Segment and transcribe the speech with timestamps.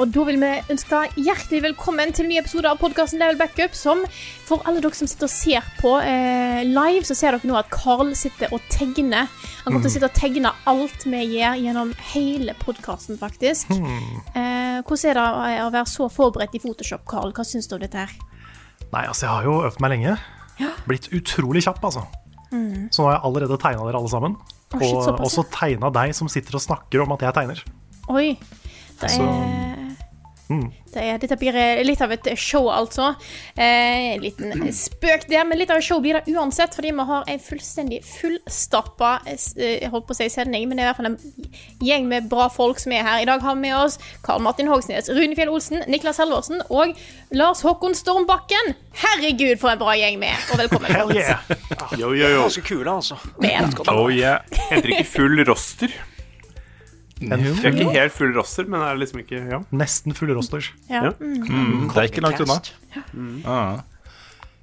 [0.00, 3.74] Og da vil vi ønske hjertelig velkommen til en ny episode av podkasten Level Backup.
[3.76, 4.00] Som
[4.48, 7.68] for alle dere som sitter og ser på eh, live, så ser dere nå at
[7.74, 9.28] Carl sitter og tegner.
[9.66, 13.74] Han kommer til å sitte og tegne alt vi gjør gjennom hele podkasten, faktisk.
[13.76, 15.26] Eh, hvordan er det
[15.66, 17.34] å- være så forberedt i Photoshop, Carl?
[17.36, 18.14] Hva syns du om dette her?
[18.94, 20.16] Nei, altså jeg har jo øvd meg lenge.
[20.88, 22.06] Blitt utrolig kjapp, altså.
[22.50, 24.38] Så nå har jeg allerede tegna dere alle sammen.
[24.72, 27.60] Oh, shit, og også tegna deg som sitter og snakker om at jeg tegner.
[28.08, 28.38] Oi.
[29.00, 29.76] Det Så-
[30.50, 33.12] er, det er Dette blir eh, litt av et show, altså.
[33.54, 37.06] Eh, en liten spøk der, men litt av et show blir det uansett, fordi vi
[37.10, 40.88] har en fullstendig fullstappa eh, eh, Jeg holdt på å si sending, men det er
[40.88, 43.22] i hvert fall en gjeng med bra folk som er her.
[43.22, 46.96] I dag har vi med oss Karl Martin Hogsnes, Runefjell Olsen, Niklas Halvorsen og
[47.36, 48.74] Lars Håkon Stormbakken.
[49.04, 50.46] Herregud, for en bra gjeng vi er!
[50.50, 50.90] Og velkommen.
[50.90, 51.46] Hell yeah!
[51.94, 53.20] Ganske kule, altså.
[53.38, 54.42] Men, Oh, yeah.
[54.70, 55.94] Heter ikke full roster.
[57.20, 59.58] En Vi er ikke helt full roster, men er liksom ikke ja.
[59.76, 60.70] nesten full rosters.
[60.88, 61.02] ja.
[61.04, 61.10] Ja.
[61.20, 62.60] Mm, det er ikke langt unna.
[63.44, 63.82] Ja.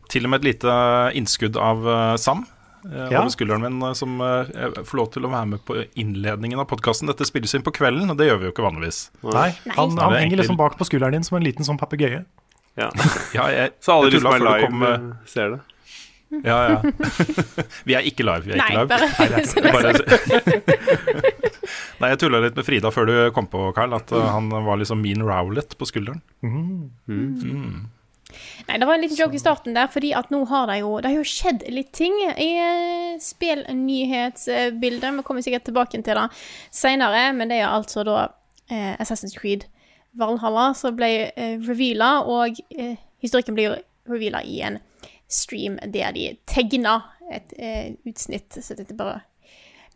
[0.10, 0.76] Til og med et lite
[1.20, 2.46] innskudd av eh, Sam.
[2.88, 3.20] eh, Ja.
[3.22, 4.48] Over skulderen min, eh, som eh,
[4.88, 7.08] får lov til å være med på innledningen av podkasten.
[7.12, 9.02] Dette spilles inn på kvelden, og det gjør vi jo ikke vanligvis.
[9.24, 12.24] Nei, han, han henger egentlig- liksom bak på skulderen din som en liten sånn papegøye.
[12.78, 12.90] ja.
[13.38, 15.60] Ja, jeg, Så alle jeg de som er live, eh, eh, ser det.
[16.44, 16.82] Ja, ja.
[17.88, 18.44] vi er ikke live.
[18.48, 18.88] Vi er Nei, ikke live.
[18.92, 19.08] bare,
[19.76, 19.92] Bare,
[22.02, 24.26] Nei, jeg tulla litt med Frida før du kom på, Carl, at mm.
[24.34, 26.22] han var liksom mean rowlet på skulderen.
[28.68, 30.98] Nei, det var en liten joke i starten der, fordi at nå har det jo,
[31.00, 35.16] det har jo skjedd litt ting i eh, spillnyhetsbildet.
[35.20, 36.28] Vi kommer sikkert tilbake til det
[36.76, 38.18] senere, men det er altså da
[38.68, 39.66] eh, Assassin's Creed
[40.18, 43.78] Valhalla som ble eh, reveala, og eh, historikken blir jo
[44.12, 44.80] reveala i en
[45.28, 47.00] stream der de tegna
[47.32, 48.60] et eh, utsnitt.
[48.64, 49.22] Så dette bare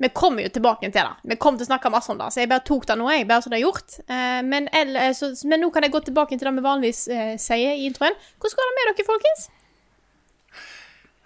[0.01, 1.29] vi kommer jo tilbake til det.
[1.29, 3.27] Vi kommer til å snakke masse om det, så jeg bare tok det nå, jeg,
[3.29, 3.99] bare så det er gjort.
[4.09, 7.35] Eh, men, eller, så, men nå kan jeg gå tilbake til det vi vanligvis eh,
[7.41, 8.17] sier i introen.
[8.41, 9.43] Hvordan går det med dere, folkens?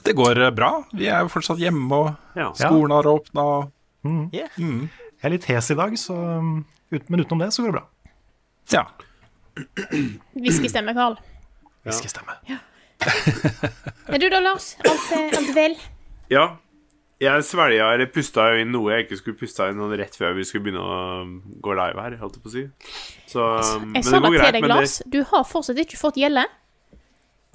[0.10, 0.72] Det går eh, bra.
[0.92, 2.50] Vi er jo fortsatt hjemme, og Ja.
[2.60, 3.48] skolen har åpna.
[4.36, 4.52] Jeg
[5.24, 7.88] er litt hes i dag, så, um, ut, men utenom det så går det bra.
[8.76, 8.84] Ja.
[10.36, 11.16] Hviskestemme, Karl.
[11.88, 12.36] Whiskystemme.
[14.14, 14.76] Er du da, Lars?
[14.86, 15.76] Alt, eh, alt vel?
[16.34, 16.46] ja.
[17.16, 20.66] Jeg svelga eller pusta inn noe jeg ikke skulle pusta inn rett før vi skulle
[20.66, 21.30] begynne å um,
[21.64, 22.64] gå live her, holdt jeg på å si.
[23.32, 23.46] Så,
[23.80, 24.98] um, Jeg sa det til deg, Lars.
[25.00, 25.14] det-.
[25.14, 26.44] Du har fortsatt ikke fått gjelde.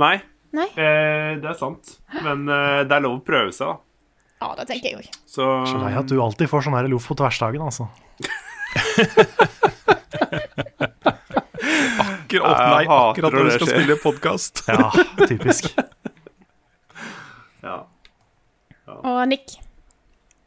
[0.00, 0.14] Nei,
[0.56, 0.66] Nei?
[0.80, 1.92] eh, det er sant.
[2.24, 3.76] Men eh, det er lov å prøve seg, da.
[4.40, 5.20] Ja, det tenker jeg òg.
[5.28, 7.90] Så Så lei at du alltid får sånn her loff på tversdagen, altså.
[12.30, 14.62] Akkurat, opp nei, akkurat når du skal spille podkast.
[14.70, 15.70] Ja, typisk.
[17.64, 17.76] ja.
[19.00, 19.56] Og Nick.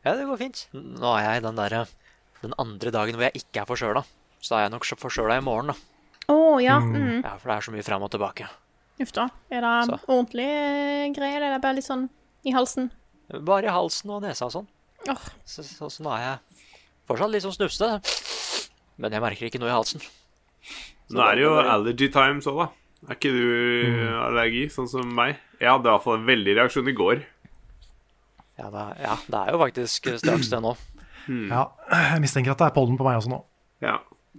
[0.04, 0.66] Ja, det går fint.
[0.76, 1.86] Nå er jeg den derre
[2.44, 4.02] Den andre dagen hvor jeg ikke er forkjøla.
[4.44, 5.76] Så er jeg nok forkjøla i morgen, da.
[6.32, 6.80] Oh, ja.
[6.84, 7.22] Mm.
[7.24, 8.50] Ja, For det er så mye fram og tilbake.
[9.04, 9.30] Uff da.
[9.52, 10.00] Er det Så.
[10.12, 10.50] ordentlig
[11.16, 12.10] greier, eller er det bare litt sånn
[12.44, 12.90] i halsen?
[13.48, 14.68] Bare i halsen og nesa og sånn.
[15.10, 15.24] Åh.
[15.48, 16.68] Så, så, så nå er jeg
[17.10, 18.02] fortsatt litt sånn snufsete.
[19.00, 20.04] Men jeg merker ikke noe i halsen.
[21.14, 22.70] Nå er det jo allergy times òg, da.
[23.10, 23.44] Er ikke du
[23.90, 24.14] Mm.
[24.24, 25.36] allergi, sånn som meg?
[25.60, 27.24] Jeg hadde i hvert fall en veldig reaksjon i går.
[28.58, 30.76] Ja, det, er- ja, det er jo faktisk straks det nå.
[31.50, 33.44] Ja, jeg mistenker at det er pollen på meg også nå.
[33.82, 33.98] Ja.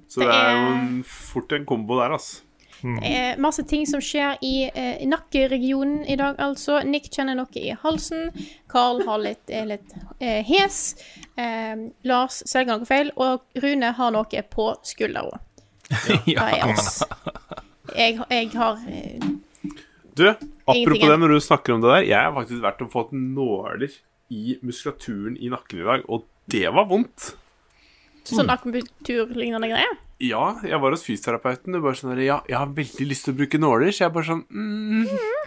[0.08, 2.42] Så Det det er jo en, fort en kombo der, altså.
[2.84, 6.82] Det er masse ting som skjer i eh, nakkeregionen i dag, altså.
[6.84, 8.30] Nick kjenner noe i halsen.
[8.68, 10.94] Carl har litt, er litt eh, hes.
[11.38, 13.10] Eh, Lars svelger noe feil.
[13.16, 15.22] Og Rune har noe på skuldra.
[15.30, 15.53] Det
[16.34, 17.02] er oss.
[17.94, 19.26] Jeg, jeg har eh,
[20.16, 23.12] Du, apropos det, når du snakker om det der Jeg har faktisk vært og fått
[23.12, 23.92] nåler
[24.32, 27.34] i muskulaturen i nakken i dag, og det var vondt.
[28.24, 29.98] sånn akupunkturlignende greier.
[30.24, 31.74] Ja, jeg var hos fysioterapeuten.
[31.74, 34.14] Du bare sånn der, Ja, jeg har veldig lyst til å bruke nåler, så jeg
[34.14, 35.04] bare sånn mm,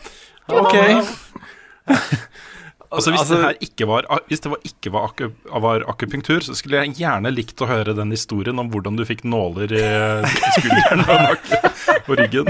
[0.61, 0.75] OK.
[2.89, 5.27] Altså Hvis Altså- det her ikke var, hvis det var, ikke var, aku,
[5.59, 9.25] var akupunktur, så skulle jeg gjerne likt å høre den historien om hvordan du fikk
[9.27, 9.81] nåler i
[10.55, 11.67] skulderen og, nakken
[12.07, 12.45] og ryggen.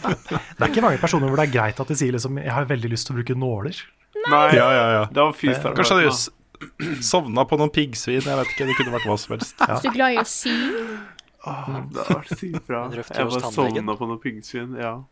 [0.56, 2.64] Det er ikke mange personer hvor det er greit at de sier liksom 'jeg har
[2.64, 3.82] veldig lyst til å bruke nåler'.
[4.30, 5.04] Nei, Ja, ja, ja.
[5.12, 5.76] det var fysioterapeuten.
[5.76, 6.30] Kanskje hadde du s-
[7.10, 8.22] sovna på noen piggsvin.
[8.22, 9.56] Jeg vet ikke, Det kunne vært hva som helst.
[9.58, 10.56] Hvis du er glad i å sy.
[11.44, 12.88] Åh, Det har vært sykt bra.
[12.88, 14.76] Jeg bare sovna på noen piggsvin.
[14.80, 15.02] Ja.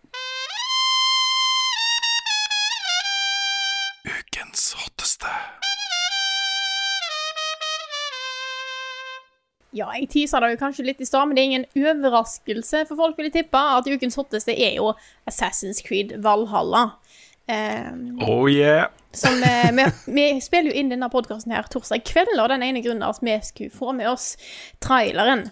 [9.73, 12.97] Ja, jeg teasa det jo kanskje litt i stad, men det er ingen overraskelse for
[12.99, 14.93] folk, vil jeg tippe, at ukens hotteste er jo
[15.31, 16.97] Assassin's Creed Valhalla.
[17.51, 18.89] Um, Oh yeah.
[19.13, 19.85] som uh, vi,
[20.15, 23.23] vi spiller jo inn denne podkasten her torsdag kveld, og den ene grunnen er at
[23.27, 24.37] vi skulle få med oss
[24.83, 25.49] traileren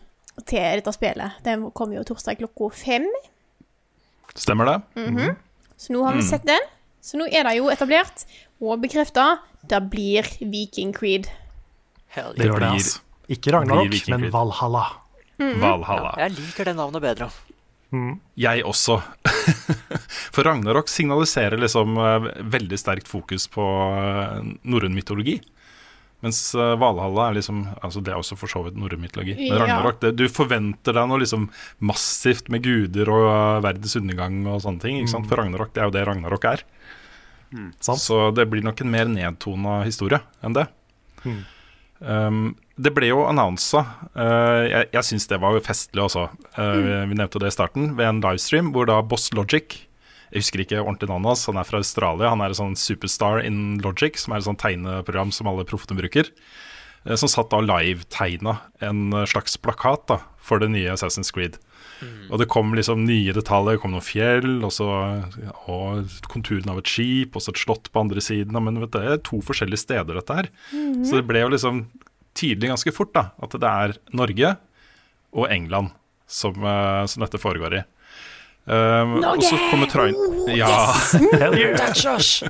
[0.47, 1.39] til dette spillet.
[1.47, 3.09] Den kommer jo torsdag klokka fem,
[4.39, 5.35] Stemmer det?
[5.79, 6.63] så nå har vi sett den.
[7.03, 8.25] Så nå er det jo etablert
[8.61, 9.39] og bekrefta
[9.71, 11.27] det blir Viking Creed.
[12.15, 13.01] Hell Det det, blir- altså.
[13.29, 14.87] Ikke Ragnarok, men Valhalla.
[15.37, 15.61] Creed.
[15.61, 15.61] Valhalla.
[15.63, 16.15] Valhalla.
[16.19, 17.29] Jeg liker det navnet bedre.
[18.37, 18.99] Jeg også.
[20.35, 23.65] For Ragnarok signaliserer liksom eh, veldig sterkt fokus på
[23.97, 25.39] eh, norrøn mytologi.
[26.25, 29.37] Mens eh, Valhalla er liksom Altså det er også for så vidt norrøn mytologi.
[29.39, 31.49] Men Ragnarok, det, du forventer deg noe liksom
[31.81, 35.01] massivt med guder og verdens undergang og sånne ting.
[35.01, 35.31] Ikke sant?
[35.31, 36.65] For Ragnarok, det er jo det Ragnarok er.
[37.57, 37.71] Mm.
[37.81, 40.69] Så det blir nok en mer nedtona historie enn det.
[41.99, 43.83] Um, det ble jo annonsa
[44.15, 46.29] uh, Jeg, jeg syns det var jo festlig også.
[46.55, 49.81] Uh, vi, vi nevnte det i starten, ved en livestream hvor da Boss Logic
[50.31, 52.33] Jeg husker ikke ordentlig navnet hans, han er fra Australia.
[52.33, 55.99] Han er en sånn superstar in Logic, som er et sånt tegneprogram som alle proffene
[55.99, 56.31] bruker.
[57.09, 61.59] uh, som satt da live-tegna en slags plakat da for det nye Assassin's Creed.
[62.31, 63.77] Og det kom liksom nye detaljer.
[63.77, 64.89] Det kom noen fjell, og så
[65.67, 68.55] og konturen av et skip, og så et slott på andre siden.
[68.55, 70.51] Men vet du, det er to forskjellige steder, dette her.
[71.03, 71.83] Så det ble jo liksom
[72.37, 74.57] tydelig ganske fort da, at det er Norge
[75.33, 75.91] og England
[76.29, 77.85] som, eh, som dette foregår i.
[78.69, 80.19] Um, og så kommer trail-
[80.53, 80.69] ja,
[81.79, 82.43] That's us!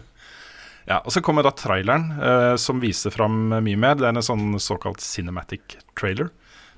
[0.89, 3.95] ja, og så kommer da traileren uh, som viser fram mye mer.
[4.01, 6.33] Det er en sånn såkalt cinematic trailer.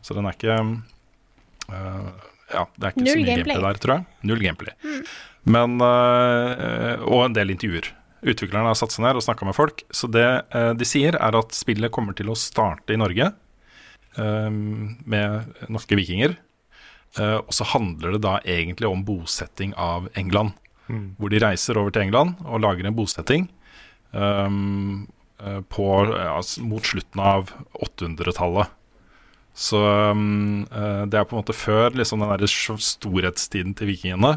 [0.04, 2.10] Så den er ikke uh,
[2.52, 3.54] Ja, det er ikke Null så mye gameplay.
[3.54, 4.06] gameplay der, tror jeg.
[4.28, 4.76] Null gameplay.
[5.48, 7.86] Men eh, Og en del intervjuer.
[8.20, 9.84] Utviklerne har satt seg ned og snakka med folk.
[9.94, 14.50] Så det eh, de sier, er at spillet kommer til å starte i Norge eh,
[14.50, 16.36] med norske vikinger.
[17.18, 20.56] Eh, og så handler det da egentlig om bosetting av England.
[20.90, 23.44] Hvor de reiser over til England og lager en bosetting
[24.10, 25.06] um,
[25.38, 25.86] eh, på,
[26.18, 26.34] ja,
[26.66, 28.72] mot slutten av 800-tallet.
[29.54, 34.36] Så eh, det er på en måte før liksom, den der storhetstiden til vikingene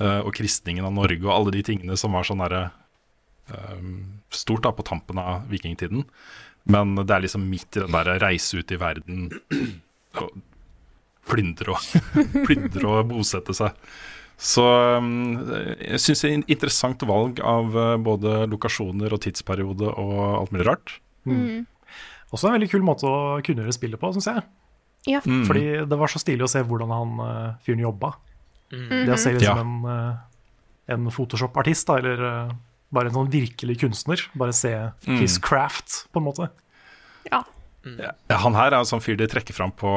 [0.00, 2.68] eh, og kristningen av Norge og alle de tingene som var sånn derre
[4.34, 6.04] stort da på tampen av vikingtiden.
[6.68, 9.30] Men det er liksom midt i den der reise ut i verden
[10.18, 10.36] og
[11.28, 12.12] plyndre og,
[12.46, 13.76] plyndre og bosette seg.
[14.38, 15.40] Så um,
[15.82, 20.54] jeg syns det er et interessant valg av uh, både lokasjoner og tidsperiode og alt
[20.54, 20.94] mulig rart.
[22.28, 24.44] Også en veldig kul måte å kunngjøre spillet på, syns jeg.
[25.08, 25.22] Ja.
[25.24, 25.42] Mm.
[25.48, 28.14] Fordi det var så stilig å se hvordan han uh, fyren jobba.
[28.70, 29.56] Det å se ut Ja.
[29.56, 32.52] som en, uh, en Photoshop-artist, da, eller
[32.94, 34.22] bare en sånn virkelig kunstner.
[34.38, 34.72] Bare se
[35.06, 36.50] his craft, på en måte.
[37.30, 37.44] ja.
[37.96, 39.88] Ja, han her er en sånn fyr de trekker fram på,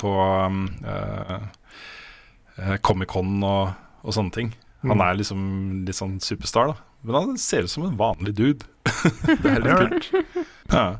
[0.00, 0.12] på
[0.88, 1.44] uh,
[2.82, 4.50] Comic-Con og, og sånne ting.
[4.86, 5.40] Han er liksom
[5.86, 6.82] litt sånn superstar, da.
[7.06, 8.66] Men han ser ut som en vanlig dude.
[9.42, 10.44] det er litt kult.
[10.72, 10.98] Ja.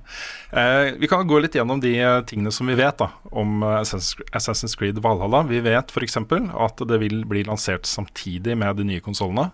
[0.55, 4.15] Eh, vi kan gå litt gjennom de eh, tingene som vi vet da om Assassin's
[4.31, 5.43] Assassin's Creed Valhalla.
[5.49, 6.19] Vi vet f.eks.
[6.23, 9.49] at det vil bli lansert samtidig med de nye konsollene.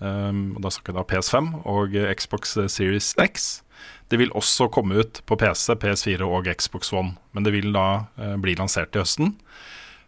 [0.00, 3.50] Um, og da snakker vi da PS5 og eh, Xbox Series X.
[4.08, 8.06] Det vil også komme ut på PC, PS4 og Xbox One, men det vil da
[8.16, 9.34] uh, bli lansert til høsten.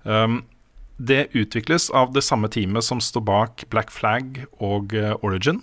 [0.09, 0.43] Um,
[0.97, 5.63] det utvikles av det samme teamet som står bak Black Flag og uh, Origin.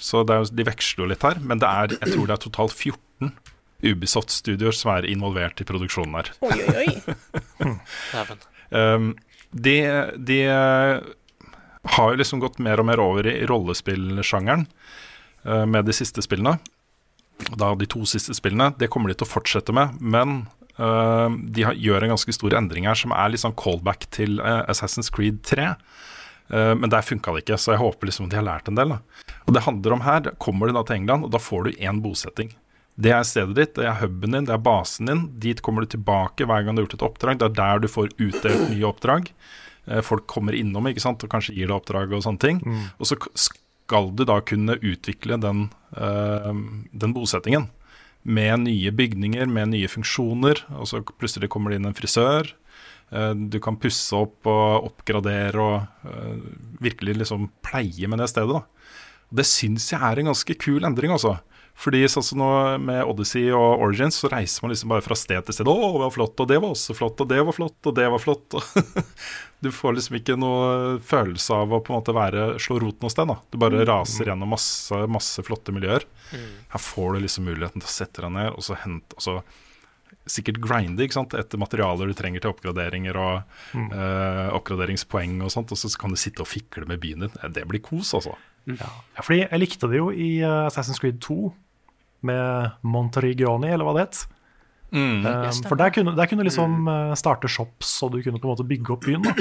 [0.00, 2.44] Så det er, de veksler jo litt her, men det er, jeg tror det er
[2.48, 3.32] totalt 14
[3.80, 6.32] Ubisoft-studioer som er involvert i produksjonen her.
[6.44, 6.86] Oi, oi,
[7.64, 7.76] oi.
[8.70, 9.14] Um,
[9.50, 9.76] de,
[10.14, 11.00] de eh,
[11.96, 14.66] har jo liksom gått mer og mer over i rollespillsjangeren
[15.46, 16.58] uh, med de siste spillene.
[17.56, 18.74] Da de to siste spillene.
[18.78, 20.42] Det kommer de til å fortsette med, men
[20.76, 24.42] uh, de har, gjør en ganske stor endring her som er litt sånn callback til
[24.44, 25.72] uh, Assassin's Creed 3.
[26.50, 28.96] Eh, men der funka det ikke, så jeg håper liksom de har lært en del.
[28.96, 28.98] Da.
[29.46, 32.02] Og det handler om her, kommer du da til England, og da får du én
[32.02, 32.52] bosetting.
[33.00, 35.22] Det er stedet ditt, det er huben din, det er basen din.
[35.40, 37.40] Dit kommer du tilbake hver gang du har gjort et oppdrag.
[37.40, 39.30] Det er der du får utdelt nye oppdrag.
[39.90, 42.62] Eh, Folk kommer innom ikke sant, og kanskje gir deg oppdrag og sånne ting.
[43.00, 45.66] Og så skal du da kunne utvikle den,
[45.96, 46.52] eh,
[46.94, 47.68] den bosettingen.
[48.24, 50.62] Med nye bygninger, med nye funksjoner.
[50.78, 52.52] Og så plutselig kommer det inn en frisør.
[53.12, 55.86] Eh, du kan pusse opp og oppgradere og
[56.80, 58.52] virkelig liksom pleie med det stedet.
[58.60, 58.62] da.
[59.32, 61.40] Det syns jeg er en ganske kul endring, altså.
[61.80, 62.48] Fordi sånn som nå
[62.82, 65.68] med Odyssey og Origins, så reiser man liksom bare fra sted til sted.
[65.70, 68.08] 'Å, det var flott, og det var også flott, og det var flott, og det
[68.12, 68.58] var flott'.
[69.64, 73.16] du får liksom ikke noe følelse av å på en måte være, slå roten hos
[73.16, 73.32] den.
[73.32, 73.38] da.
[73.50, 76.04] Du bare raser gjennom masse, masse flotte miljøer.
[76.74, 79.40] Her får du liksom muligheten til å sette deg ned og så hente og så
[80.30, 81.32] Sikkert grinde ikke sant?
[81.34, 83.40] etter materialer du trenger til oppgraderinger og
[83.74, 85.72] eh, oppgraderingspoeng og sånt.
[85.72, 87.32] Og så kan du sitte og fikle med byen din.
[87.54, 88.36] Det blir kos, altså.
[88.78, 91.38] Ja, fordi jeg likte det jo i eh, Assassin's Creed 2
[92.28, 94.22] med Monterigioni, eller hva det het.
[94.90, 95.22] Mm.
[95.24, 98.54] Um, for der kunne, der kunne liksom eh, starte shops, og du kunne på en
[98.54, 99.24] måte bygge opp byen.
[99.24, 99.34] Da.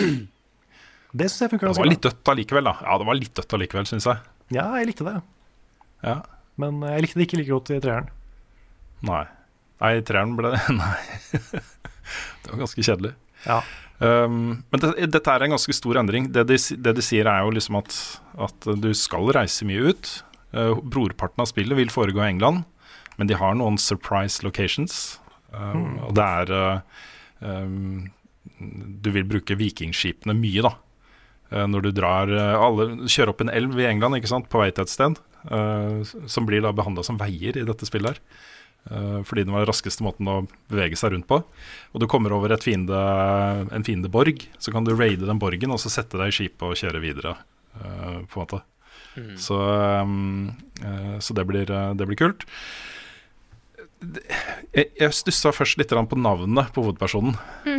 [1.11, 1.83] Det syns jeg funka ganske bra.
[1.83, 2.75] Det var litt dødt allikevel, da.
[2.85, 4.21] Ja, det var litt dødt allikevel, syns jeg.
[4.53, 5.17] Ja, jeg likte det.
[6.05, 6.19] Ja.
[6.61, 8.09] Men jeg likte det ikke like godt i treeren.
[9.09, 9.25] Nei.
[9.79, 10.95] Nei, i treeren ble det Nei.
[11.31, 13.13] det var ganske kjedelig.
[13.45, 13.61] Ja.
[13.99, 16.29] Um, men det, dette er en ganske stor endring.
[16.31, 17.95] Det de, det de sier, er jo liksom at,
[18.47, 20.11] at du skal reise mye ut.
[20.55, 22.63] Uh, brorparten av spillet vil foregå i England,
[23.19, 25.19] men de har noen surprise locations.
[25.51, 27.01] Um, Og det er uh,
[27.41, 28.05] um,
[29.01, 30.75] Du vil bruke vikingskipene mye, da.
[31.51, 34.69] Uh, når du drar alle, Kjører opp en elv i England ikke sant, på vei
[34.71, 35.19] til et sted,
[36.27, 38.47] som blir da behandla som veier i dette spillet her.
[38.89, 40.39] Uh, fordi den var den raskeste måten å
[40.71, 41.41] bevege seg rundt på.
[41.93, 42.97] Og du kommer over et fiende,
[43.75, 46.79] en fiendeborg, så kan du raide den borgen og så sette deg i skipet og
[46.79, 47.35] kjøre videre.
[47.77, 48.61] uh, på en måte.
[49.41, 50.51] Så, um,
[50.83, 52.45] uh, så det, blir, det blir kult.
[54.71, 57.35] Jeg, jeg stussa først litt på navnet på hovedpersonen.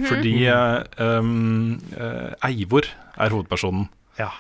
[0.09, 3.89] Fordi uh, um, uh, Eivor er hovedpersonen.
[4.21, 4.35] Ja.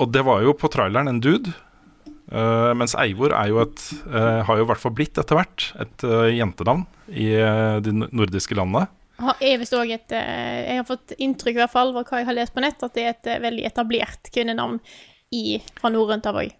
[0.00, 1.52] Og det var jo på traileren en dude.
[2.32, 5.66] Uh, mens Eivor er jo et, uh, har jo i hvert fall blitt etter hvert
[5.84, 7.28] et uh, jentenavn i
[7.84, 8.86] de nordiske landene.
[9.42, 12.54] Jeg, et, eh, jeg har fått inntrykk, i hvert fall, av hva jeg har lest
[12.54, 14.80] på nett, at det er et eh, veldig etablert kvinnenavn
[15.32, 16.54] i, fra norrønt av òg.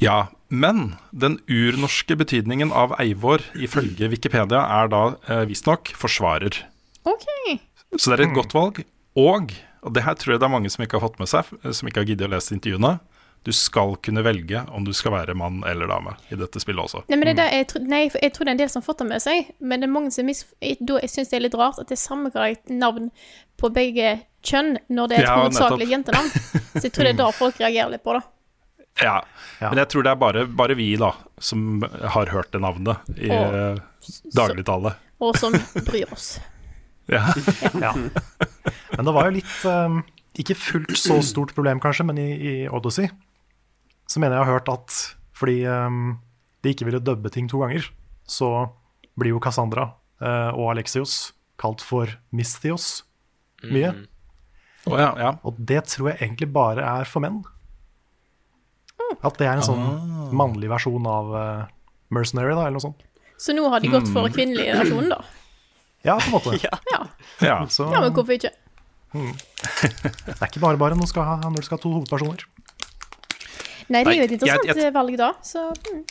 [0.00, 6.62] Ja, men den urnorske betydningen av Eivor ifølge Wikipedia er da uh, visstnok forsvarer.
[7.04, 7.26] OK.
[7.98, 8.80] Så det er et godt valg.
[9.18, 9.52] Og,
[9.84, 11.90] og det her tror jeg det er mange som ikke har fått med seg, som
[11.90, 12.96] ikke har giddet å lese intervjuene,
[13.46, 17.04] du skal kunne velge om du skal være mann eller dame i dette spillet også.
[17.08, 18.86] Nei, men det er det, jeg, nei, jeg tror det er en del som har
[18.90, 20.44] fått det med seg, men det er mange som mis...
[20.60, 22.32] jeg- jeg syns det er litt rart at det er samme
[22.68, 23.10] navn
[23.58, 26.28] på begge kjønn når det er et Ja, hovedsakelig jentenavn.
[26.76, 28.24] Så jeg tror det er da folk reagerer litt på det.
[29.02, 29.16] Ja,
[29.62, 29.70] Ja.
[29.70, 33.30] Men jeg tror det er bare, bare vi da som har hørt det navnet i
[33.30, 33.80] Og- eh,
[34.34, 34.94] dagligtale.
[35.22, 35.54] Og som
[35.88, 36.36] bryr oss.
[37.08, 37.24] Ja.
[37.80, 37.94] Ja.
[37.94, 40.02] Men det var jo litt um,
[40.38, 43.08] Ikke fullt så stort problem, kanskje, men i, i Odyssey
[44.08, 44.98] så mener jeg jeg har hørt at
[45.38, 46.18] fordi um,
[46.64, 47.86] de ikke ville dubbe ting to ganger,
[48.26, 48.68] så
[49.18, 53.04] blir jo Cassandra uh, og Alexios kalt for Mistios
[53.66, 53.92] mye.
[54.88, 55.32] Å, ja, ja.
[55.46, 57.42] Og det tror jeg egentlig bare er for menn.
[59.24, 59.84] At det er en sånn
[60.36, 61.66] mannlig versjon av uh,
[62.14, 63.04] Mercenary, da, eller noe sånt.
[63.38, 65.22] Så nå har de gått for kvinnelig versjon, da.
[66.06, 66.58] Ja, på en måte.
[66.62, 67.00] Ja.
[67.42, 67.56] ja.
[67.66, 68.52] Så ja, men hvorfor ikke?
[69.18, 72.44] det er ikke bare bare når du skal ha, når du skal ha to hovedpersoner.
[73.88, 75.32] Nei, det er jo et interessant jeg- jeg- eh, valg, da.
[75.42, 76.02] Så mm.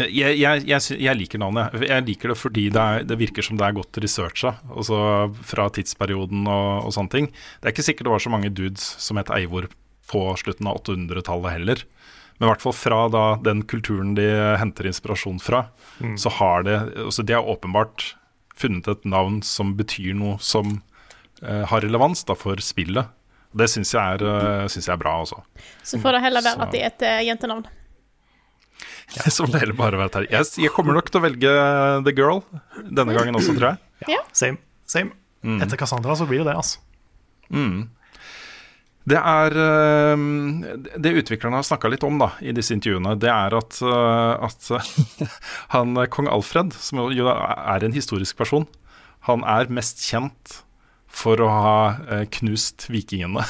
[0.00, 1.74] Jeg, jeg, jeg, jeg liker navnet.
[1.82, 4.54] Jeg liker det fordi det, er, det virker som det er godt researcha.
[4.70, 4.96] Altså
[5.44, 7.26] fra tidsperioden og, og sånne ting.
[7.60, 9.66] Det er ikke sikkert det var så mange dudes som het Eivor
[10.10, 11.82] på slutten av 800-tallet heller.
[12.38, 14.24] Men i hvert fall fra da, den kulturen de
[14.62, 15.66] henter inspirasjon fra,
[16.16, 18.14] så har det altså De har åpenbart
[18.56, 20.78] funnet et navn som betyr noe som
[21.42, 23.10] eh, har relevans da, for spillet.
[23.50, 25.40] Det syns jeg, eh, jeg er bra, altså.
[25.82, 27.66] Så får det heller være at det er et jentenavn.
[27.66, 27.76] jentenavn.
[29.34, 30.30] Så må det heller bare være Terje.
[30.30, 31.54] jeg, jeg kommer nok til å velge
[32.06, 32.44] The Girl
[32.86, 34.12] denne gangen også, tror jeg.
[34.14, 34.20] Ja.
[34.32, 34.62] Same.
[34.86, 35.16] same.
[35.42, 36.78] Etter Cassandra så blir det det, altså.
[39.10, 40.24] Det er eh,
[41.00, 44.70] Det utviklerne har snakka litt om da, i disse intervjuene, det er at, eh, at
[45.74, 48.68] han eh, kong Alfred, som jo er en historisk person,
[49.28, 50.60] han er mest kjent
[51.10, 51.76] for å ha
[52.08, 53.42] eh, knust vikingene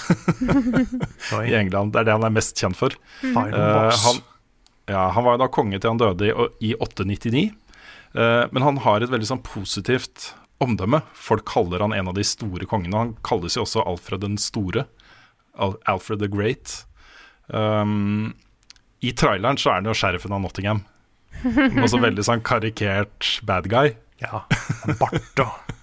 [1.48, 1.92] i England.
[1.92, 2.94] Det er det han er mest kjent for.
[3.22, 3.36] Mm.
[3.36, 4.20] Uh, han,
[4.90, 6.34] ja, han var jo da konge til han døde i,
[6.70, 7.50] i 899.
[8.16, 11.02] uh, men han har et veldig sånn positivt omdømme.
[11.16, 12.96] Folk kaller han en av de store kongene.
[12.96, 14.86] Han kalles jo også Alfred den store.
[15.60, 16.80] Al Alfred the Great.
[17.48, 18.34] Um,
[19.00, 20.84] I traileren så er han jo sheriffen av Nottingham.
[21.84, 23.94] Også veldig sånn karikert bad guy.
[24.20, 24.42] Ja,
[25.00, 25.79] bart og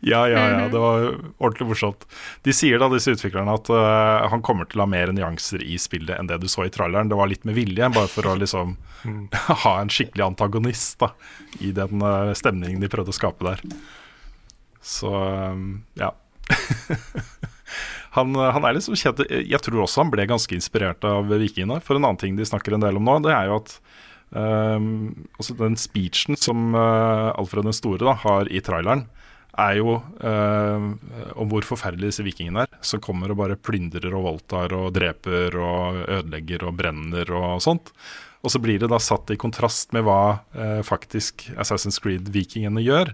[0.00, 0.68] Ja, ja, ja.
[0.68, 1.06] Det var
[1.38, 2.06] ordentlig morsomt.
[2.44, 5.78] De sier da, disse utviklerne, at uh, han kommer til å ha mer nyanser i
[5.80, 7.10] spillet enn det du så i tralleren.
[7.10, 8.76] Det var litt med vilje, bare for å liksom
[9.64, 11.12] ha en skikkelig antagonist da,
[11.64, 13.64] i den uh, stemningen de prøvde å skape der.
[14.84, 16.12] Så um, ja.
[18.16, 21.82] han, eh, han er liksom kjent Jeg tror også han ble ganske inspirert av vikingene.
[21.84, 23.76] For en annen ting de snakker en del om nå, det er jo at
[24.30, 25.26] Um,
[25.58, 29.08] den speechen som uh, Alfred den store da, har i traileren,
[29.58, 30.88] er jo eh,
[31.34, 32.80] om hvor forferdelige disse vikingene er.
[32.86, 37.92] Som kommer og bare plyndrer og voldtar og dreper og ødelegger og brenner og sånt.
[38.40, 40.22] Og så blir det da satt i kontrast med hva
[40.56, 43.12] eh, faktisk Assassin's Creed-vikingene gjør.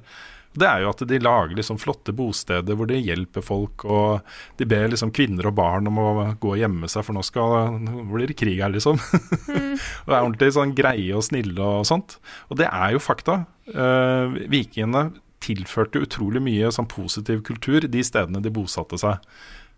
[0.57, 4.25] Det er jo at de lager liksom flotte bosteder hvor de hjelper folk, og
[4.57, 6.09] de ber liksom kvinner og barn om å
[6.41, 8.97] gå og gjemme seg, for nå, skal, nå blir det krig her, liksom.
[9.03, 12.17] og det er ordentlig sånn greie og snille og sånt.
[12.49, 13.43] Og det er jo fakta.
[13.69, 15.11] Eh, vikingene
[15.47, 19.23] tilførte utrolig mye sånn positiv kultur de stedene de bosatte seg.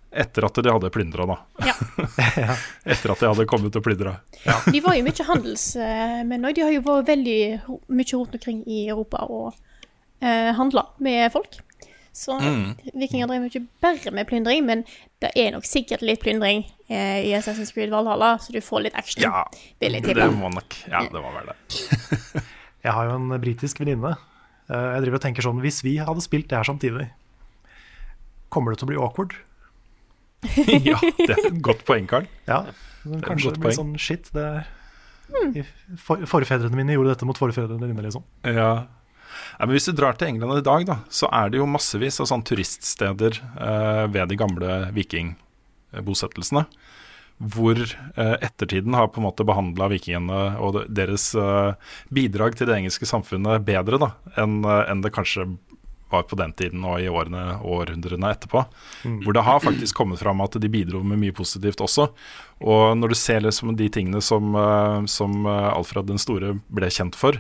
[0.08, 1.36] Etter at de hadde plyndra, da.
[1.68, 2.54] Ja.
[2.88, 4.14] Etter at de hadde kommet og plyndra.
[4.72, 6.54] De var jo mye handelsmenn òg.
[6.56, 7.38] De har jo vært veldig
[7.92, 9.50] mye rundt omkring i Europa og
[10.24, 11.58] eh, handla med folk.
[12.18, 12.72] Så Mm.
[12.98, 14.80] vikinger drev ikke bare med plyndring, men
[15.22, 18.96] det er nok sikkert litt plyndring eh, i Assassin's Creed Valhalla, så du får litt
[18.98, 19.22] action.
[19.22, 19.44] Ja,
[19.78, 19.92] det
[20.34, 22.42] må nok Ja, det må være det.
[22.88, 24.16] Jeg har jo en britisk venninne.
[24.68, 27.08] Eh, Jeg driver og tenker sånn Hvis vi hadde spilt det her samtidig,
[28.52, 29.32] kommer det til å bli awkward?
[30.86, 32.28] ja, det er et godt poeng, Karl.
[32.46, 32.60] Ja,
[33.02, 33.78] Det kanskje det blir poeng.
[33.80, 34.28] sånn shit.
[34.32, 34.64] Det
[35.58, 35.64] i-
[36.00, 38.22] for, forfedrene mine gjorde dette mot forfedrene dine, liksom.
[38.44, 38.86] Ja.
[39.58, 42.20] Ja, men Hvis du drar til England i dag, da, så er det jo massevis
[42.22, 46.64] av sånn turiststeder eh, ved de gamle vikingbosettelsene.
[47.38, 51.74] Hvor eh, ettertiden har på en måte behandla vikingene og deres eh,
[52.14, 55.46] bidrag til det engelske samfunnet bedre da, enn eh, det kanskje
[56.08, 58.62] var på den tiden og i årene og århundrene etterpå.
[59.26, 62.06] Hvor det har faktisk kommet fram at de bidro med mye positivt også.
[62.64, 64.56] Og når du ser liksom de tingene som,
[65.04, 67.36] som Alfred den store ble kjent for,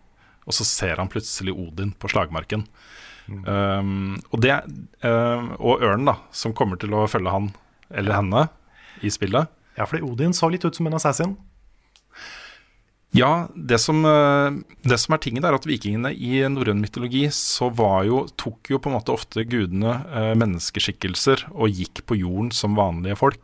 [0.45, 2.67] og så ser han plutselig Odin på slagmarken.
[3.27, 4.53] Um, og, det,
[5.03, 7.49] um, og ørnen, da, som kommer til å følge han
[7.91, 8.45] eller henne
[9.03, 9.51] i spillet.
[9.77, 11.35] Ja, fordi Odin så litt ut som en assassin.
[13.17, 17.71] Ja, det som, eh, det som er tingen er at vikingene i norrøn mytologi så
[17.73, 22.53] var jo, tok jo på en måte ofte gudene eh, menneskeskikkelser og gikk på jorden
[22.53, 23.41] som vanlige folk.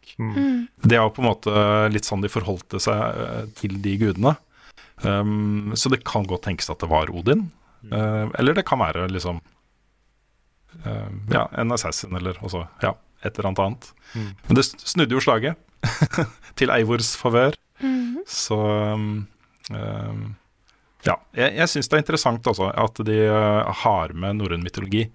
[0.84, 4.36] Det er jo på en måte litt sånn de forholdte seg eh, til de gudene.
[5.02, 7.48] Um, så det kan godt tenkes at det var Odin.
[7.90, 9.40] Uh, eller det kan være liksom
[10.84, 12.92] uh, ja, en assassin eller også, ja,
[13.24, 13.88] et eller annet annet.
[14.46, 15.58] Men det snudde jo slaget
[16.60, 17.56] til Eivors favør.
[18.30, 19.31] Så um, um,
[21.02, 25.08] ja, jeg, jeg syns det er interessant også at de uh, har med norrøn mytologi.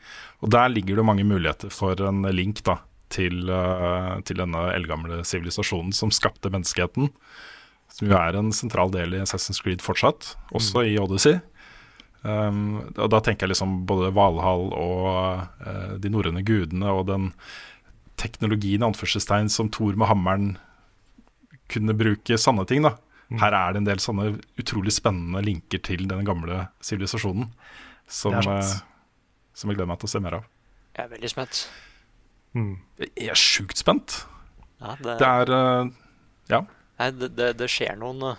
[0.44, 2.80] Og der ligger det mange muligheter for en link da,
[3.14, 7.12] til, uh, til denne eldgamle sivilisasjonen som skapte menneskeheten.
[7.96, 11.40] Som jo er en sentral del i Assassin's Creed fortsatt, også i Odyssey.
[12.28, 15.08] Um, og da tenker jeg liksom både Valhall og
[15.64, 17.30] uh, de norrøne gudene og den
[18.20, 20.48] teknologien i anførselstegn som Thor med hammeren
[21.72, 22.84] kunne bruke sanne ting.
[22.84, 22.98] da.
[23.28, 27.50] Her er det en del sånne utrolig spennende linker til den gamle sivilisasjonen
[28.08, 28.74] som, eh,
[29.54, 30.48] som jeg gleder meg til å se mer av.
[30.96, 31.62] Jeg er veldig spent.
[32.56, 34.22] Jeg er sjukt spent.
[34.80, 35.90] Ja, det, Det er eh,
[36.50, 36.62] Ja.
[37.00, 38.38] nei, det, det, det, skjer noen, eh,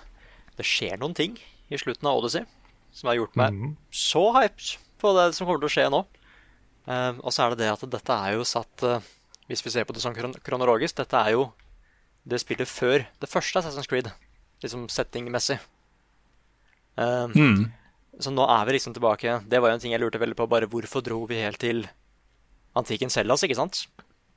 [0.56, 2.46] det skjer noen ting i slutten av Odyssey
[2.94, 3.72] som har gjort meg mm.
[3.92, 6.04] så hyped på det som kommer til å skje nå.
[6.88, 9.04] Uh, og så er det det at dette er jo satt uh,
[9.44, 11.50] Hvis vi ser på det sånn kron kronologisk, dette er jo
[12.24, 14.08] det spillet før det første Assassin's Creed,
[14.62, 15.58] liksom settingmessig.
[16.98, 17.72] Um, Mm.
[18.18, 20.48] Så nå er vi liksom tilbake Det var jo en ting jeg lurte veldig på.
[20.50, 21.84] Bare hvorfor dro vi helt til
[22.74, 23.86] antikken Hellas, ikke sant?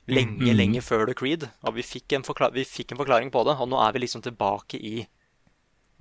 [0.08, 0.56] Lenge, Mm.
[0.56, 1.48] lenge før The Creed.
[1.64, 4.22] Og vi fikk, en vi fikk en forklaring på det, og nå er vi liksom
[4.22, 5.06] tilbake i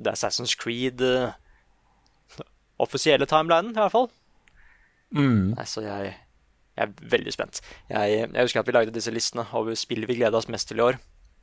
[0.01, 1.33] The Assassin's Creed uh,
[2.79, 4.09] offisielle timelinen, i hvert fall.
[5.13, 5.55] Mm.
[5.57, 6.15] Nei, så jeg,
[6.77, 7.61] jeg er veldig spent.
[7.89, 10.79] Jeg, jeg husker at vi lagde disse listene over spill vi gleda oss mest til
[10.79, 10.97] i år.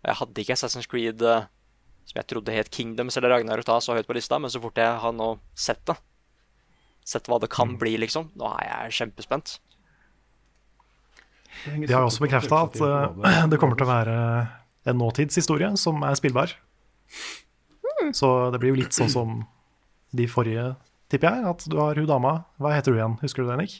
[0.06, 1.46] Jeg hadde ikke Assassin's Creed eh,
[2.08, 4.80] som jeg trodde het Kingdoms eller Ragnarok da, så høyt på lista, men så fort
[4.80, 5.98] jeg har nå sett det,
[7.04, 9.58] sett hva det kan bli, liksom, nå er jeg kjempespent.
[11.66, 14.16] De har jo også bekrefta at uh, det kommer til å være
[14.88, 16.54] en nåtidshistorie som er spillbar.
[18.14, 19.40] Så det blir jo litt sånn som
[20.16, 20.70] de forrige,
[21.12, 21.44] tipper jeg.
[21.50, 22.34] At du har hun dama.
[22.62, 23.18] Hva heter du igjen?
[23.20, 23.74] Husker du det, Nick?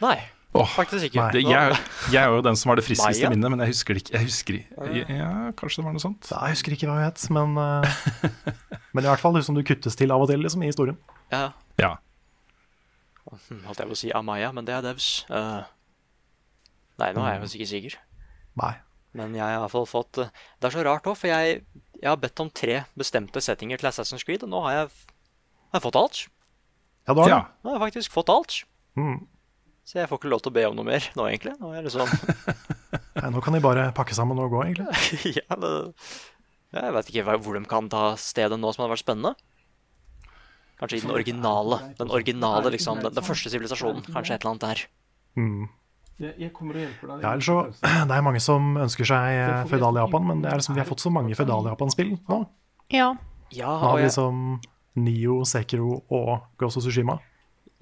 [0.00, 0.16] Nei,
[0.62, 1.26] Åh, faktisk ikke.
[1.34, 1.76] det, jeg,
[2.12, 3.30] jeg er jo den som har det friskeste Maya?
[3.34, 4.14] minnet, men jeg husker det ikke.
[4.16, 6.28] Jeg husker, i- ja, kanskje det var noe sånt.
[6.30, 8.42] Da, Jeg husker ikke hva hun het, men, eh,
[8.94, 10.98] men i hvert fall hun som du kuttes til av og til liksom, i historien.
[11.32, 11.50] Ja,
[11.82, 11.92] Ja.
[13.30, 15.24] hm, holdt jeg på å si Amaya, men det er Devs.
[15.30, 15.62] Uh,
[17.02, 17.98] nei, nå er jeg faktisk ikke sikker.
[18.62, 18.74] Nei.
[19.16, 20.28] Men jeg har i hvert fall fått eh,
[20.60, 21.62] Det er så rart òg, for jeg,
[22.02, 24.90] jeg har bedt om tre bestemte settinger til Assassin's Creed, og nå har jeg,
[25.72, 26.18] har jeg fått alt.
[27.08, 27.38] Ja, du har ja.
[27.64, 28.58] Nå har jeg faktisk fått alt.
[28.98, 29.22] Mm.
[29.86, 31.52] Så jeg får ikke lov til å be om noe mer nå, egentlig.
[31.62, 32.10] Nå er liksom
[33.20, 35.36] Nei, nå kan de bare pakke sammen og gå, egentlig.
[35.38, 35.70] ja, det,
[36.74, 39.36] Jeg vet ikke hvor de kan ta stedet nå som hadde vært spennende.
[40.76, 41.78] Kanskje i den originale.
[41.96, 42.98] Den originale, liksom.
[43.00, 44.02] Den, den første sivilisasjonen.
[44.10, 44.82] Kanskje et eller annet der.
[45.38, 45.68] Mm.
[46.18, 47.22] Jeg kommer og hjelper deg.
[47.22, 47.56] Ja, ellers så,
[48.10, 51.04] Det er mange som ønsker seg eh, Føydal-Japan, men det er liksom, vi har fått
[51.04, 52.42] så mange Føydal-Japan-spill nå.
[52.92, 53.12] Ja.
[53.54, 54.44] Ja, Nå har vi liksom
[54.98, 57.20] Nio, Sekiro og Ghost of Tsushima.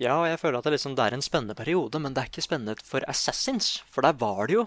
[0.02, 2.30] Ja, og jeg føler at det, liksom, det er en spennende periode, men det er
[2.32, 3.76] ikke spennende for Assassins.
[3.94, 4.64] For der var det jo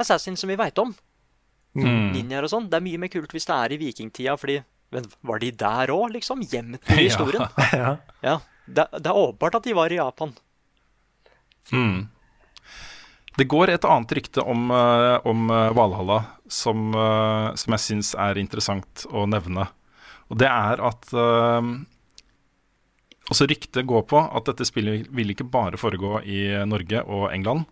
[0.00, 0.94] Assassins som vi veit om.
[1.76, 2.12] Mm.
[2.14, 2.70] Ninjaer og sånn.
[2.72, 4.60] Det er mye mer kult hvis det er i vikingtida, fordi
[4.92, 6.42] men var de der òg, liksom?
[6.44, 7.46] Gjemt i historien?
[7.82, 7.94] ja.
[8.24, 8.38] Ja.
[8.66, 10.34] Det, det er åpenbart at de var i Japan.
[11.72, 12.08] Mm.
[13.40, 16.18] Det går et annet rykte om, eh, om eh, Valhalla
[16.52, 19.64] som, eh, som jeg syns er interessant å nevne.
[20.28, 21.10] Og det er at
[23.30, 27.64] Også ryktet går på at dette spillet vil ikke bare foregå i Norge og England,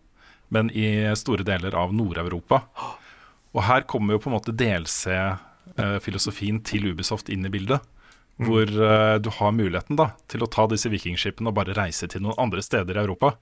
[0.50, 2.62] men i store deler av Nord-Europa.
[3.50, 7.80] Og her kommer jo på en måte DLC-filosofien til Ubisoft inn i bildet.
[8.40, 12.22] Hvor eh, du har muligheten da til å ta disse vikingskipene og bare reise til
[12.24, 13.34] noen andre steder i Europa.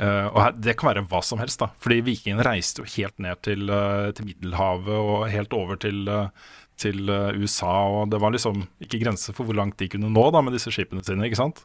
[0.00, 1.70] Eh, og her, Det kan være hva som helst, da.
[1.82, 6.28] Fordi vikingene reiste jo helt ned til, eh, til Middelhavet og helt over til, eh,
[6.76, 7.72] til eh, USA.
[8.00, 10.72] Og det var liksom ikke grenser for hvor langt de kunne nå da med disse
[10.74, 11.24] skipene sine.
[11.28, 11.64] ikke sant?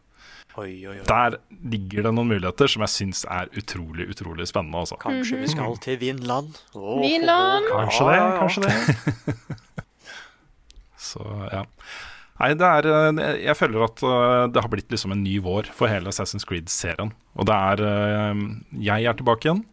[0.60, 1.06] Oi, oi, oi.
[1.08, 1.38] Der
[1.72, 4.82] ligger det noen muligheter som jeg syns er utrolig utrolig spennende.
[4.84, 4.98] Også.
[5.00, 6.58] Kanskje vi skal til Vinland?
[6.76, 7.70] Oh, Vinland!
[7.72, 9.36] Kanskje det, kanskje det.
[11.12, 11.64] Så ja.
[12.42, 15.70] Nei, det er eh, Jeg føler at eh, det har blitt liksom en ny vår
[15.78, 17.12] for hele Assassin's Creed-serien.
[17.38, 17.84] Og det er
[18.82, 19.64] Jeg er tilbake igjen.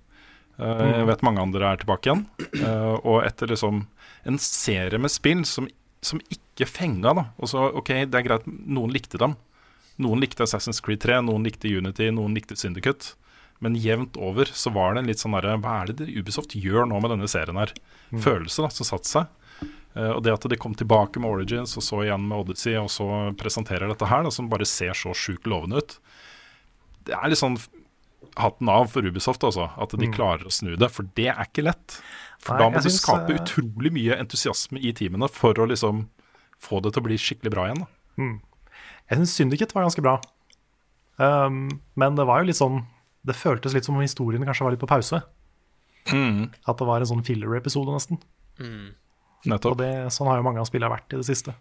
[0.59, 2.25] Eh, Jeg vet mange andre er tilbake igjen.
[2.61, 3.87] Eh, Og etter liksom
[4.27, 5.69] en serie med spill som,
[6.03, 7.29] som ikke fenga, da.
[7.39, 9.37] Og så, OK, det er greit, noen likte dem.
[10.03, 13.17] Noen likte Assassin's Creed 3, noen likte Unity, noen likte Syndicate.
[13.65, 16.87] Men jevnt over så var det en litt sånn derre Hva er det Ubisoft gjør
[16.87, 17.73] nå med denne serien her?
[18.15, 19.33] Følelse da, som satte seg.
[19.97, 22.91] Uh, og det at de kom tilbake med Origins, og så igjen med Odyssey, og
[22.93, 23.09] så
[23.41, 25.97] presenterer dette her, da, som bare ser så sjukt lovende ut.
[27.09, 27.59] Det er litt sånn
[28.39, 29.69] hatten av for Ubisoft, altså.
[29.81, 30.91] At de klarer å snu det.
[30.95, 31.99] For det er ikke lett.
[32.43, 33.41] For Nei, da må du syns, skape uh...
[33.41, 36.07] utrolig mye entusiasme i teamene for å liksom
[36.63, 37.83] få det til å bli skikkelig bra igjen.
[37.85, 38.29] Da.
[39.09, 40.19] Jeg syns Syndiket var ganske bra.
[41.19, 42.77] Um, men det var jo litt sånn
[43.27, 45.19] Det føltes litt som om historien kanskje var litt på pause.
[46.09, 48.21] At det var en sånn filler-episode, nesten.
[49.43, 49.79] Og Nettopp.
[49.83, 51.55] det, sånn har jo mange av spillene vært i det siste.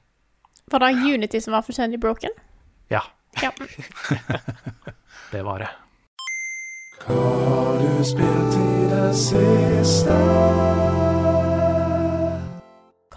[0.72, 2.34] Var det Unity som var fullstendig broken?
[2.94, 3.04] Ja,
[3.42, 3.52] Ja.
[5.34, 5.70] det var det.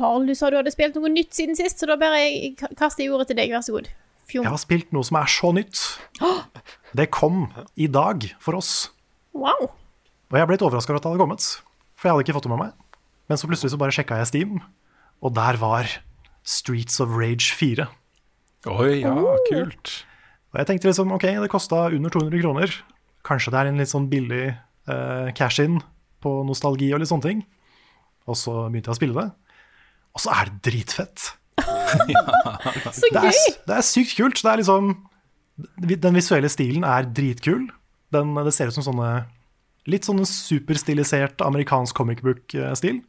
[0.01, 3.05] Carl, du sa du hadde spilt noe nytt siden sist, så da bare jeg kaster
[3.05, 3.53] jeg ordet til deg.
[3.53, 3.91] Vær så god.
[4.31, 4.45] Fjom.
[4.47, 5.81] Jeg har spilt noe som er så nytt.
[6.97, 8.91] Det kom i dag for oss.
[9.37, 9.71] Wow.
[10.31, 11.47] Og jeg ble litt overraska over at det hadde kommet,
[11.99, 12.77] for jeg hadde ikke fått det med meg.
[13.31, 14.61] Men så plutselig så bare sjekka jeg Steam,
[15.23, 15.91] og der var
[16.47, 17.87] Streets of Rage 4.
[18.71, 19.15] Oi, ja,
[19.49, 20.05] kult.
[20.51, 22.75] Og jeg tenkte liksom, ok, det kosta under 200 kroner.
[23.27, 25.81] Kanskje det er en litt sånn billig eh, cash-in
[26.25, 27.43] på nostalgi og litt sånne ting.
[28.29, 29.29] Og så begynte jeg å spille det.
[30.17, 31.29] Og så er det dritfett.
[32.97, 33.53] Så Det er, gøy!
[33.69, 34.41] det er sykt kult.
[34.41, 34.95] Det er liksom
[35.85, 37.67] Den visuelle stilen er dritkul.
[38.15, 39.11] Den, det ser ut som sånne
[39.91, 43.01] litt sånne superstilisert amerikansk comic book-stil.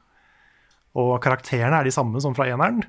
[0.98, 2.84] Og karakterene er de samme som fra eneren.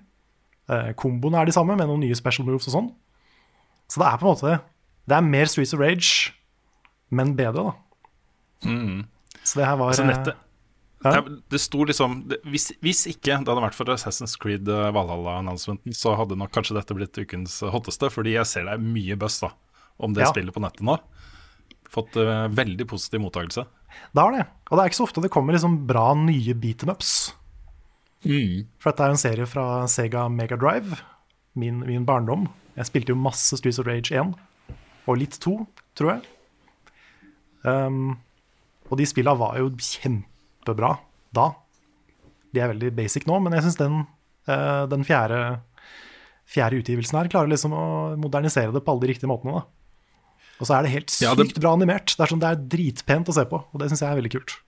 [0.71, 2.91] Eh, komboene er de samme, med noen nye special moves og sånn.
[3.91, 4.53] Så det er på en måte
[5.11, 6.33] Det er mer Streets of Rage,
[7.13, 8.69] men bedre, da.
[8.69, 9.05] Mm.
[9.43, 10.37] Så det her var Altså, eh, nettet
[11.03, 11.15] ja.
[11.17, 14.91] det, det sto liksom det, hvis, hvis ikke det hadde vært for Assassin's Creed eh,
[14.95, 18.85] Valhalla-announcementen, så hadde nok kanskje dette blitt ukens eh, hotteste, fordi jeg ser det er
[18.87, 19.53] mye buzz da
[20.03, 20.31] om det Ja.
[20.33, 20.97] spillet på nettet nå.
[21.93, 23.67] Fått uh, veldig positiv mottakelse.
[24.17, 24.47] Det har det.
[24.71, 27.11] Og det er ikke så ofte det kommer liksom bra nye beat em ups.
[28.25, 30.97] For dette er en serie fra Sega Mega Drive,
[31.59, 32.47] min, min barndom.
[32.79, 34.33] Jeg spilte jo masse Streets of Rage 1,
[35.05, 35.57] og litt 2,
[35.99, 36.25] tror jeg.
[37.65, 38.17] Um,
[38.91, 40.97] og de spilla var jo kjempebra
[41.33, 41.51] da.
[42.53, 44.01] De er veldig basic nå, men jeg syns den,
[44.51, 45.61] uh, den fjerde,
[46.53, 47.85] fjerde utgivelsen her klarer liksom å
[48.21, 49.63] modernisere det på alle de riktige måtene.
[49.63, 49.65] da.
[50.61, 52.13] Og så er det helt sykt Ja, det- bra animert.
[52.17, 54.33] Det er, sånn, det er dritpent å se på, og det syns jeg er veldig
[54.35, 54.59] kult.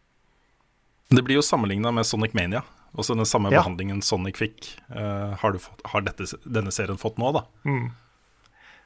[1.11, 2.62] Det blir jo sammenligna med Sonic Mania.
[2.96, 3.61] Også den samme Ja.
[3.62, 7.44] behandlingen Sonic fikk, uh, har, du fått, har dette, denne serien fått nå, da.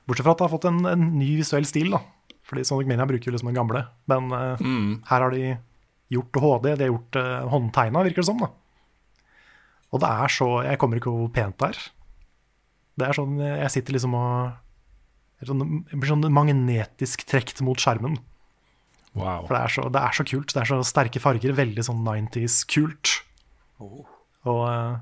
[0.08, 2.00] Bortsett fra at det har fått en, en ny visuell stil, da.
[2.48, 3.84] Fordi Sonic Mania bruker jo liksom den gamle.
[4.08, 4.62] Men eh,
[5.10, 5.56] her har de
[6.08, 8.40] gjort HD, de har gjort uh, håndtegna, virker det som.
[8.40, 8.48] da.
[9.92, 11.82] Og det er så Jeg kommer ikke over hvor pent det er.
[12.98, 18.16] Det er sånn Jeg sitter liksom og sånn, jeg blir sånn magnetisk trukket mot skjermen.
[19.14, 19.44] Wow.
[19.46, 20.52] For det er, så, det er så kult.
[20.54, 21.54] Det er så sterke farger.
[21.56, 23.12] Veldig sånn 90s-kult.
[23.78, 24.98] Og uh,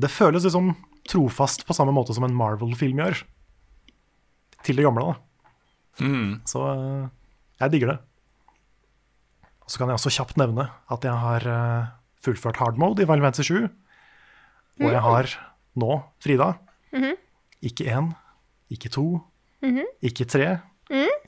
[0.00, 0.72] det føles liksom
[1.08, 3.22] trofast på samme måte som en Marvel-film gjør.
[4.66, 5.27] Til det gamle, da.
[6.00, 6.40] Mm.
[6.48, 7.08] Så eh,
[7.62, 7.98] jeg digger det.
[9.64, 11.90] Og så kan jeg også kjapt nevne at jeg har eh,
[12.24, 13.68] fullført hard mode i Final Fantasy 7.
[14.78, 15.30] Og jeg har
[15.78, 16.52] nå, Frida,
[17.66, 18.12] ikke én,
[18.70, 19.06] ikke to,
[20.06, 20.50] ikke tre,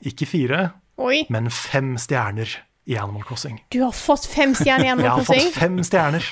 [0.07, 0.61] ikke fire,
[1.01, 2.47] Oi, men fem stjerner
[2.87, 3.59] i Animal Crossing.
[3.73, 5.35] du har fått fem stjerner i Animal Crossing?
[5.41, 6.29] Jeg har fått fem stjerner.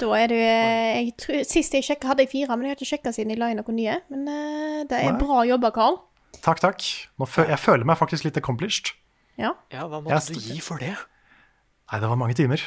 [0.00, 2.80] Da er du eh, jeg tror, Sist jeg sjekka, hadde jeg fire, men jeg har
[2.80, 3.98] ikke sjekka siden jeg la inn noen nye.
[4.10, 5.20] Men uh, det er Nei.
[5.20, 6.00] bra jobba, Carl.
[6.42, 6.84] Takk, takk.
[7.20, 8.94] Nå fø jeg føler meg faktisk litt accomplished.
[9.38, 9.54] Ja.
[9.72, 10.94] Ja, hva Jeg måtte du gi for det?
[11.90, 12.62] Nei, det var mange timer.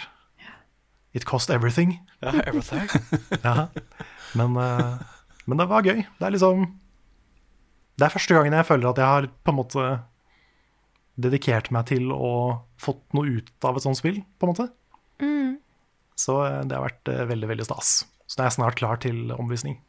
[1.16, 1.98] It cost everything.
[2.22, 2.88] Ja, everything.
[3.46, 3.70] Ja.
[4.36, 5.00] Men, uh,
[5.48, 6.04] men det var gøy.
[6.04, 6.66] Det er liksom
[7.98, 9.86] Det er første gangen jeg føler at jeg har på en måte
[11.18, 12.34] dedikert meg til å
[12.78, 14.68] fått noe ut av et sånt spill, på en måte.
[16.18, 18.00] Så eh, det har vært eh, veldig, veldig stas.
[18.28, 19.80] Så nå er jeg snart klar til omvisning.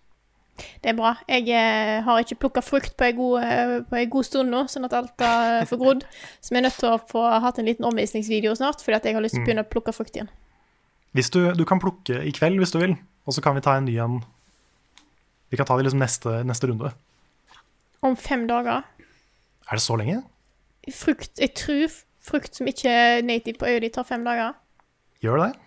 [0.83, 1.15] Det er bra.
[1.31, 4.97] Jeg eh, har ikke plukka frukt på en god, eh, god stund nå, sånn at
[4.99, 6.07] alt har forgrodd.
[6.41, 9.25] Så vi er nødt til å få hatt en liten omvisningsvideo snart, fordi jeg har
[9.25, 10.31] lyst til å begynne å plukke frukt igjen.
[11.17, 13.77] Hvis du, du kan plukke i kveld hvis du vil, og så kan vi ta
[13.79, 14.19] en ny en.
[15.49, 16.93] Vi kan ta det liksom neste, neste runde.
[18.05, 18.85] Om fem dager.
[19.69, 20.21] Er det så lenge?
[20.95, 21.89] Frukt Jeg tror
[22.29, 24.57] frukt som ikke er native på øya di, tar fem dager.
[25.25, 25.65] Gjør det det?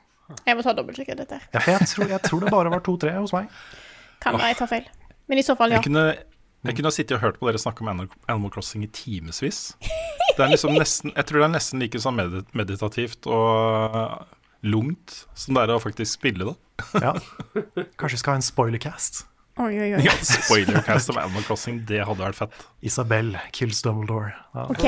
[0.47, 1.39] Jeg må ta dobbeltsjekke dette.
[1.53, 3.49] Ja, jeg tror, jeg tror det bare var to-tre hos meg.
[4.21, 4.91] Kan være jeg tar feil.
[5.31, 5.79] Men i så fall, ja.
[5.79, 6.05] Jeg kunne,
[6.67, 7.89] jeg kunne ha sittet og hørt på dere snakke om
[8.27, 9.71] Animal Crossing i timevis.
[10.37, 12.21] Er liksom nesten, jeg tror det er nesten like sånn
[12.57, 14.23] meditativt og
[14.65, 16.55] lungt som det er å faktisk spille det.
[17.03, 17.13] Ja.
[17.99, 19.25] Kanskje vi skal ha en spoilercast.
[19.59, 19.99] Oi, oi, oi.
[20.05, 22.61] Ja, Spoilercast om Animal Crossing, det hadde vært fett.
[22.87, 24.31] Isabel kills Dumbledore.
[24.55, 24.63] Ja.
[24.71, 24.85] OK.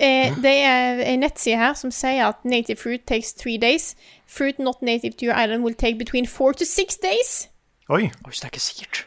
[0.00, 3.92] Eh, det er en nettside her som sier at native fruit takes three days.
[4.24, 7.50] Fruit not native to your island will take between four to six days.
[7.90, 9.06] Oi, Oi, så det er ikke sikkert.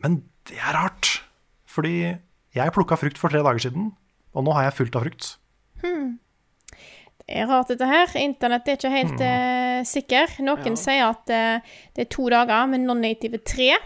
[0.00, 1.18] men det er rart.
[1.68, 2.16] Fordi
[2.56, 3.90] jeg plukka frukt for tre dager siden,
[4.34, 5.26] og nå har jeg fullt av frukt.
[5.82, 8.10] Det er rart, dette her.
[8.18, 10.32] Internett er ikke helt eh, sikker.
[10.42, 11.60] Noen sier at uh,
[11.94, 13.76] det er to dager, men non-native tre.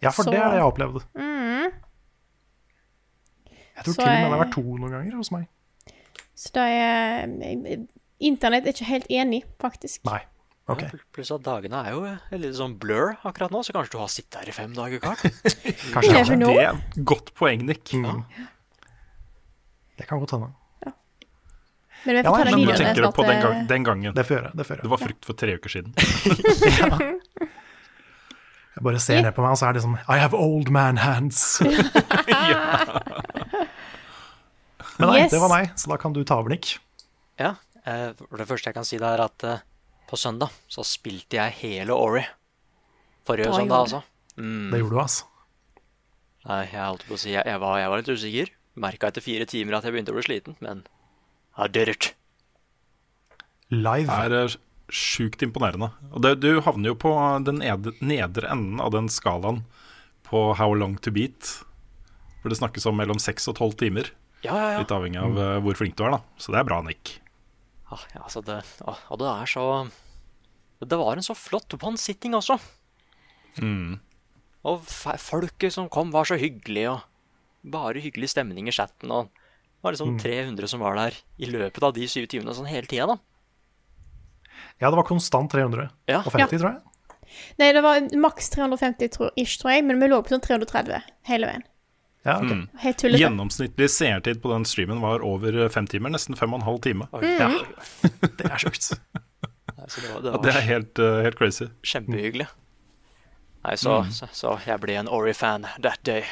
[0.00, 1.02] Ja, for Så- det er det jeg har opplevd.
[3.76, 5.48] Jeg tror Så til og med det har vært to noen ganger hos meg.
[6.38, 7.76] Så da er eh,
[8.22, 10.04] Internett er ikke helt enig, faktisk.
[10.06, 10.20] Nei.
[10.70, 10.82] Ok.
[10.86, 13.98] Ja, pluss at dagene er jo et litt sånn blur akkurat nå, så kanskje du
[13.98, 15.18] har sittet her i fem dager, Karl.
[15.96, 16.52] Kanskje know.
[16.54, 17.90] Det er godt poeng, Nick.
[17.98, 18.22] Mm.
[19.98, 20.52] Det kan godt hende.
[22.04, 23.84] Men vi Ja, ta nei, den men Men tenker du på den, eh, gang, den
[23.86, 24.52] gangen Det får jeg.
[24.58, 25.92] Det får jeg det var frukt for tre uker siden?
[28.72, 30.96] Jeg bare ser ned på meg, og så er det sånn I have old man
[30.98, 31.60] hands.
[34.98, 35.30] Men nei, Yes.
[35.32, 36.78] det var meg, så da kan du ta over, Nick.
[37.40, 39.62] Ja, eh, for det første jeg kan si, det er at eh,
[40.12, 42.22] på søndag så spilte jeg hele Ori.
[43.24, 44.02] Forrige da søndag, altså.
[44.36, 44.72] Mm.
[44.72, 45.28] Det gjorde du, altså.
[46.42, 48.52] Nei, jeg holdt på å si jeg, jeg, var, jeg var litt usikker.
[48.82, 50.82] Merka etter fire timer at jeg begynte å bli sliten, men
[51.56, 52.10] I did it.
[53.72, 54.08] Live.
[54.10, 54.56] Det er eh,
[54.92, 55.92] sjukt imponerende.
[56.10, 57.12] Og det, du havner jo på
[57.46, 59.62] den nedre, nedre enden av den skalaen
[60.28, 61.54] på how long to beat.
[62.42, 64.10] For det snakkes om mellom seks og tolv timer.
[64.42, 64.82] Ja, ja, ja.
[64.82, 65.64] Litt avhengig av mm.
[65.64, 66.24] hvor flink du er, da.
[66.36, 67.21] Så det er bra, Nick.
[67.92, 69.64] Ah, ja altså det, ah, og det er så
[70.82, 72.56] Det var en så flott one-sitting også.
[73.60, 74.00] Mm.
[74.66, 74.80] Og
[75.20, 77.02] folket som kom, var så hyggelig, og
[77.70, 79.10] bare hyggelig stemning i chatten.
[79.14, 80.18] Og Det var liksom Mm.
[80.22, 83.16] 300 som var der i løpet av de syv timene sånn hele tida, da.
[84.80, 86.20] Ja, det var konstant 300 Ja.
[86.22, 86.82] og 50, tror jeg.
[87.58, 91.02] Nei, det var maks 350 tror, ish, tror jeg, men vi lå på sånn 330
[91.24, 91.62] hele veien.
[92.22, 92.52] Ja, okay.
[92.52, 92.68] Mm.
[92.78, 93.20] Helt tullete.
[93.24, 97.08] Gjennomsnittlig seertid på den streamen var over fem timer, nesten fem og en halv time.
[97.18, 97.50] Ja.
[98.38, 98.92] Det er sjukt.
[99.82, 101.66] Det var, det var det er helt, uh, helt crazy.
[101.82, 102.46] kjempehyggelig.
[103.62, 106.22] Nei, så, så, så jeg ble en Ori-fan that day.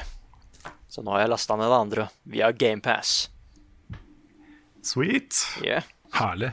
[0.90, 3.30] Så nå har jeg lasta ned det andre via GamePass.
[4.86, 5.34] Sweet.
[5.62, 5.86] Yeah.
[6.14, 6.52] Herlig.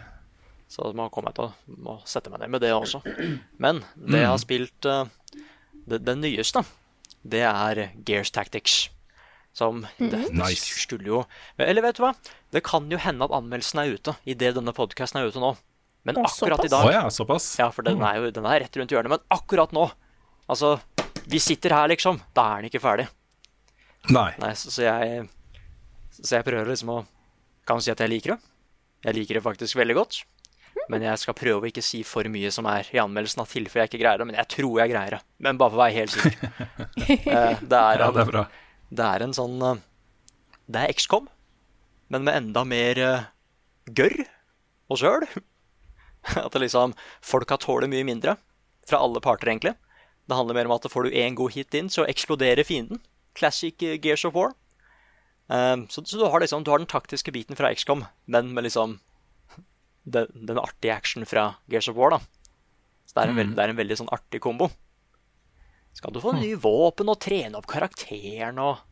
[0.68, 3.02] Så må komme til å må sette meg ned med det også.
[3.62, 5.06] Men det jeg har spilt uh,
[5.86, 6.66] det, det nyeste,
[7.22, 8.88] det er Gears Tactics.
[9.58, 10.68] Som det, det Nice.
[10.84, 11.24] skulle jo
[11.58, 12.12] Eller vet du hva?
[12.54, 15.56] Det kan jo hende at anmeldelsen er ute idet denne podkasten er ute nå.
[16.06, 17.56] Men akkurat i dag Å ja, såpass.
[17.60, 19.16] Ja, for den er jo den er rett rundt hjørnet.
[19.16, 19.88] Men akkurat nå
[20.48, 20.78] Altså,
[21.28, 22.22] vi sitter her, liksom.
[22.38, 23.10] Da er den ikke ferdig.
[24.16, 24.30] Nei.
[24.40, 25.26] Nei, så, så jeg
[26.22, 27.02] Så jeg prøver liksom å
[27.68, 28.40] Kan si at jeg liker det.
[29.10, 30.22] Jeg liker det faktisk veldig godt.
[30.88, 33.84] Men jeg skal prøve å ikke si for mye som er i anmeldelsen, av tilfelle
[33.84, 34.28] jeg ikke greier det.
[34.30, 35.20] Men jeg tror jeg greier det.
[35.44, 36.38] Men bare for å være helt sikker.
[37.08, 38.42] Eh, det, er, Ja, det er bra.
[38.90, 39.82] Det er en sånn eh,
[40.68, 41.28] Det er XCOM,
[42.14, 43.28] men med enda mer eh,
[43.92, 44.24] gørr
[44.88, 45.26] og søl.
[46.46, 48.38] At det liksom Folka tåler mye mindre.
[48.88, 49.76] Fra alle parter, egentlig.
[50.28, 53.00] Det handler mer om at får du én god hit inn, så eksploderer fienden.
[53.36, 54.56] Classic eh, Gears of War.
[55.48, 58.98] Så, så du har liksom Du har den taktiske biten fra XCOM, men med liksom
[60.04, 62.20] den, den artige action fra Gears of War, da.
[63.08, 64.68] Så det er, en veld, det er en veldig sånn artig kombo.
[65.98, 68.84] Skal du få nye våpen og trene opp karakteren og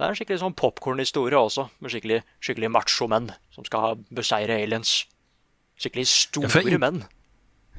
[0.00, 5.02] Det er en skikkelig sånn popkornhistorie også, med skikkelig, skikkelig macho-menn som skal beseire aliens.
[5.76, 7.02] Skikkelig store Ja, jeg- menn.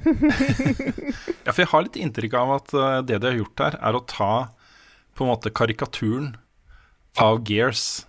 [1.42, 3.98] Ja, for jeg har litt inntrykk av at eh, det de har gjort her, er
[3.98, 4.30] å ta
[5.18, 6.36] på en måte karikaturen
[7.20, 8.04] av Gears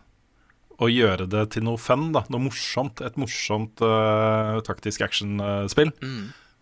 [0.81, 3.01] og gjøre det til noe fun, da, noe morsomt.
[3.05, 5.91] Et morsomt uh, taktisk actionspill.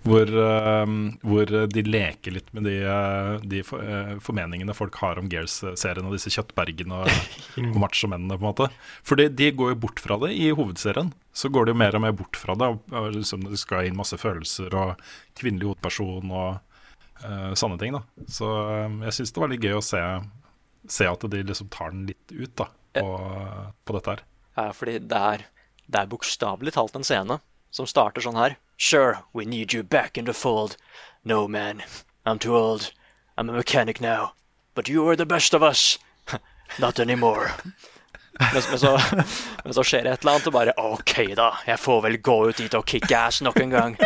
[0.02, 5.20] Hvor, uh, hvor de leker litt med de, eh, de for, uh, formeningene folk har
[5.22, 7.28] om Gears-serien og disse kjøttbergene og,
[7.68, 8.70] og machomennene, på en måte.
[9.06, 11.14] For de, de går jo bort fra det i hovedserien.
[11.38, 12.72] Så går de jo mer og mer bort fra det.
[12.74, 15.06] Og, og liksom det skal inn masse følelser og
[15.38, 16.50] kvinnelig hovedperson og
[17.22, 17.96] uh, sånne ting.
[17.96, 20.02] da Så eh, jeg syns det var litt gøy å se,
[20.90, 23.06] se at de liksom tar den litt ut da på,
[23.86, 24.26] på dette her.
[24.58, 25.46] Ja, fordi det er,
[25.88, 27.40] det er bokstavelig talt en scene
[27.72, 28.58] som starter sånn her.
[28.82, 30.76] Sure, we need you back in the fold.
[31.24, 31.84] No, man,
[32.26, 32.92] I'm too old.
[33.38, 34.34] I'm a mechanic now.
[34.74, 36.00] But you are the best of us.
[36.80, 37.52] Not anymore.
[38.40, 39.00] Men, men, så,
[39.64, 41.52] men så skjer det et eller annet, og bare OK, da.
[41.68, 43.98] Jeg får vel gå ut dit og kicke ass nok en gang.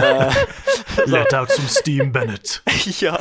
[1.06, 2.62] Let out some steam, Bennett.
[3.02, 3.18] ja,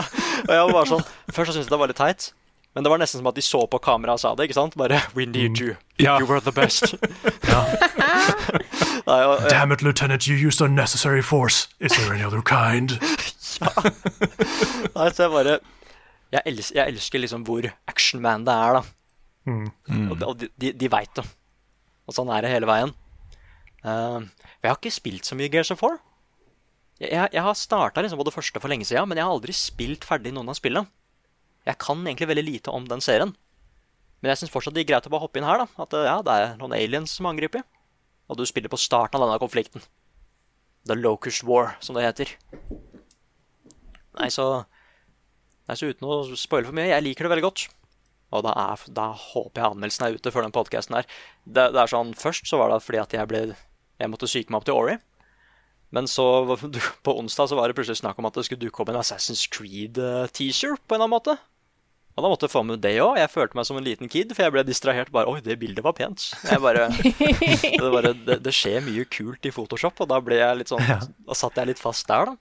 [0.47, 2.32] og jeg var bare sånn Først så syntes jeg det var litt teit.
[2.74, 4.48] Men det var nesten som at de så på kameraet og sa det.
[4.50, 4.74] ikke sant?
[4.80, 5.76] Bare We need you.
[6.02, 6.16] Ja.
[6.20, 6.96] You were the best.
[9.10, 11.68] Nei, og, Damn it, Lieutenant, you used unnecessary force.
[11.80, 12.98] Is there any other kind?
[13.62, 13.70] ja.
[14.96, 15.60] Nei, så jeg bare
[16.34, 18.84] Jeg, els, jeg elsker liksom hvor actionman det er, da.
[20.10, 21.26] Og, de- og de, de, de veit det.
[22.10, 22.90] Og sånn er det hele veien.
[23.84, 24.24] Uh,
[24.58, 26.00] for jeg har ikke spilt så mye Gears of War.
[26.98, 29.36] Jeg, jeg, jeg har starta liksom på det første for lenge siden, men jeg har
[29.36, 30.90] aldri spilt ferdig noen av spillene.
[31.67, 33.34] Jeg kan egentlig veldig lite om den serien.
[34.23, 35.63] Men jeg syns fortsatt det er greit å bare hoppe inn her.
[35.63, 37.63] da At eh, ja, det er noen aliens som angriper.
[38.32, 39.84] Og du spiller på starten av denne konflikten.
[40.88, 42.32] The Locust War, som det heter.
[44.19, 44.65] Nei, så
[45.63, 47.62] Nei, så uten å spoile for mye, jeg liker det veldig godt.
[48.36, 51.08] Og da, er, da håper jeg anmeldelsen er ute før den podkasten her.
[51.45, 54.52] Det, det er sånn, Først så var det fordi at jeg ble Jeg måtte syke
[54.52, 54.97] meg opp til Ori.
[55.93, 56.26] Men så
[57.06, 59.45] på onsdag så var det plutselig snakk om at det skulle dukke opp en Assassin's
[59.54, 61.38] Creed-teaser på en eller annen måte.
[62.13, 63.15] Og da måtte jeg få med det òg.
[63.17, 65.10] Jeg følte meg som en liten kid, for jeg ble distrahert.
[65.13, 66.28] bare, Oi, det bildet var pent.
[66.45, 70.60] Jeg bare, det, bare det, det skjer mye kult i Photoshop, og da ble jeg
[70.62, 72.38] litt sånn Da satt jeg litt fast der, da.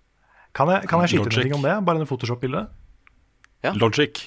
[0.53, 1.79] Kan jeg, kan jeg skyte noe om det?
[1.89, 2.67] Bare en Photoshop-bilde?
[3.81, 4.21] Logic.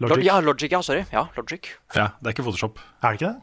[0.00, 0.24] Log Logic?
[0.24, 0.72] ja, Logic.
[0.72, 1.04] Ja, sorry.
[1.12, 1.68] Ja, Logic.
[1.92, 2.80] Ja, det er ikke Photoshop.
[3.02, 3.42] Er det ikke det?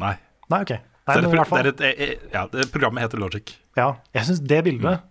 [0.00, 0.14] Nei.
[0.48, 0.72] Nei, ok.
[0.72, 3.56] Nei, Det, er det, er et, eh, eh, ja, det programmet heter Logic.
[3.76, 5.02] ja, jeg syns det bildet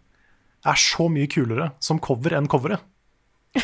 [0.71, 2.81] er så mye kulere som cover enn coveret.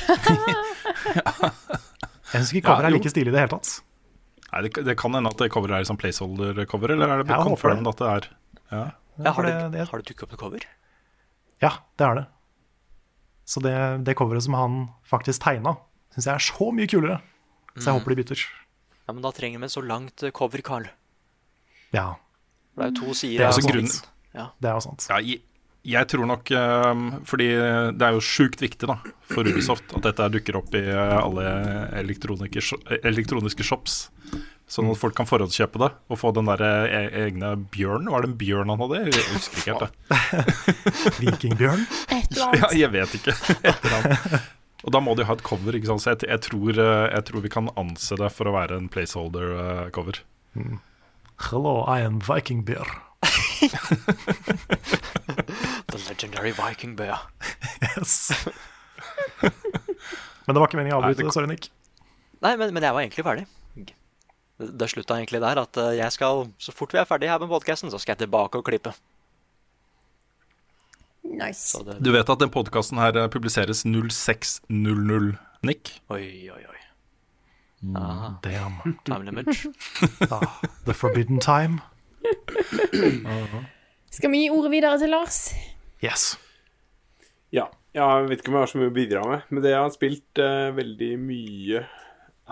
[2.28, 3.70] Jeg syns ikke Ja, coveret er like stilig i det hele tatt.
[4.52, 7.48] Nei, det, det kan hende at det coveret er sånn placeholder-cover, eller er det håper
[7.52, 8.28] confirmed at det er
[8.72, 8.82] ja.
[9.18, 10.66] Ja, har, det- det, det- har det dukket opp noe cover?
[11.64, 12.26] Ja, det er det.
[13.48, 13.74] Så det,
[14.06, 14.76] det coveret som han
[15.08, 15.78] faktisk tegna,
[16.14, 17.18] syns jeg er så mye kulere.
[17.78, 18.44] Så jeg håper de bytter.
[19.08, 20.88] Ja, men da trenger vi et så langt eh, cover, Carl.
[21.96, 22.10] Ja,
[22.76, 23.46] For det er jo to det sider.
[23.48, 24.02] er jo vits.
[24.36, 24.50] Ja.
[24.62, 25.08] det er jo sant.
[25.10, 25.42] Ja, jeg,
[25.88, 27.48] jeg tror nok ehm, Fordi
[27.96, 31.48] det er jo sjukt viktig da for Ubisoft at dette dukker opp i eh, alle
[32.00, 34.08] elektroniske shops
[34.68, 38.10] Sånn at folk kan forhåndskjøpe det og få den der e egne bjørnen.
[38.12, 39.00] Var det en bjørn han hadde?
[39.06, 39.94] Jeg husker ikke helt det.
[41.22, 41.86] Vikingbjørn.
[42.18, 43.36] Et eller Ja, jeg vet ikke.
[43.62, 44.52] Et eller annet.
[44.84, 46.04] Og da må de ha et cover, ikke sant?
[46.04, 48.92] så jeg, jeg, tror, eh, jeg tror vi kan anse det for å være en
[48.92, 50.20] placeholder-cover.
[51.48, 52.92] Hello, I am Vikingbjørn.
[55.98, 57.18] The legendary Viking bear.
[57.98, 58.32] Yes.
[59.42, 61.34] Men det var ikke meningen å avbryte det.
[61.34, 61.70] Sorry, Nick.
[62.46, 63.46] Nei, men, men jeg var egentlig ferdig.
[64.58, 67.50] Det, slutta egentlig der at eh, jeg skal, så fort vi er ferdig her med
[67.52, 68.94] podkasten, så skal jeg tilbake og klippe.
[71.28, 71.74] Nice.
[71.76, 75.36] Så det, Du vet at den podkasten her eh, publiseres 0600,
[75.68, 75.98] Nick?
[76.14, 76.24] oi,
[76.54, 76.74] oi, oi.
[77.98, 78.80] Ah, Damn.
[79.06, 79.52] time limit.
[80.34, 81.82] Ah, the forbidden time.
[84.10, 85.44] Skal vi gi ordet videre til Lars?
[86.04, 86.36] Yes.
[87.54, 87.68] Ja.
[87.98, 89.94] Jeg vet ikke om jeg har så mye å bidra med, men det jeg har
[89.94, 91.80] spilt uh, veldig mye,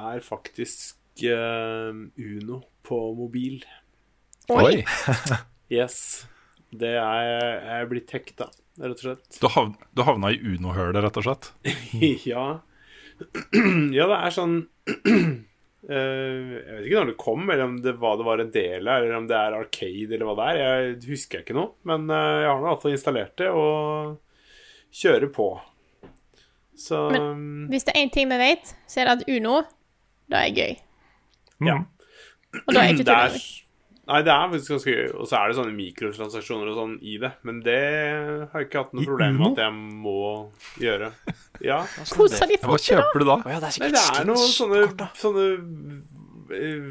[0.06, 3.60] er faktisk uh, Uno på mobil.
[4.54, 4.80] Oi.
[5.66, 6.28] Yes.
[6.70, 8.46] Det er jeg er blitt hekta,
[8.78, 9.38] rett og slett.
[9.42, 11.48] Du, hav, du havna i Uno-hølet, rett og slett?
[12.30, 12.46] ja.
[13.98, 14.60] ja, det er sånn
[15.86, 19.04] Jeg vet ikke når det kom, eller om det, hva det var en del av,
[19.04, 20.60] eller om det er Arcade, eller hva det er.
[20.64, 21.76] Jeg husker ikke noe.
[21.86, 24.16] Men eh, jeg har nå iallfall installert det og
[24.96, 25.50] kjører på.
[26.76, 27.04] Så
[27.72, 29.62] Hvis det er én ting vi vet, så er det at Uno,
[30.32, 30.74] det er gøy.
[31.70, 31.78] ja.
[32.66, 33.65] Og da er ikke Det er, tull.
[34.10, 35.08] Nei, det er faktisk ganske gøy.
[35.16, 37.32] Og så er det sånne mikrotransaksjoner og sånn i det.
[37.48, 37.80] Men det
[38.52, 39.76] har jeg ikke hatt I noe problem med at jeg
[40.06, 40.20] må
[40.84, 41.12] gjøre.
[41.64, 41.82] Ja.
[41.86, 43.40] Har de Hva kjøper du da?
[43.40, 45.46] Oh, ja, det er Nei, det er noen sånne, sånne
[46.58, 46.90] eh,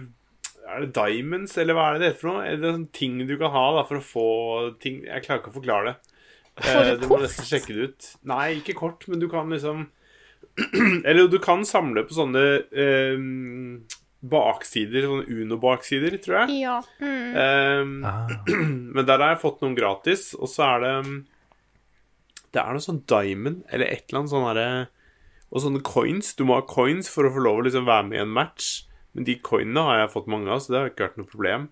[0.65, 2.47] Er det diamonds, eller hva er det det heter for noe?
[2.49, 4.29] Er det sånne ting du kan ha da for å få
[4.83, 6.15] ting Jeg klarer ikke å forklare det.
[6.63, 8.09] Eh, du må nesten sjekke det ut.
[8.31, 9.89] Nei, ikke kort, men du kan liksom
[11.09, 13.21] Eller du kan samle på sånne eh,
[14.31, 16.61] baksider, sånne Uno-baksider, tror jeg.
[16.65, 16.79] Ja.
[17.01, 17.37] Mm.
[17.37, 18.29] Um, Ah.
[18.97, 20.95] men der har jeg fått noen gratis, og så er det
[22.55, 24.67] Det er noe sånn diamond, eller et eller annet sånn herre
[25.51, 26.33] Og sånne coins.
[26.39, 28.85] Du må ha coins for å få lov å liksom være med i en match.
[29.15, 31.69] Men de coinene har jeg fått mange av, så det har ikke vært noe problem.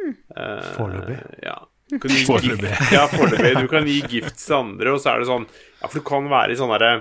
[0.00, 1.18] Eh, Foreløpig.
[1.44, 1.58] Ja.
[2.00, 2.70] Foreløpig.
[2.96, 3.50] Ja, foreløpig.
[3.60, 6.30] Du kan gi gifts til andre, og så er det sånn Ja, for du kan
[6.30, 6.92] være i sånn herre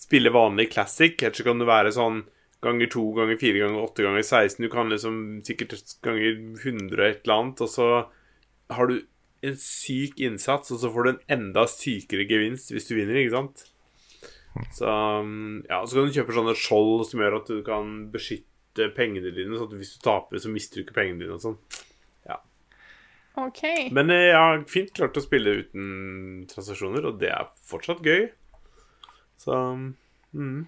[0.00, 2.22] Spille vanlig classic, eller så kan du være sånn
[2.64, 4.64] ganger to, ganger fire, ganger åtte, ganger 16.
[4.64, 7.88] Du kan liksom sikkert ganger 100 et eller annet, og så
[8.70, 9.00] har du
[9.46, 13.38] en syk innsats, og så får du en enda sykere gevinst hvis du vinner, ikke
[13.38, 13.64] sant?
[14.74, 18.90] Så um, ja, så kan du kjøpe sånne skjold som gjør at du kan beskytte
[18.96, 21.56] pengene dine, sånn at hvis du taper, så mister du ikke pengene dine og sånn.
[22.28, 22.40] Ja.
[23.40, 23.62] OK.
[23.96, 28.28] Men eh, jeg har fint klart å spille uten transaksjoner, og det er fortsatt gøy.
[29.40, 29.56] Så
[30.36, 30.66] mm.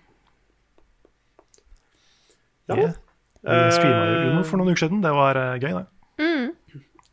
[2.78, 2.92] Ja.
[3.42, 3.66] Yeah.
[3.66, 5.02] Vi streama jo Uno for noen uker siden.
[5.02, 5.86] Det var eh, gøy, det.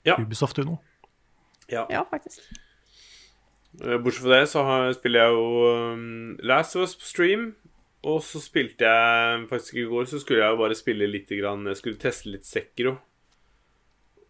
[0.06, 0.16] Ja.
[0.20, 0.80] Ubisoft Uno.
[1.70, 1.86] ja.
[1.90, 2.42] Ja, faktisk.
[3.84, 7.52] Eh, Bortsett fra det så har, spiller jeg jo um, Last of Us på stream.
[8.02, 11.66] Og så spilte jeg faktisk i går Så skulle jeg jo bare spille litt grann,
[11.68, 12.96] Jeg skulle teste litt Sekiro.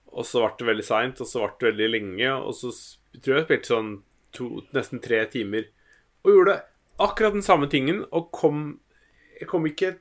[0.10, 2.32] Og så ble det veldig seint, og så ble det veldig lenge.
[2.34, 2.74] Og så
[3.22, 3.92] tror jeg jeg spilte sånn
[4.34, 5.70] to, nesten tre timer.
[6.26, 6.56] Og gjorde
[7.00, 8.80] akkurat den samme tingen, og kom
[9.40, 9.94] Jeg kom ikke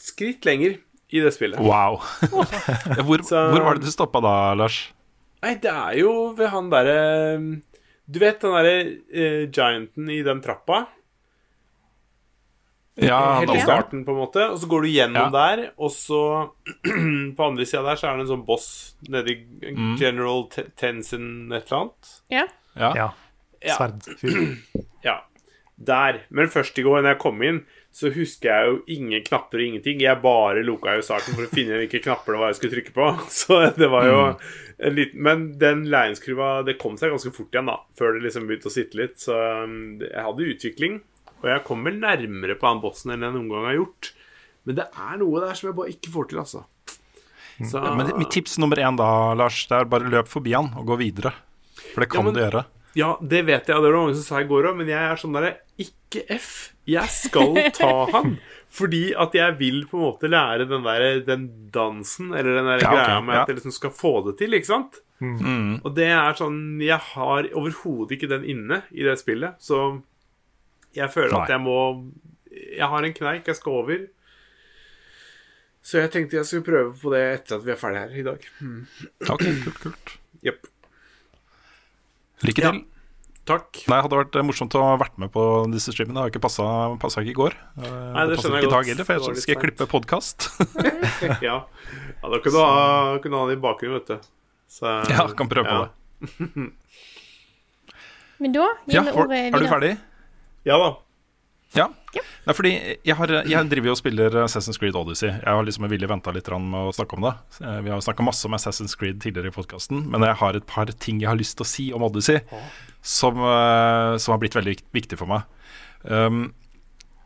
[0.00, 0.76] skritt lenger
[1.08, 1.60] i det spillet.
[1.62, 2.00] Wow.
[3.06, 4.92] hvor, Så- hvor var det du stoppa da, Lars?
[5.44, 7.00] Nei, det er jo ved han derre
[8.08, 10.86] Du vet den derre uh, gianten i den trappa?
[12.96, 14.46] Ja, Helt i starten, på en måte.
[14.54, 15.30] Og så går du gjennom Ja.
[15.34, 16.20] der, og så
[17.36, 18.68] På andre sida der så er det en sånn boss
[19.12, 19.34] nedi
[20.00, 20.72] General mm.
[20.80, 22.14] Tenzin et eller annet.
[22.32, 22.46] Ja.
[22.74, 22.92] ja.
[22.96, 23.08] Ja.
[23.66, 23.76] Ja.
[23.76, 24.56] Sverdfyr.
[25.76, 26.22] Der.
[26.32, 27.58] Men først i går, når jeg kom inn,
[27.92, 30.00] så husker jeg jo ingen knapper og ingenting.
[30.00, 32.94] Jeg bare loka jo saken for å finne hvilke knapper det var jeg skulle trykke
[32.96, 33.08] på.
[33.40, 34.20] Så det var jo
[34.76, 37.78] en liten Men den læringskurva, det kom seg ganske fort igjen, da.
[37.96, 39.18] Før det liksom begynte å sitte litt.
[39.20, 41.00] Så um, jeg hadde utvikling.
[41.42, 44.12] Og jeg kom vel nærmere på han bossen enn jeg noen gang har gjort.
[44.66, 46.64] Men det er noe der som jeg bare ikke får til, altså.
[47.56, 49.08] Så, Men mitt tips nummer én da,
[49.38, 51.32] Lars, det er bare løp forbi han og gå videre.
[51.94, 52.64] For det kan Ja, men- du gjøre.
[52.96, 54.98] Ja, det vet jeg, det var det mange som sa i går òg, men jeg
[54.98, 56.52] er sånn derre Ikke F.
[56.88, 58.36] Jeg skal ta han.
[58.76, 62.82] Fordi at jeg vil på en måte lære den der Den dansen, eller den der
[62.84, 63.42] Ja, okay, greia med ja.
[63.42, 65.00] at jeg liksom skal få det til, ikke sant?
[65.20, 65.78] Mm.
[65.80, 70.02] Og det er sånn Jeg har overhodet ikke den inne i det spillet, så
[70.96, 71.78] jeg føler at jeg må
[72.52, 74.06] Jeg har en kneik jeg skal over.
[75.86, 78.24] Så jeg tenkte jeg skulle prøve på det etter at vi er ferdig her i
[78.26, 78.46] dag.
[79.30, 80.14] Ok, kult, kult.
[80.46, 80.64] Jepp.
[82.44, 82.70] Lykke Ja.
[82.72, 82.84] til.
[83.46, 83.78] Takk.
[83.86, 86.18] Nei, hadde vært eh, morsomt å ha vært med på disse streamene.
[86.18, 87.54] Det har ikke passa, ikke i går.
[87.78, 88.90] Eh, Nei, det det passer skjønner jeg ikke i dag godt.
[88.90, 90.48] heller, for jeg skal jeg klippe podkast.
[91.46, 91.54] ja.
[91.62, 94.18] ja, da kunne du ha, kunne ha det i bakgrunnen, vet du.
[94.66, 95.90] Så, Ja, kan prøve på det.
[98.42, 99.92] Men da gir vi ja, ordet er du ferdig?
[100.66, 100.88] Ja da.
[101.74, 101.88] Ja.
[102.46, 102.70] Nei, fordi
[103.04, 105.28] jeg, har, jeg driver jo og spiller Assassin's Creed Odyssey.
[105.32, 107.32] Jeg har liksom villig venta litt med å snakke om det.
[107.60, 110.66] Eh, Vi har snakka masse om Assassin's Creed tidligere i podkasten, men jeg har et
[110.70, 112.40] par ting jeg har lyst til å si om Odyssey
[113.02, 115.42] som, eh, som har blitt veldig vik- viktig for meg.
[116.04, 116.52] Um,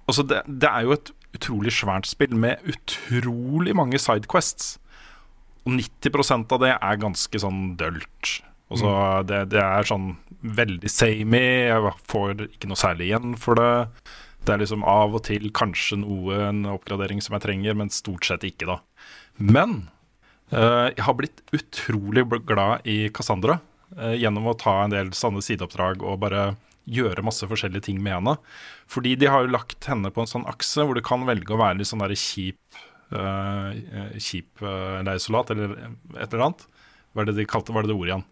[0.08, 4.78] altså det, det er jo et utrolig svært spill med utrolig mange sidequests.
[5.68, 8.40] Og 90% av det er ganske sånn dølt.
[8.70, 9.26] Også, mm.
[9.28, 11.68] det, det er sånn veldig samey.
[11.68, 13.70] Jeg får ikke noe særlig igjen for det.
[14.40, 18.26] Det er liksom av og til kanskje noe en oppgradering som jeg trenger, men stort
[18.26, 18.78] sett ikke, da.
[19.36, 19.90] Men
[20.52, 23.58] eh, jeg har blitt utrolig glad i Cassandra
[23.98, 26.50] eh, gjennom å ta en del sanne sideoppdrag og bare
[26.90, 28.36] gjøre masse forskjellige ting med henne.
[28.90, 31.60] Fordi de har jo lagt henne på en sånn akse hvor du kan velge å
[31.60, 32.80] være litt sånn der kjip
[33.14, 35.76] eh, Kjip uh, leirsoldat eller
[36.16, 36.64] et eller annet.
[37.12, 38.26] Hva er det de kalte Hva er det det ordet igjen?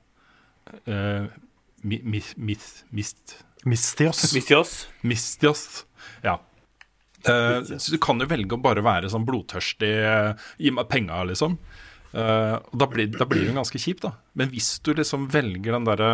[0.89, 1.29] Uh,
[1.83, 3.39] mi, mi, mist, mist...
[3.67, 4.23] Mistios.
[4.35, 4.73] Mistios.
[5.03, 5.65] Mistios.
[6.23, 6.39] Ja.
[7.27, 11.25] Eh, så du kan jo velge å bare være sånn blodtørstig uh, Gi meg penga,
[11.27, 11.59] liksom.
[12.15, 14.15] Uh, og da blir, da blir hun ganske kjipt, da.
[14.39, 16.13] Men hvis du liksom velger den derre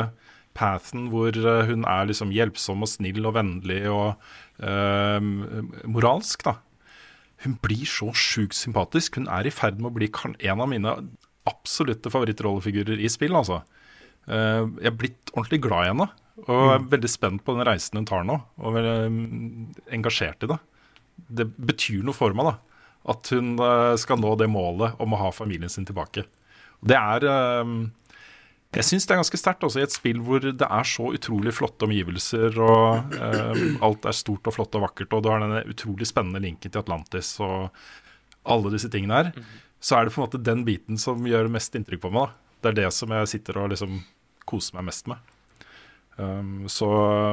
[0.54, 4.20] pathen hvor hun er liksom hjelpsom og snill og vennlig og
[5.90, 6.60] moralsk, da.
[7.42, 9.18] Hun blir så sjukt sympatisk.
[9.18, 10.08] Hun er i ferd med å bli
[10.46, 10.94] en av mine
[11.48, 13.60] absolutte favorittrollefigurer i spill, altså.
[14.24, 16.08] Eh, jeg er blitt ordentlig glad i henne.
[16.42, 18.38] Og jeg er veldig spent på den reisen hun tar nå.
[18.58, 20.60] Og veldig mm, engasjert i det.
[21.40, 22.54] Det betyr noe for meg, da.
[23.14, 26.24] At hun eh, skal nå det målet om å ha familien sin tilbake.
[26.84, 27.74] Det er eh,
[28.74, 31.54] Jeg syns det er ganske sterkt også i et spill hvor det er så utrolig
[31.54, 35.62] flotte omgivelser, og eh, alt er stort og flott og vakkert, og du har denne
[35.70, 37.70] utrolig spennende linken til Atlantis og
[38.50, 39.30] alle disse tingene her.
[39.84, 42.26] Så er det på en måte den biten som gjør mest inntrykk på meg.
[42.26, 42.58] da.
[42.64, 44.00] Det er det som jeg sitter og liksom
[44.48, 45.33] koser meg mest med.
[46.14, 46.88] Um, så,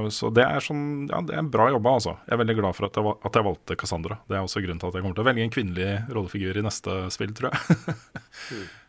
[0.09, 2.15] så det er sånn Ja, det er bra jobba, altså.
[2.25, 4.17] Jeg er veldig glad for at jeg, at jeg valgte Cassandra.
[4.25, 6.65] Det er også grunnen til at jeg kommer til å velge en kvinnelig rollefigur i
[6.65, 7.89] neste spill, tror jeg.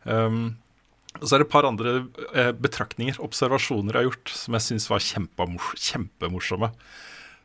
[0.08, 0.42] um,
[1.20, 1.94] og så er det et par andre
[2.32, 6.70] eh, betraktninger, observasjoner jeg har gjort, som jeg syns var kjempemors kjempemorsomme.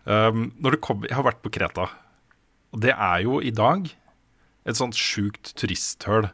[0.07, 0.45] Um,
[0.79, 1.89] kommer, jeg har vært på Kreta,
[2.71, 3.89] og det er jo i dag
[4.67, 6.29] et sånt sjukt turisthøl.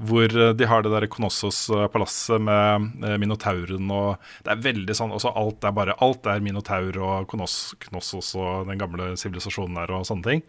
[0.00, 5.12] Hvor eh, de har det der Konossos-palasset med eh, Minotauren og Det er veldig sånn
[5.12, 10.06] også Alt er bare Alt er Minotaur og Konossos og den gamle sivilisasjonen der og
[10.08, 10.44] sånne ting.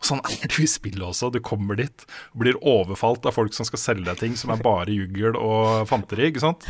[0.00, 1.32] Og sånn er det i spillet også.
[1.34, 4.94] Du kommer dit blir overfalt av folk som skal selge deg ting som er bare
[4.94, 6.30] juggel og fanteri.
[6.30, 6.66] ikke sant?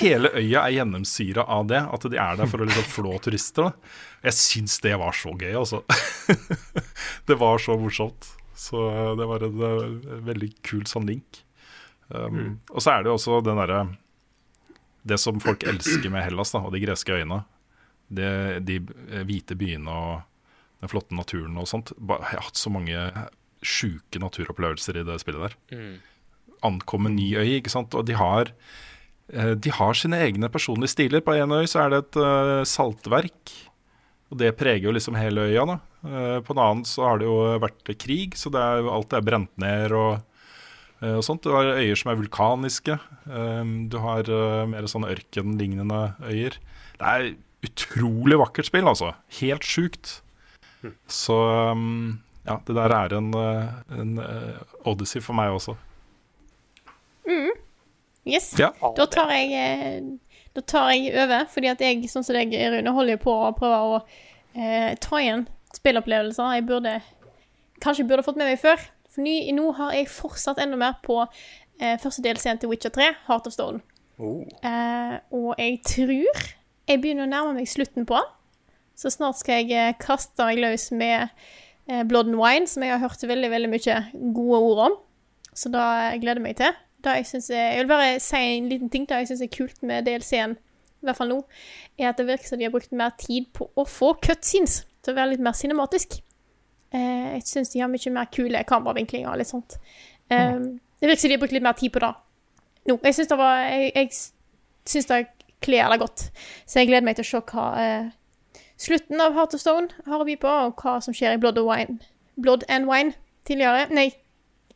[0.00, 3.68] Hele øya er gjennomsyra av det, at de er der for å liksom flå turister.
[3.68, 3.92] da.
[4.26, 5.82] Jeg syns det var så gøy, altså.
[7.28, 8.32] det var så morsomt.
[8.56, 8.80] Så
[9.18, 11.42] det var en eh, veldig kul sånn link.
[12.08, 13.80] Um, Og så er det jo også den derre
[15.02, 17.40] Det som folk elsker med Hellas da, og de greske øyene.
[18.06, 18.30] Det,
[18.66, 18.76] de
[19.10, 20.22] eh, hvite byene og
[20.82, 21.92] den flotte naturen og sånt.
[21.96, 22.96] Jeg har hatt så mange
[23.66, 25.56] sjuke naturopplevelser i det spillet der.
[26.66, 27.94] Ankomme ny øy, ikke sant.
[27.98, 28.52] Og de har
[29.32, 31.24] eh, de har sine egne personlige stiler.
[31.26, 33.54] På en øy så er det et eh, saltverk.
[34.32, 35.64] Og det preger jo liksom hele øya.
[35.66, 35.76] da.
[36.06, 39.24] Eh, på en annen så har det jo vært krig, så det er alt er
[39.26, 40.20] brent ned og,
[41.00, 41.46] eh, og sånt.
[41.46, 42.98] Du har øyer som er vulkaniske.
[43.26, 44.30] Eh, du har
[44.66, 46.58] mer sånn ørkenlignende øyer.
[46.98, 47.34] Det er
[47.66, 49.14] utrolig vakkert spill, altså.
[49.40, 50.20] Helt sjukt.
[51.10, 51.34] Så
[51.72, 54.20] um, ja, det der er en, en
[54.86, 55.74] odyssey for meg også.
[58.26, 58.52] Yes.
[58.58, 58.72] Ja.
[58.96, 60.18] Da tar jeg
[60.56, 63.80] Da tar jeg over, fordi at jeg, sånn som deg, Rune, holder på å prøve
[63.84, 63.98] å
[64.56, 65.44] eh, ta igjen
[65.76, 66.94] spillopplevelser jeg burde
[67.84, 68.80] Kanskje burde fått med meg før.
[69.12, 73.10] For ny, nå har jeg fortsatt enda mer på eh, første delscenen til Witcher 3,
[73.26, 73.82] Heart of Stone.
[74.64, 76.40] Eh, og jeg tror
[76.88, 78.32] jeg begynner å nærme meg slutten på den.
[78.96, 81.28] Så snart skal jeg eh, kaste meg løs med
[81.90, 83.98] eh, Blood and Wine, som jeg har hørt veldig veldig mye
[84.32, 84.96] gode ord om.
[85.52, 85.84] Så da
[86.16, 86.80] gleder jeg meg til.
[87.04, 89.82] Da jeg, syns jeg, vil bare si en liten ting det jeg syns er kult
[89.86, 91.40] med DLC-en, i hvert fall nå,
[91.98, 95.12] er at det virker som de har brukt mer tid på å få cutscenes til
[95.12, 96.18] å være litt mer cinematisk.
[96.94, 99.78] Eh, jeg syns de har mye mer kule kameravinklinger og litt sånt.
[100.30, 100.58] Eh,
[100.96, 102.12] Det virker som de har brukt litt mer tid på det
[102.88, 102.98] nå.
[103.04, 104.10] Jeg syns det var Jeg, jeg
[104.86, 105.26] syns det
[105.60, 106.30] kler det godt.
[106.66, 108.10] Så jeg gleder meg til å se hva eh,
[108.80, 111.58] slutten av Heart of Stone har å by på, og hva som skjer i Blood,
[111.58, 111.98] and Wine.
[112.36, 113.14] Blood and Wine
[113.48, 113.86] tidligere.
[113.90, 114.10] Nei,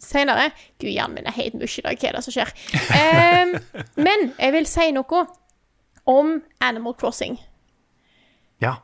[0.02, 0.50] senere.
[0.80, 1.98] Gud, hjernen min er helt mush i dag.
[2.00, 2.52] Hva er det som skjer?
[2.96, 3.56] Um,
[4.06, 5.24] men jeg vil si noe
[6.10, 7.38] om Animal Crossing.
[8.62, 8.74] Ja.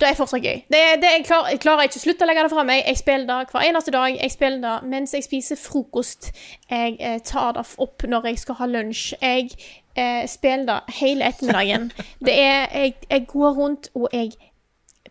[0.00, 0.58] Det er fortsatt gøy.
[0.68, 2.82] Det, det, jeg, klarer, jeg klarer ikke å slutte å legge det fra meg.
[2.84, 4.18] Jeg spiller det hver eneste dag.
[4.18, 6.28] Jeg spiller det mens jeg spiser frokost.
[6.70, 9.06] Jeg eh, tar det opp når jeg skal ha lunsj.
[9.22, 9.48] Jeg
[9.96, 11.88] eh, spiller det hele ettermiddagen.
[12.20, 14.36] Det er jeg, jeg går rundt og jeg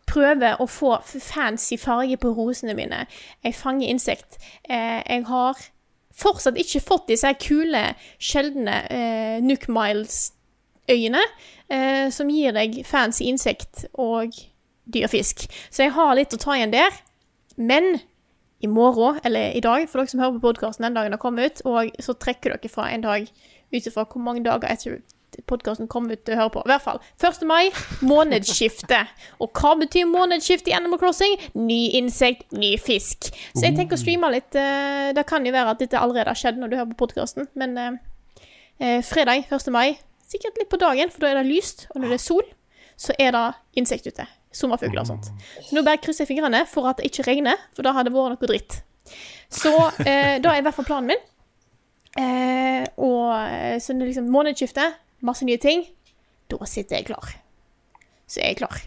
[0.07, 3.05] prøver å få fancy farge på rosene mine.
[3.43, 4.37] Jeg fanger insekt.
[4.69, 5.61] Eh, jeg har
[6.15, 7.83] fortsatt ikke fått disse kule,
[8.21, 11.23] sjeldne eh, Nook Miles-øyene,
[11.69, 14.37] eh, som gir deg fancy insekt og
[14.85, 15.47] dyrfisk.
[15.69, 17.01] Så jeg har litt å ta igjen der.
[17.57, 17.97] Men
[18.63, 21.49] i morgen, eller i dag, for dere som hører på podkasten den dagen den kommer
[21.49, 23.27] ut, og så trekker dere fra en dag
[23.73, 24.99] ut ifra hvor mange dager etter
[25.49, 26.63] podkasten kommer ut til å høre på.
[26.65, 26.99] I hvert fall.
[27.21, 27.43] 1.
[27.49, 27.69] mai,
[28.05, 29.01] månedsskifte.
[29.43, 31.35] Og hva betyr månedsskifte i Animal Crossing?
[31.59, 33.29] Ny insekt, ny fisk.
[33.55, 34.55] Så jeg tenker å streame litt.
[34.55, 37.47] eh, Det kan jo være at dette allerede har skjedd når du hører på podkasten,
[37.55, 37.91] men eh,
[38.79, 39.71] eh, fredag 1.
[39.71, 42.43] mai, sikkert litt på dagen, for da er det lyst, og når det er sol,
[42.97, 43.45] så er det
[43.81, 44.25] insekt ute.
[44.55, 45.29] Sommerfugler og sånt.
[45.67, 48.15] Så nå bare krysser jeg fingrene for at det ikke regner, for da hadde det
[48.15, 48.77] vært noe dritt.
[49.51, 49.71] Så
[50.05, 51.23] eh, da er i hvert fall planen min.
[52.15, 54.85] Eh, og eh, så liksom månedsskifte,
[55.25, 55.85] masse nye ting.
[56.51, 57.35] Da sitter jeg klar.
[58.27, 58.81] Så jeg er klar.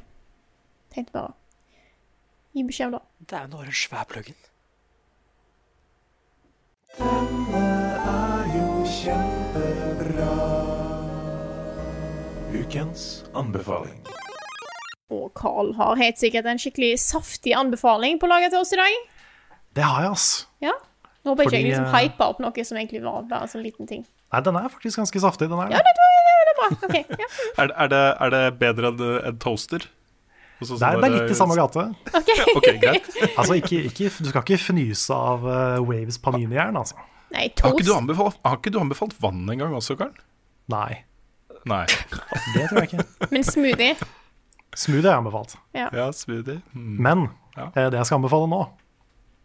[0.95, 1.35] Tenkte bare
[2.57, 3.03] gi beskjed om det.
[3.29, 4.39] Det er jo pluggen.
[6.99, 7.65] Denne
[8.03, 10.33] er jo kjempebra.
[12.59, 13.05] Ukens
[13.37, 14.01] anbefaling.
[15.13, 18.97] Og Carl har helt sikkert en skikkelig saftig anbefaling på laget til oss i dag.
[19.77, 20.29] Det har jeg, ass.
[20.65, 20.75] Ja.
[21.25, 23.53] Nå ble jeg ikke jeg liksom eh, hypa opp noe som egentlig var bare en
[23.53, 24.05] sånn liten ting.
[24.33, 25.49] Nei, den er faktisk ganske saftig.
[25.51, 26.28] Den er Ja, det, det, det er
[26.59, 26.69] bra.
[26.89, 27.29] Okay, Ja.
[27.65, 29.03] Er, er, det, er det bedre enn
[29.33, 29.87] en toaster?
[30.61, 31.85] Og så- så Det er, det er litt i samme gate.
[32.59, 33.09] Ok, greit.
[33.39, 36.99] Altså, ikke, ikke, du skal ikke fnyse av uh, Waves Panini-jern, altså.
[37.31, 40.15] Nei, Har ikke, du anbefalt, har ikke du anbefalt vann en gang også, Karl?
[40.73, 41.05] Nei,
[41.69, 41.85] Nei.
[42.55, 43.05] det tror jeg ikke.
[43.31, 43.95] Men smoothie.
[44.79, 45.55] Smoothie har jeg anbefalt.
[45.77, 45.89] Ja.
[45.93, 46.63] Ja, smoothie.
[46.73, 46.97] Mm.
[47.05, 47.27] Men
[47.59, 47.67] Ja.
[47.75, 48.63] eh, det jeg skal anbefale nå,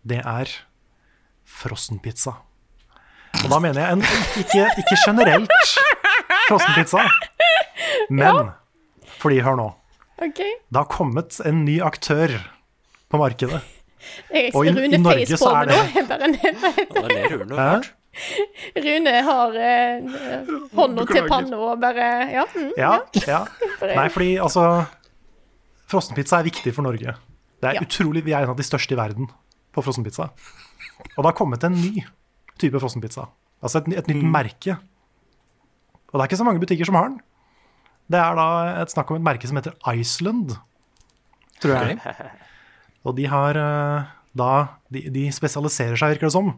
[0.07, 0.51] det er
[1.45, 2.33] frossenpizza.
[3.43, 4.03] Og da mener jeg en,
[4.39, 5.49] ikke, ikke generelt
[6.47, 7.03] frossenpizza,
[8.09, 8.51] men
[9.19, 9.67] fordi, hør nå,
[10.17, 10.51] okay.
[10.69, 12.33] det har kommet en ny aktør
[13.09, 13.61] på markedet.
[14.33, 15.75] Jeg Og i- Rune i Norge så er nå.
[15.93, 17.81] det- bare nevner Ja,
[18.83, 20.01] Rune har eh,
[20.75, 22.43] hånda til panna og bare Ja.
[22.53, 22.91] Mm, Ja,
[23.27, 23.39] ja.
[23.81, 24.85] Nei, fordi altså
[25.89, 27.15] Frossenpizza er viktig for Norge.
[27.61, 27.81] Det er Ja.
[27.81, 29.29] utrolig, Vi er en av de største i verden
[29.73, 30.29] på frossenpizza.
[31.17, 32.03] Og det har kommet en ny
[32.59, 33.27] type frossenpizza.
[33.63, 34.77] Altså et, et nytt merke.
[36.13, 37.19] Og det er ikke så mange butikker som har den.
[38.13, 38.47] Det er da
[38.83, 40.53] et snakk om et merke som heter Iceland,
[41.63, 41.97] tror jeg.
[43.07, 44.51] Og de har eh, da
[44.93, 46.53] de, de spesialiserer seg, virker det som,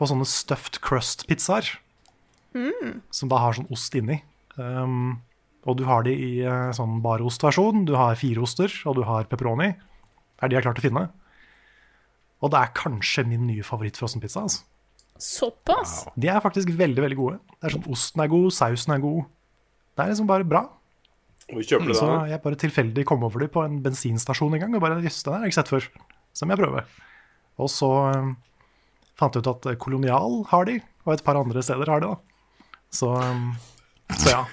[0.00, 1.74] på sånne stuffed crust-pizzaer.
[3.14, 4.22] Som da har sånn ost inni.
[4.56, 5.20] Um,
[5.68, 7.84] og du har de i eh, sånn barostversjon.
[7.88, 9.74] Du har fire oster, og du har pepperoni.
[9.74, 11.04] Det er de jeg har klart å finne.
[12.40, 14.46] Og det er kanskje min nye favoritt-frossenpizza.
[14.46, 14.64] Altså.
[15.20, 16.04] Såpass.
[16.16, 17.38] De er faktisk veldig veldig gode.
[17.58, 19.26] Det er sånn Osten er god, sausen er god.
[19.94, 20.62] Det er liksom bare bra.
[21.50, 24.76] Hvor kjøper du Så jeg bare tilfeldig kom over dem på en bensinstasjon en gang
[24.76, 25.88] og bare Jøss, den har jeg ikke sett før.
[26.32, 26.84] Så må jeg prøve.
[27.60, 28.34] Og så um,
[29.18, 32.12] fant jeg ut at eh, Kolonial har de, og et par andre steder har de,
[32.14, 32.60] da.
[32.94, 33.50] Så, um,
[34.14, 34.44] så ja.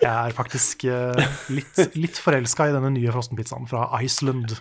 [0.00, 1.20] Jeg er faktisk uh,
[1.52, 4.56] litt, litt forelska i denne nye frossenpizzaen fra Iceland.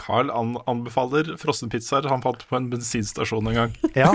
[0.00, 3.74] Carl an anbefaler frossenpizzaer han fant på en bensinstasjon en gang.
[3.98, 4.14] Ja.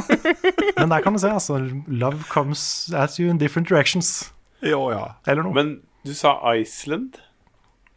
[0.78, 1.60] Men der kan du se, altså.
[1.88, 4.32] Love comes at you in different directions.
[4.66, 5.14] Jo, ja.
[5.30, 5.54] Eller noe.
[5.54, 5.76] Men
[6.08, 7.20] du sa Iceland?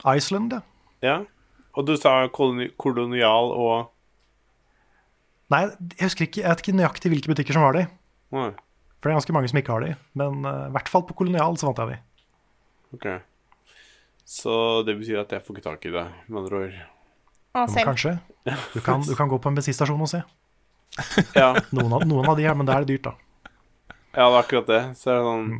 [0.04, 0.60] Iceland, ja.
[1.04, 1.16] Ja.
[1.78, 3.90] Og du sa koloni kolonial og
[5.50, 5.64] Nei,
[5.96, 7.80] jeg husker ikke, jeg vet ikke nøyaktig hvilke butikker som har de.
[8.36, 8.50] Nei,
[9.00, 9.94] For det er ganske mange som ikke har de.
[10.20, 11.96] Men eh, i hvert fall på Kolonial så fant jeg de.
[12.94, 13.06] OK.
[14.30, 14.54] Så
[14.86, 16.76] det betyr at jeg får ikke tak i det, med andre ord.
[17.52, 18.18] Ah, Men kanskje.
[18.74, 20.22] Du kan, du kan gå på en bensinstasjon og se.
[21.36, 23.14] Ja, Noen av, noen av de her, men da er det dyrt, da.
[24.14, 24.80] ja, det er akkurat det.
[24.98, 25.52] Så er det sånn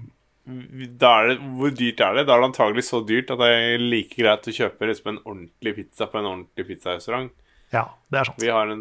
[0.99, 2.23] da er det, Hvor dyrt er det?
[2.27, 5.19] Da er det antagelig så dyrt at det er like greit å kjøpe liksom en
[5.23, 7.29] ordentlig pizza på en ordentlig pizzarestaurant.
[7.71, 8.41] Ja, det er sant.
[8.43, 8.81] Vi har en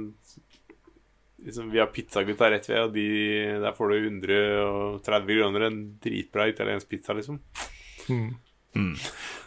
[1.43, 3.05] liksom, Vi har pizzagutta rett ved, og de,
[3.61, 7.37] der får du 130 kroner en dritbra italiensk pizza, liksom.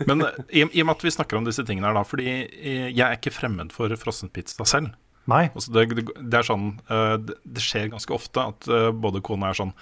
[0.08, 2.28] Men eh, i, i og med at vi snakker om disse tingene her, da, fordi
[2.32, 4.94] eh, jeg er ikke fremmed for frossenpizza selv.
[5.30, 5.44] Nei.
[5.52, 8.66] Altså det, det, det er sånn eh, det, skjer ganske ofte at
[8.98, 9.76] både kona er sånn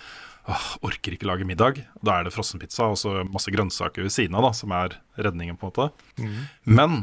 [0.50, 1.82] Åh, orker ikke lage middag.
[2.02, 5.58] Da er det frossenpizza og så masse grønnsaker ved siden av, da, som er redningen,
[5.60, 6.30] på en måte.
[6.64, 6.94] Men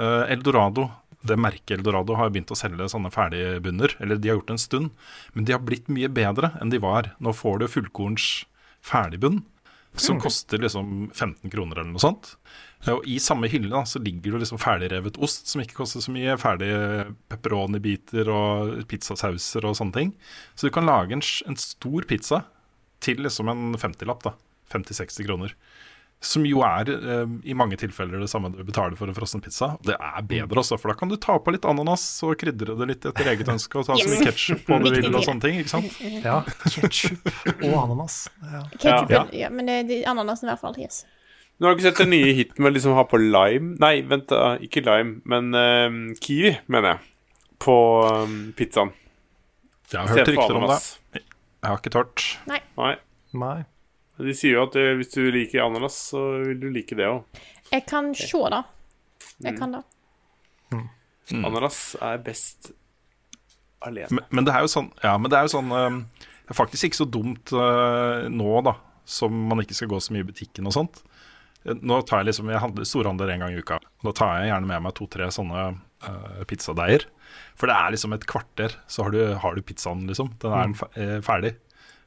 [0.00, 0.88] eh, Eldorado,
[1.26, 3.92] det merket Eldorado, har begynt å selge sånne ferdige bunner.
[4.02, 6.80] Eller de har gjort det en stund, men de har blitt mye bedre enn de
[6.82, 7.12] var.
[7.22, 8.30] Nå får du fullkorns
[8.86, 9.42] ferdigbunn.
[10.00, 12.34] Som koster liksom 15 kroner eller noe sånt.
[12.92, 16.12] Og i samme hylle da, så ligger det liksom ferdigrevet ost som ikke koster så
[16.14, 16.36] mye.
[16.40, 20.12] Ferdige pepperoni-biter og pizzasauser og sånne ting.
[20.54, 22.44] Så du kan lage en, en stor pizza
[23.04, 24.28] til liksom en 50-lapp.
[24.28, 24.36] da
[24.72, 25.54] 50-60 kroner.
[26.26, 29.68] Som jo er eh, i mange tilfeller det samme du betaler for en frossen pizza.
[29.86, 32.88] Det er bedre også, for da kan du ta på litt ananas og krydre det
[32.90, 33.78] litt etter eget ønske.
[33.78, 34.14] Og ta så Yes.
[34.16, 35.60] mye ketsjup på du vil og sånne ting.
[35.62, 36.00] ikke sant?
[36.26, 37.30] Ja, Ketsjup
[37.68, 38.16] og ananas.
[38.42, 38.62] Ja.
[38.74, 39.22] Ketchup, Ja.
[39.44, 39.50] ja.
[39.54, 40.74] men det er ananasen i hvert fall.
[40.82, 41.04] Yes.
[41.60, 44.02] Nå har du ikke sett den nye hiten med liksom å ha på lime Nei,
[44.04, 44.56] vent, da.
[44.60, 46.98] Ikke lime, men uh, kiwi, mener jeg.
[47.64, 47.76] På
[48.26, 48.90] um, pizzaen.
[49.92, 50.80] Jeg har hørt rykter om det.
[51.16, 52.26] Jeg har ikke tørt.
[52.50, 52.60] Nei.
[53.32, 53.56] Nei.
[54.18, 57.42] De sier jo at eh, hvis du liker ananas, så vil du like det òg.
[57.72, 58.62] Jeg kan se det.
[59.44, 59.82] Jeg kan det.
[60.72, 61.42] Mm.
[61.44, 62.70] Ananas er best
[63.84, 64.08] alene.
[64.14, 65.96] Men, men det er jo sånn, ja, men det er jo sånn eh,
[66.46, 70.14] Det er faktisk ikke så dumt eh, nå, da, som man ikke skal gå så
[70.14, 71.02] mye i butikken og sånt.
[71.66, 73.80] Nå tar jeg liksom, jeg handler storhandler en gang i uka.
[74.06, 75.64] Da tar jeg gjerne med meg to-tre sånne
[76.06, 77.08] uh, pizzadeiger.
[77.58, 80.30] For det er liksom et kvarter, så har du, har du pizzaen, liksom.
[80.42, 81.22] Den er Mm.
[81.26, 81.56] ferdig.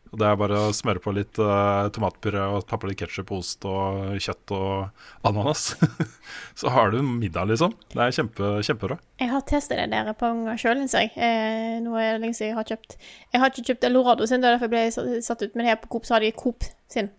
[0.10, 3.30] Og Det er bare å smøre på litt uh, tomatpuré og ta på litt ketsjup,
[3.36, 5.76] ost og kjøtt og ananas.
[6.60, 7.76] så har du middag, liksom.
[7.94, 8.98] Det er kjempe, kjempebra.
[9.22, 11.12] Jeg har testet det der på unger sjøl, syns jeg.
[11.14, 14.42] Eh, nå er det lenge siden jeg har kjøpt Jeg har ikke kjøpt Elorado sin,
[14.42, 16.66] det er derfor jeg ble satt ut, men her på Coop så har de Coop
[16.90, 17.12] sin.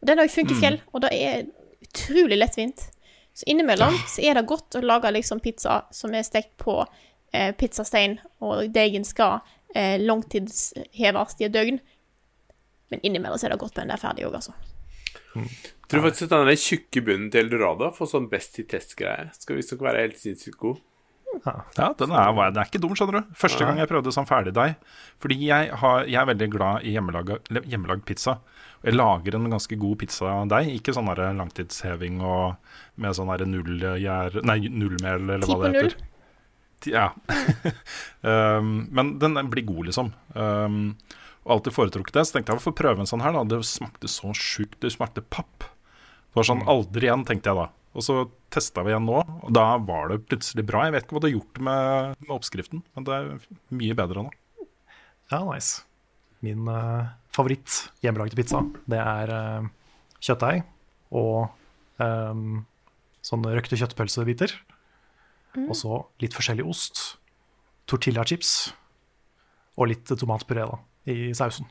[0.00, 1.44] Og den har jo funket fjell, og det er
[1.84, 2.88] utrolig lettvint.
[3.36, 7.52] Så innimellom så er det godt å lage liksom pizza som er stekt på eh,
[7.54, 9.38] pizzastein, og deigen skal
[9.74, 11.78] eh, langtidsheves i et døgn.
[12.92, 14.56] Men innimellom er det godt med den der ferdig òg, altså.
[15.34, 15.48] Mm.
[15.88, 19.28] tror faktisk at den der tjukke bunnen til Eldorado får sånn best i test-greie.
[19.36, 20.80] Skal visstnok være helt sinnssykt god.
[21.44, 23.34] Ja, den er, den er ikke dum, skjønner du.
[23.36, 24.78] Første gang jeg prøvde sånn ferdigdeig.
[25.22, 28.38] Fordi jeg, har, jeg er veldig glad i hjemmelagd, hjemmelagd pizza.
[28.82, 30.72] Jeg lager en ganske god pizzadeig.
[30.78, 32.56] Ikke sånn der langtidsheving og
[33.00, 34.40] med sånn der nullgjær...
[34.48, 35.98] Nei, nullmel, eller hva det heter.
[36.88, 37.08] Ja.
[38.58, 40.12] um, men den blir god, liksom.
[40.34, 40.94] Um,
[41.48, 42.26] og alltid foretrukket det.
[42.28, 43.46] Så tenkte jeg hvorfor prøve en sånn her, da.
[43.48, 44.76] Det smakte så sjukt.
[44.84, 45.64] Det smakte papp.
[45.64, 47.66] Det var sånn aldri igjen, tenkte jeg da.
[47.96, 48.18] Og så
[48.52, 50.84] testa vi igjen nå, og da var det plutselig bra.
[50.86, 53.30] Jeg vet ikke hva det har gjort med, med oppskriften, men det er
[53.80, 54.32] mye bedre nå.
[55.32, 55.82] Ja, nice.
[56.44, 59.70] Min uh, favoritt hjemmelagde pizza, det er uh,
[60.22, 60.62] kjøttdeig
[61.16, 61.48] og
[61.98, 62.60] um,
[63.24, 64.52] sånne røkte kjøttpølsebiter.
[65.64, 67.16] Og så litt forskjellig ost,
[67.90, 68.52] tortillachips
[69.80, 70.76] og litt tomatpuré da,
[71.08, 71.66] i sausen.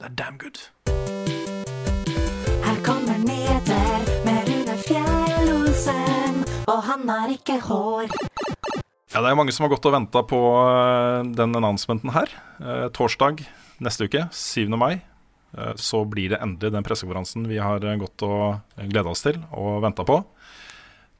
[0.00, 0.58] Det er damn good.
[2.66, 8.10] Her kommer nyheter med Rune Fjell-Olsen, og han har ikke hår.
[9.12, 12.32] Ja, Det er mange som har gått og venta på eh, den announcementen her.
[12.60, 13.40] Eh, torsdag
[13.80, 14.68] neste uke, 7.
[14.76, 14.98] mai,
[15.56, 19.40] eh, så blir det endelig den pressekonferansen vi har eh, gått og gleda oss til
[19.56, 20.20] og venta på.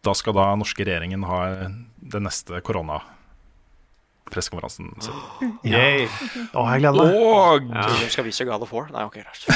[0.04, 1.40] Da skal da norske regjeringen ha
[1.96, 2.60] den neste
[4.26, 5.58] koronapressekonferansen sin.
[5.64, 5.78] Ja.
[6.54, 7.14] Å, jeg gleder meg.
[7.16, 8.88] Og Tror du de skal vise God of War?
[8.92, 9.46] Nei, ok, greit.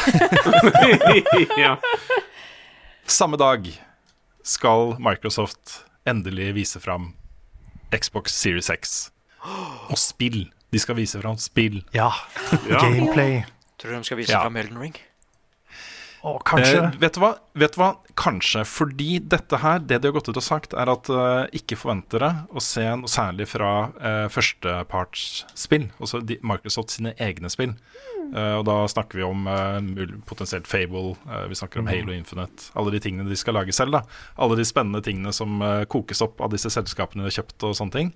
[1.64, 1.76] ja.
[3.10, 3.66] samme dag
[4.46, 7.12] skal Microsoft endelig vise fram
[7.94, 9.10] Xbox Series X.
[9.90, 10.48] Og spill.
[10.70, 11.82] De skal vise fram spill.
[11.94, 12.12] Ja.
[12.70, 12.78] Ja.
[12.84, 13.42] Gameplay.
[13.80, 14.42] Tror du de skal vise Ja.
[14.44, 14.96] fram Elden Ring?
[16.20, 16.82] Å, kanskje.
[16.84, 17.30] Eh, vet, du hva?
[17.56, 17.90] vet du hva?
[18.18, 18.64] Kanskje.
[18.68, 22.20] Fordi dette her, det de har gått ut og sagt, er at eh, ikke forventer
[22.20, 25.88] det å se noe særlig fra uh, førstepartsspill.
[25.96, 27.72] Altså de, Microsoft sine egne spill.
[28.30, 31.16] Eh, og da snakker vi om eh, potensielt Fable,
[31.50, 32.68] vi snakker om Halo Infinite.
[32.78, 33.96] Alle de tingene de skal lage selv.
[33.96, 34.04] da
[34.36, 37.56] Alle de spennende tingene som kokes opp av disse selskapene de har kjøpt.
[37.66, 38.12] og sånne ting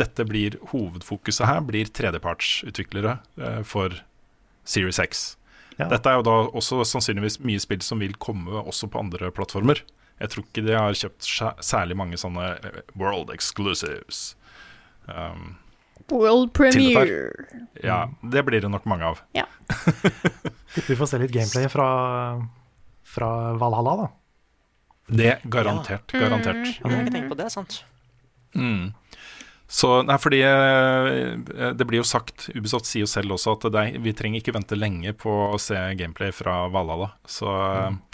[0.00, 3.18] Dette blir Hovedfokuset her blir tredjepartsutviklere
[3.66, 3.98] for
[4.68, 5.37] Series X.
[5.78, 5.86] Ja.
[5.92, 9.84] Dette er jo da også sannsynligvis mye spill som vil komme også på andre plattformer.
[10.18, 11.28] Jeg tror ikke de har kjøpt
[11.62, 14.32] særlig mange sånne eh, world exclusives.
[15.06, 15.56] Um,
[16.08, 17.30] World premiere.
[17.84, 19.20] ja, det blir det nok mange av.
[19.36, 19.44] Ja.
[20.88, 21.88] Vi får se litt gameplay fra,
[23.04, 23.28] fra
[23.60, 24.08] Valhalla, da.
[25.08, 26.12] Det garantert.
[26.12, 26.56] Garantert.
[26.56, 27.78] Mm, jeg har ikke tenkt på, det sant.
[28.56, 28.90] Mm.
[29.68, 33.80] Så, nei, fordi eh, Det blir jo sagt, Ubisoft sier jo selv også at det
[33.82, 37.10] er, vi trenger ikke vente lenge på å se gameplay fra Valhalla.
[37.28, 37.52] Så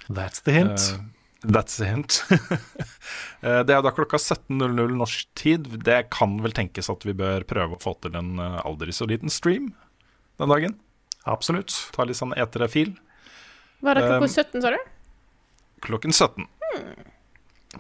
[0.09, 0.89] That's the hint.
[0.99, 1.05] Uh,
[1.45, 2.23] That's the hint.
[3.45, 5.67] Eh, det er da klokka 17.00 norsk tid.
[5.85, 9.05] Det kan vel tenkes at vi bør prøve å få til en eh, aldri så
[9.05, 9.67] liten stream
[10.41, 10.79] den dagen.
[11.29, 11.75] Absolutt.
[11.93, 12.95] Ta litt sånn etere-fil.
[13.85, 14.79] Var det klokka Um, 17, sa du?
[15.85, 16.47] klokken 17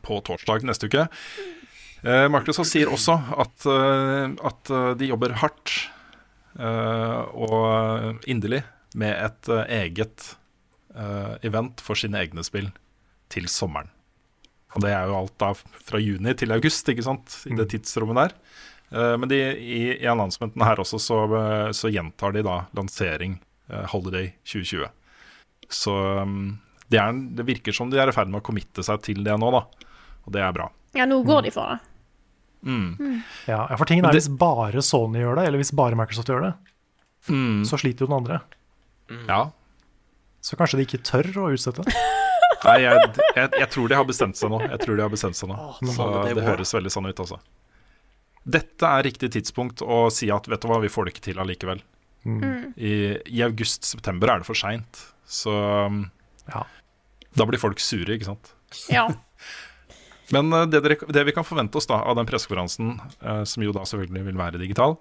[0.05, 1.07] på torsdag neste uke.
[1.09, 1.64] Eh,
[2.05, 5.75] Microsoft sier også at, eh, at eh, de jobber hardt
[6.59, 8.63] eh, og inderlig
[9.01, 10.35] med et eh, eget
[10.95, 12.69] eh, event for sine egne spill
[13.33, 13.89] til sommeren.
[14.75, 18.21] Og det er jo alt da fra juni til august, ikke sant, i det tidsrommet
[18.21, 18.37] der.
[18.95, 23.39] Eh, men de, i, i annonsementen her også så, eh, så gjentar de da lansering
[23.71, 24.87] eh, Holiday 2020.
[25.73, 26.59] Så um,
[26.93, 29.35] det, er, det virker som de er i ferd med å committe seg til det
[29.41, 29.65] nå, da.
[30.27, 30.69] Og det er bra.
[30.95, 31.94] Ja, nå går de for det.
[32.65, 33.23] Mm.
[33.47, 36.47] Ja, ja, for tingen er hvis bare Sony gjør det, eller hvis bare Microsoft gjør
[36.49, 36.55] det,
[37.29, 37.62] Mm.
[37.65, 38.41] så sliter jo den andre.
[39.29, 39.51] Ja.
[40.45, 41.85] Så kanskje de ikke tør å utsette.
[42.65, 44.59] Nei, jeg, jeg, jeg tror de har bestemt seg nå.
[44.65, 47.21] Jeg tror de har bestemt seg nå Åh, Så det det høres veldig sånn ut,
[47.25, 47.39] altså.
[48.45, 51.41] Dette er riktig tidspunkt å si at vet du hva, vi får det ikke til
[51.41, 51.81] allikevel.
[52.25, 52.73] Mm.
[52.77, 52.93] I,
[53.37, 55.01] i august-september er det for seint.
[55.29, 55.53] Så
[56.49, 56.65] Ja.
[57.37, 58.53] da blir folk sure, ikke sant.
[58.93, 59.09] Ja.
[60.33, 63.64] Men eh, det, dere, det vi kan forvente oss da av den pressekonferansen, eh, som
[63.64, 64.99] jo da selvfølgelig vil være digital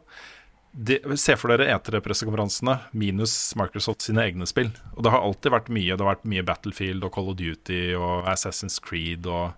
[0.73, 4.71] de, Se for dere E3-pressekonferansene minus Microsoft sine egne spill.
[4.97, 5.93] Og det har alltid vært mye.
[5.93, 9.53] Det har vært mye Battlefield og Call of Duty og Assassin's Creed og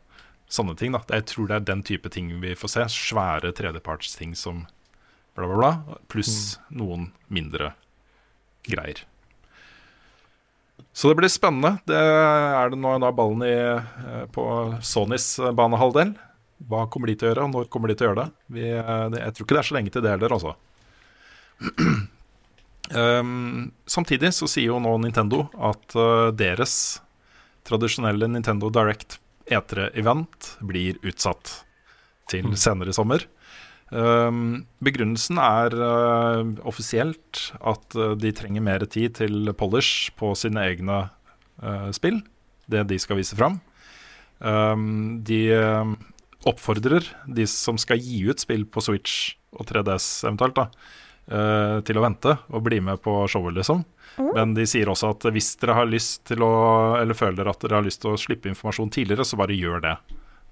[0.51, 0.91] sånne ting.
[0.91, 2.87] da Jeg tror det er den type ting vi får se.
[2.91, 4.65] Svære tredjepartsting som
[5.35, 5.99] bla, bla, bla.
[6.11, 7.73] Pluss noen mindre
[8.67, 9.05] greier.
[10.95, 11.73] Så det blir spennende.
[11.83, 14.45] Det er det nå av ballen i, eh, på
[14.79, 16.13] Sonys eh, banehalvdel.
[16.71, 18.43] Hva kommer de til å gjøre, og når kommer de til å gjøre det?
[18.55, 20.55] Vi, eh, det jeg tror ikke det er så lenge til det heller, altså.
[22.95, 27.01] Um, samtidig så sier jo nå Nintendo at uh, deres
[27.67, 29.19] tradisjonelle Nintendo Direct
[29.51, 31.57] E3-event blir utsatt
[32.31, 33.27] til senere i sommer.
[33.93, 40.63] Um, begrunnelsen er eh, offisielt at eh, de trenger mer tid til polish på sine
[40.71, 41.03] egne
[41.61, 42.23] eh, spill,
[42.65, 43.59] det de skal vise fram.
[44.41, 45.53] Um, de
[46.45, 52.03] oppfordrer de som skal gi ut spill på Switch og 3DS eventuelt, da, til å
[52.03, 53.85] vente og bli med på showet, liksom.
[54.35, 56.51] Men de sier også at hvis dere har lyst til å
[56.99, 59.95] Eller føler at dere har lyst til å slippe informasjon tidligere, så bare gjør det.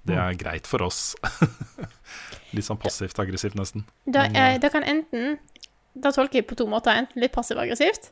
[0.08, 1.14] Det er greit for oss.
[2.54, 3.86] Litt sånn passivt aggressivt, nesten.
[4.06, 5.38] Da, eh, da kan enten
[5.94, 6.90] Da tolker jeg på to måter.
[6.98, 8.08] Enten litt passiv-aggressivt,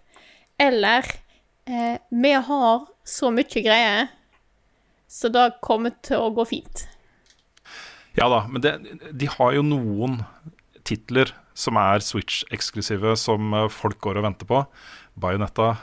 [0.62, 1.06] eller
[1.66, 4.12] eh, Vi har så mye greier,
[5.10, 6.86] så det kommer til å gå fint.
[8.14, 8.76] Ja da, men det,
[9.18, 10.20] de har jo noen
[10.86, 14.62] titler som er Switch-eksklusive, som eh, folk går og venter på.
[15.14, 15.76] Bajonetta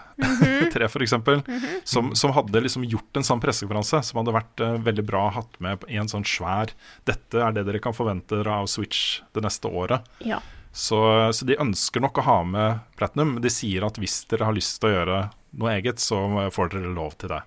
[0.74, 1.42] 3, for eksempel,
[1.84, 5.60] som, som hadde liksom gjort en sånn pressekonferanse som hadde vært uh, veldig bra hatt
[5.62, 6.74] med i en sånn svær
[7.06, 10.08] Dette er det dere kan forvente dere av Switch det neste året.
[10.26, 10.42] Ja.
[10.72, 11.00] Så,
[11.34, 13.36] så de ønsker nok å ha med Platinum.
[13.36, 15.22] Men de sier at hvis dere har lyst til å gjøre
[15.60, 17.42] noe eget, så får dere lov til det.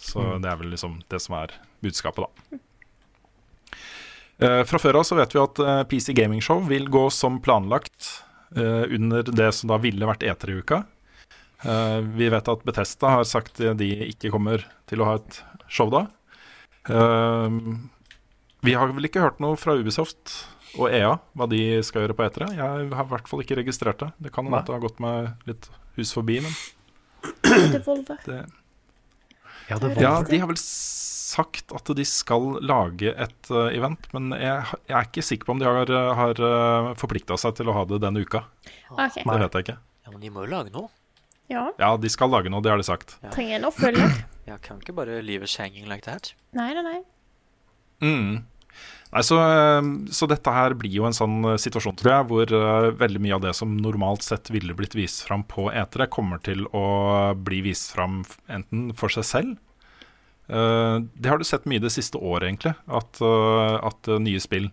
[0.00, 1.54] Så det er vel liksom det som er
[1.84, 2.60] budskapet, da.
[4.40, 7.36] Uh, fra før av så vet vi at uh, PC Gaming Show vil gå som
[7.44, 8.22] planlagt
[8.56, 10.82] eh, under det som da ville vært E3-uka.
[11.62, 15.90] Eh, vi vet at Betesta har sagt de ikke kommer til å ha et show
[15.92, 16.06] da.
[16.88, 17.58] Eh,
[18.64, 20.34] vi har vel ikke hørt noe fra Ubisoft
[20.78, 22.52] og EA hva de skal gjøre på E3.
[22.56, 24.10] Jeg har i hvert fall ikke registrert det.
[24.26, 26.54] Det kan hende det har gått meg litt hus forbi, men
[27.40, 27.82] det
[29.68, 34.32] Ja, det ja, de har vel sagt at de skal lage et uh, event, men
[34.34, 37.84] jeg, jeg er ikke sikker på om de har, uh, forplikta seg til å ha
[37.86, 38.42] det denne uka.
[38.90, 39.22] Okay.
[39.22, 39.76] Det vet jeg ikke.
[39.78, 40.90] Ja, men de må jo lage noe.
[41.50, 41.66] Ja.
[41.82, 43.16] Ja, de skal lage noe, det har de sagt.
[43.34, 44.20] Trenger en oppfølger.
[44.50, 46.32] Jeg kan ikke bare leave hanging like that.
[46.56, 47.00] Nei, nei, nei.
[48.00, 48.46] Mm.
[49.10, 49.82] Nei, så, eh,
[50.14, 53.36] så dette her blir jo en sånn eh, situasjon, tror jeg, hvor uh, veldig mye
[53.36, 56.84] av det som normalt sett ville blitt vist fram på E3, kommer til å
[57.34, 59.56] bli vist fram enten for seg selv
[60.54, 62.76] uh, Det har du sett mye det siste året, egentlig.
[62.86, 64.70] At, uh, at nye spill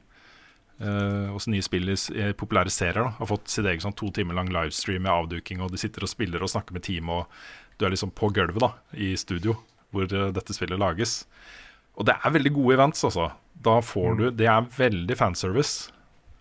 [0.79, 4.37] eh, også nye spill i populære serier da, har fått sitt eget sånn to timer
[4.37, 7.25] lang livestream med avduking, og de sitter og spiller og snakker med team, og
[7.77, 9.57] du er liksom på gulvet da, i studio
[9.95, 11.21] hvor uh, dette spillet lages.
[11.97, 13.31] Og det er veldig gode events, altså.
[13.63, 15.91] Da får du Det er veldig fanservice.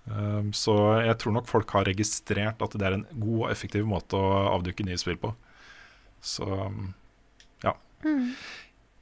[0.07, 3.87] Um, så jeg tror nok folk har registrert at det er en god og effektiv
[3.89, 5.33] måte å avduke nye spill på.
[6.23, 6.93] Så um,
[7.65, 7.75] ja.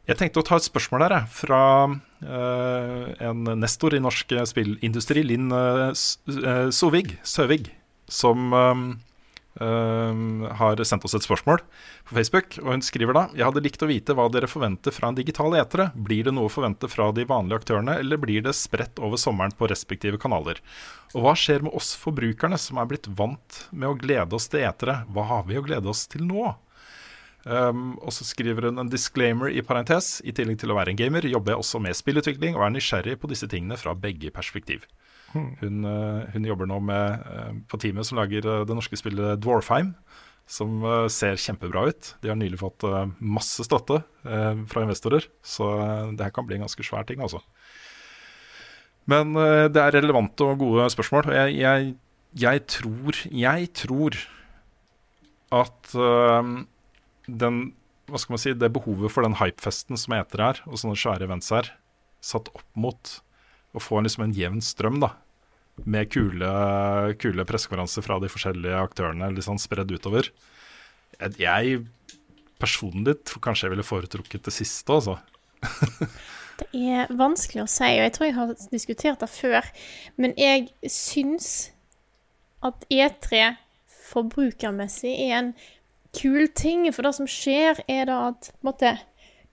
[0.04, 5.48] Jeg tenkte å ta et spørsmål der, fra uh, en nestor i norsk spillindustri, Linn
[5.48, 7.70] uh, eh, Sovig, Søvig,
[8.12, 8.82] som um,
[9.62, 11.62] uh, har sendt oss et spørsmål
[12.04, 12.58] på Facebook.
[12.60, 15.56] Og hun skriver da Jeg hadde likt å vite hva dere forventer fra en digital
[15.56, 15.88] etere.
[15.96, 19.56] Blir det noe å forvente fra de vanlige aktørene, eller blir det spredt over sommeren
[19.56, 20.60] på respektive kanaler?
[21.14, 24.66] Og hva skjer med oss forbrukerne som er blitt vant med å glede oss til
[24.68, 25.00] etere?
[25.08, 26.52] Hva har vi å glede oss til nå?
[27.44, 30.18] Um, og så skriver hun en disclaimer i parentes.
[30.24, 33.18] I tillegg til å være en gamer, jobber jeg også med spillutvikling og er nysgjerrig
[33.20, 34.86] på disse tingene fra begge perspektiv.
[35.34, 39.42] Hun, uh, hun jobber nå med, uh, på teamet som lager uh, det norske spillet
[39.42, 39.94] Dwarfheim.
[40.46, 42.08] som ser kjempebra ut.
[42.20, 42.84] De har nylig fått
[43.16, 45.70] masse støtte fra investorer, så
[46.12, 47.40] det her kan bli en ganske svær ting, altså.
[49.08, 49.32] Men
[49.72, 51.30] det er relevante og gode spørsmål.
[51.32, 51.94] Jeg, jeg,
[52.44, 54.20] jeg tror Jeg tror
[55.64, 55.96] at
[57.26, 57.72] den
[58.10, 61.24] Hva skal man si Det behovet for den hypefesten som heter her, og sånne svære
[61.24, 61.70] events her,
[62.20, 63.14] satt opp mot
[63.74, 65.14] å få en, liksom en jevn strøm, da.
[65.88, 66.50] Med kule,
[67.18, 70.28] kule pressekonferanser fra de forskjellige aktørene litt sånn spredd utover.
[71.40, 71.80] Jeg,
[72.60, 75.18] personlig tror kanskje jeg ville foretrukket det siste, altså.
[76.54, 79.70] Det er vanskelig å si, og jeg tror jeg har diskutert det før.
[80.20, 81.48] Men jeg syns
[82.64, 83.56] at E3
[84.12, 85.50] forbrukermessig er en
[86.14, 86.86] kul ting.
[86.92, 88.94] For det som skjer, er da at måtte,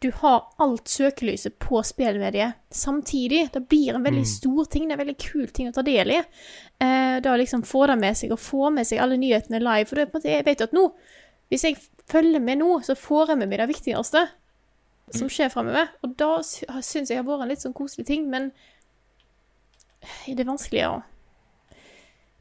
[0.01, 3.51] du har alt søkelyset på spillmediet samtidig.
[3.53, 4.32] Det blir en veldig Mm.
[4.32, 6.18] stor ting, det er en veldig kul ting å ta del i.
[6.82, 9.86] Eh, da liksom få det med seg, og få med seg alle nyhetene live.
[9.86, 10.91] For det, måte, jeg vet at nå,
[11.51, 14.28] hvis jeg følger med nå, så får jeg med meg det viktigste
[15.14, 15.89] som skjer framover.
[16.03, 18.51] Og da syns jeg har vært en litt sånn koselig ting, men
[20.26, 21.03] det er vanskelig å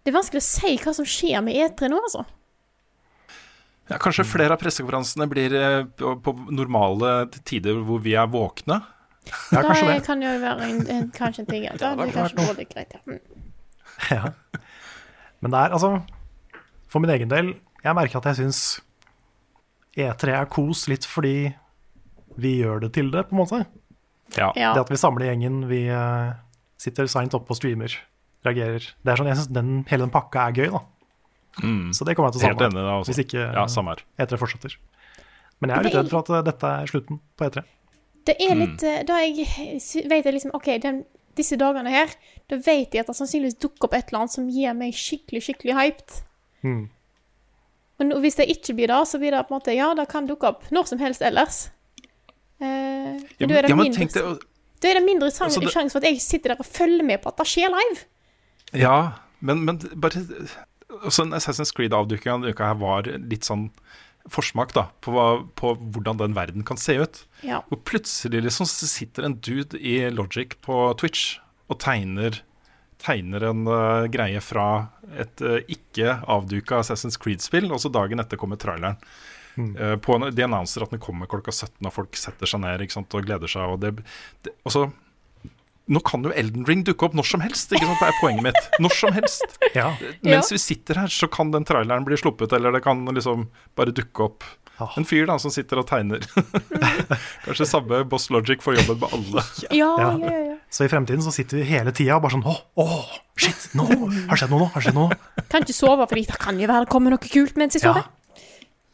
[0.03, 2.25] Det er vanskelig å si hva som skjer med E3 nå, altså.
[3.91, 8.79] Ja, kanskje flere av pressekonferansene blir eh, på, normale tider hvor vi er våkne?
[9.51, 10.05] Ja, kanskje det det.
[10.07, 11.65] kan jo være en, en, kanskje en ting.
[11.67, 11.75] Ja.
[11.79, 13.03] Da ja, det kanskje både greit, ja.
[13.07, 13.21] Mm.
[14.11, 14.31] Ja.
[15.45, 15.91] Men det er altså
[16.89, 17.51] For min egen del,
[17.85, 18.61] jeg merker at jeg syns
[19.99, 21.51] E3 er kos litt fordi
[22.41, 23.59] vi gjør det til det, på en måte.
[24.37, 24.53] Ja.
[24.55, 26.31] Det at vi samler gjengen, vi eh,
[26.81, 27.93] sitter seint oppe og streamer,
[28.47, 28.87] reagerer.
[29.03, 30.85] Det er sånn, jeg synes Hele den pakka er gøy, da.
[31.63, 31.91] Mm.
[31.93, 32.69] Så det kommer jeg til å savne.
[32.71, 33.03] enig da.
[33.03, 33.65] Hvis ikke Ja.
[33.67, 34.77] E3 fortsetter.
[35.61, 37.65] Men jeg er litt redd for at eh, dette er slutten på E3.
[38.25, 38.61] Det er Mm.
[38.61, 39.07] litt mm.
[39.07, 41.05] Da jeg vet jeg liksom OK, den,
[41.37, 42.09] disse dagene her,
[42.49, 45.43] da vet jeg at det sannsynligvis dukker opp et eller annet som gir meg skikkelig,
[45.43, 46.23] skikkelig hyped.
[46.63, 46.89] Mm.
[48.01, 50.27] Og hvis det ikke blir det, så blir det på en måte Ja, det kan
[50.27, 51.71] dukke opp når som helst ellers.
[52.61, 54.13] Eh, men Ja, da er det ja, mindre, tenk
[54.81, 57.21] da er det mindre sjanse Altså, det- for at jeg sitter der og følger med
[57.23, 58.05] på at det skjer live.
[58.73, 60.25] Ja, men, men bare
[61.01, 63.69] også en Assassin's Creed-avdukinga denne uka her var litt sånn
[64.31, 65.27] forsmak da, på, hva,
[65.57, 67.23] på hvordan den verden kan se ut.
[67.47, 67.63] Ja.
[67.73, 71.39] Og plutselig liksom sitter en dude i Logic på Twitch
[71.71, 72.43] og tegner,
[73.01, 74.69] tegner en uh, greie fra
[75.17, 79.01] et uh, ikke avduka Assassin's Creed-spill, og så dagen etter kommer traileren.
[79.59, 82.85] Eh, på en, de annonser at den kommer klokka 17, og folk setter seg ned
[82.85, 83.75] ikke sant, og gleder seg.
[83.75, 83.93] Og det,
[84.47, 84.85] det, og så
[85.91, 87.73] nå kan jo Elden Ring dukke opp når som helst.
[87.75, 87.99] Ikke sant?
[88.01, 88.71] Det er poenget mitt.
[88.83, 89.59] Når som helst.
[89.71, 89.93] Ja.
[90.27, 93.45] Mens vi sitter her, så kan den traileren bli sluppet, eller det kan liksom
[93.79, 94.47] bare dukke opp
[94.97, 96.25] en fyr da som sitter og tegner.
[97.45, 99.45] Kanskje samme Boss Logic får jobben med alle.
[99.81, 100.57] Ja, ja, ja, ja.
[100.73, 103.87] Så i fremtiden så sitter vi hele tida og bare sånn Å, åh, shit, nå
[104.31, 104.69] har skjedd noe nå.
[104.75, 105.19] Har skjedd noe?
[105.53, 108.07] Kan ikke sove, fordi det kan jo være det kommer noe kult mens jeg sover.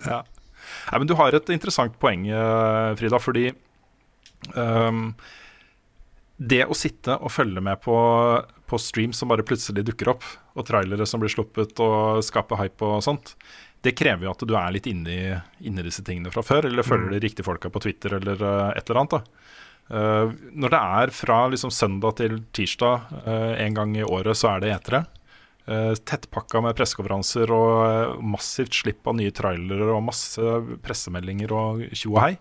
[0.06, 0.22] Ja.
[0.90, 3.48] Nei, men du har et interessant poeng, eh, Frida, fordi
[4.54, 5.08] ehm,
[6.36, 7.96] det å sitte og følge med på,
[8.68, 10.26] på streams som bare plutselig dukker opp,
[10.56, 13.34] og trailere som blir sluppet og skaper hype og sånt,
[13.84, 17.14] det krever jo at du er litt inne i, disse tingene fra før, eller følger
[17.14, 19.28] de riktige folka på Twitter eller eh, et eller annet.
[19.86, 24.54] Eh, når det er fra liksom søndag til tirsdag uh, en gang i året, så
[24.54, 25.04] er det etere.
[25.66, 32.16] Uh, tettpakka med pressekonferanser og massivt slipp av nye trailere og masse pressemeldinger og tjo
[32.16, 32.34] og hei,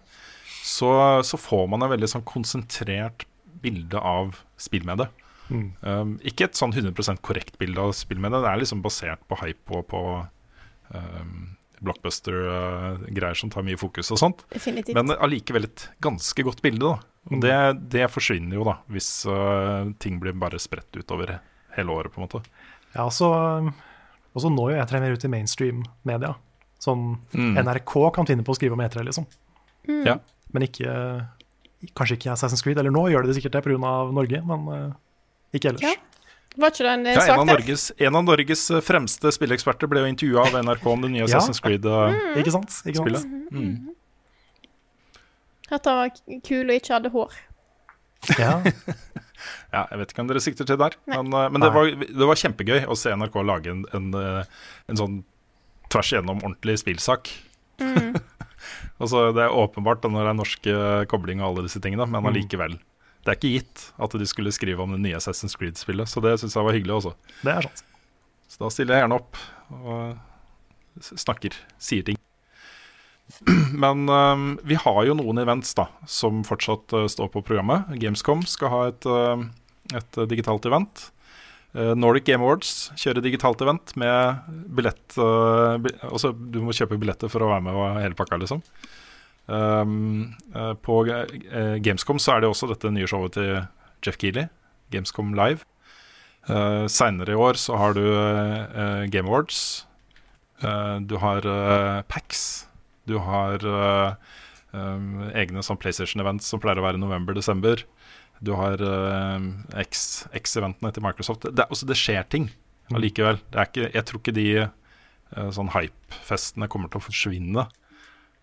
[0.66, 0.91] så,
[1.26, 3.28] så får man en veldig sånn konsentrert
[3.66, 5.24] bilde av spillmediet.
[5.49, 5.68] Mm.
[5.86, 9.78] Um, ikke et sånn 100% korrekt bilde av spillmediet, det er liksom basert på hype
[9.78, 10.01] og på
[10.93, 11.36] um,
[11.86, 14.45] blockbuster-greier som tar mye fokus og sånt.
[14.53, 14.97] Definitivt.
[14.97, 17.11] Men allikevel et ganske godt bilde, da.
[17.34, 17.57] Og det,
[17.93, 21.39] det forsvinner jo, da, hvis uh, ting blir bare spredt utover
[21.76, 22.41] hele året, på en måte.
[22.93, 23.30] Ja, altså
[24.36, 26.34] og så når jo E3 mer ut i mainstream-media.
[26.84, 27.55] Sånn Mm.
[27.63, 29.26] NRK kan finne på å skrive om E3, liksom.
[29.88, 30.03] Mm.
[30.05, 30.18] Ja.
[30.51, 30.91] Men ikke
[31.97, 32.79] Kanskje ikke Assassin's Creed.
[32.81, 33.93] Eller nå gjør de det sikkert det pga.
[34.15, 34.91] Norge, men uh,
[35.55, 35.86] ikke ellers.
[35.86, 35.95] Ja.
[36.55, 37.59] Var ikke det en eh, Ja, en, sak av der?
[37.59, 41.25] Norges, en av Norges eh, fremste spilleeksperter ble jo intervjua av NRK om det nye
[41.27, 41.39] Ja.
[41.39, 41.65] Assassin's Mm.
[41.65, 42.38] Creed-spillet.
[42.41, 42.77] Ikke sant?
[42.88, 43.27] Ikke sant?
[43.51, 43.75] Mm.
[45.75, 46.13] At han var
[46.45, 47.38] kul og ikke hadde hår.
[48.39, 48.57] Ja.
[49.75, 50.93] Ja, jeg vet ikke om dere sikter til der.
[51.11, 51.17] Nei.
[51.19, 55.17] Men, men det, var, det var kjempegøy å se NRK lage en, en, en sånn
[55.91, 57.29] tvers igjennom ordentlig spillsak.
[57.83, 58.15] Mm.
[59.00, 62.24] Altså, det er åpenbart når det er norsk eh, kobling og alle disse tingene, men
[62.24, 62.30] Mm.
[62.32, 62.78] allikevel.
[63.26, 66.36] Det er ikke gitt at de skulle skrive om det nye Assassin's Creed-spillet, så det
[66.39, 67.14] syns jeg var hyggelig også.
[67.41, 67.84] Det er sant.
[68.48, 69.36] Så da stiller jeg gjerne opp
[69.74, 70.20] og
[71.02, 72.18] snakker, sier ting.
[73.74, 77.89] Men um, vi har jo noen events da som fortsatt uh, står på programmet.
[78.00, 79.41] Gamescom skal ha et, uh,
[79.98, 81.08] et digitalt event.
[81.76, 84.45] Eh, Nordic Game Awards kjører digitalt event med
[84.78, 88.39] billett eh, bi- Altså, du må kjøpe billetter for å være med og hele pakka,
[88.39, 88.61] liksom.
[89.45, 93.51] Um, eh, på eh, Gamescom så er det også dette nye showet til
[94.05, 94.47] Jeff Keeley,
[94.95, 95.67] Gamescom Live.
[96.47, 99.86] Uh, Seinere i år så har du eh, Game Awards.
[100.63, 101.41] Eh, du har
[102.07, 102.67] PAX.
[103.05, 104.15] Du har eh,
[104.73, 107.84] um, egne sånn PlayStation-events som pleier å være november-desember.
[108.43, 109.39] Du har uh,
[109.86, 111.47] X- X-eventene til Microsoft.
[111.47, 112.49] Det, altså, det skjer ting
[112.93, 113.39] allikevel.
[113.51, 117.67] Det er ikke, jeg tror ikke de uh, sånn hype-festene kommer til å forsvinne.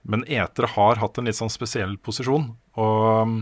[0.03, 2.49] Men etere har hatt en litt sånn spesiell posisjon.
[2.81, 3.37] Og,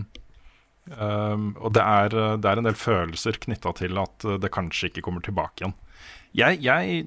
[0.91, 5.05] um, og det, er, det er en del følelser knytta til at det kanskje ikke
[5.07, 5.73] kommer tilbake igjen.
[6.37, 7.01] Jeg, jeg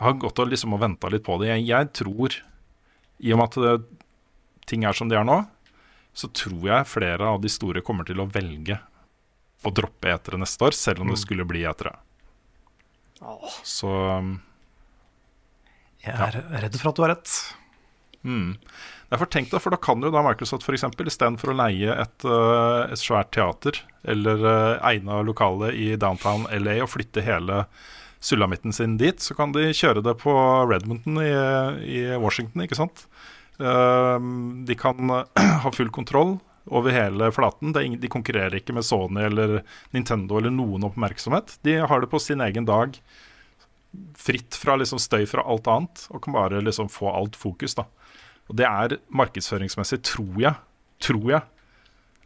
[0.00, 1.50] har gått og liksom venta litt på det.
[1.50, 2.38] Jeg, jeg tror,
[3.18, 3.76] i og med at det,
[4.70, 5.42] ting er som de er nå,
[6.18, 8.80] så tror jeg flere av de store kommer til å velge
[9.66, 11.94] å droppe etere neste år, selv om det skulle bli etere.
[13.66, 14.36] Så um,
[16.04, 17.34] Jeg er redd for at du har rett.
[18.26, 18.56] Mm.
[19.08, 20.84] Derfor tenk deg, for da kan jo da Microsoft f.eks.
[20.98, 26.80] istedenfor å leie et, øh, et svært teater eller uh, egna lokale i downtown LA
[26.84, 27.62] og flytte hele
[28.20, 30.34] sulamitten sin dit, så kan de kjøre det på
[30.68, 31.30] Redmonton i,
[31.86, 33.06] i Washington, ikke sant?
[33.58, 34.18] Uh,
[34.66, 35.24] de kan uh,
[35.64, 36.36] ha full kontroll
[36.68, 37.72] over hele flaten.
[37.72, 39.62] De konkurrerer ikke med Sony eller
[39.94, 41.56] Nintendo eller noen oppmerksomhet.
[41.66, 42.96] De har det på sin egen dag,
[44.18, 47.74] fritt fra liksom støy fra alt annet, og kan bare liksom få alt fokus.
[47.78, 47.86] da.
[48.48, 50.54] Og det er markedsføringsmessig, tror jeg,
[51.04, 51.42] tror jeg,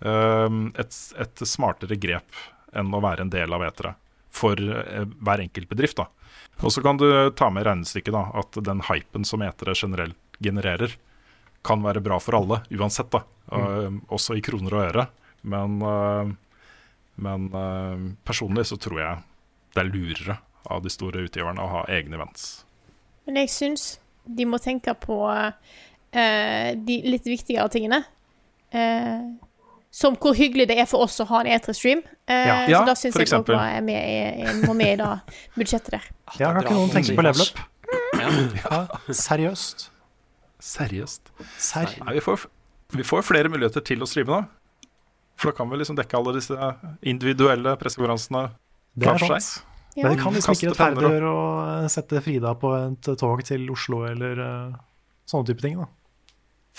[0.01, 3.95] um, et, et smartere grep enn å være en del av etere
[4.33, 5.99] for eh, hver enkelt bedrift.
[5.99, 6.07] da.
[6.65, 7.05] Og så kan du
[7.37, 10.95] ta med regnestykket da, at den hypen som etere generelt genererer,
[11.65, 13.11] kan være bra for alle, uansett.
[13.13, 13.23] da.
[13.53, 15.07] Uh, også i kroner og øre.
[15.43, 16.33] Men, uh,
[17.23, 19.23] men uh, personlig så tror jeg
[19.75, 20.39] det er lurere
[20.71, 22.65] av de store utgiverne å ha egne events.
[23.27, 23.87] Men jeg syns
[24.27, 25.17] de må tenke på
[26.13, 28.03] eh, de litt viktigere tingene.
[28.71, 29.25] Eh,
[29.93, 32.05] som hvor hyggelig det er for oss å ha en E3-stream.
[32.27, 32.57] Eh, Ja.
[32.71, 33.57] Ja, så da syns jeg eksempel.
[33.57, 33.77] eksempel.
[33.77, 35.11] er med er, må med i da
[35.59, 36.07] budsjettet der.
[36.39, 37.65] Ja, kan ikke noen tenke på level up?
[38.23, 38.31] Ja.
[38.63, 39.89] Ja, seriøst.
[40.63, 41.33] Seriøst.
[41.59, 41.91] Serr.
[42.05, 42.45] Nei, vi, får,
[42.95, 44.97] vi får flere muligheter til å streame, nå.
[45.41, 46.55] For da kan vi liksom dekke alle disse
[47.09, 48.43] individuelle pressekonferansene
[48.95, 49.49] Det er sant.
[49.97, 50.07] Ja.
[50.07, 54.39] Men det kan liksom ikke rettferdiggjøre å sette Frida på et tog til Oslo eller
[54.41, 54.77] uh,
[55.29, 55.81] sånne type ting.
[55.83, 55.89] da.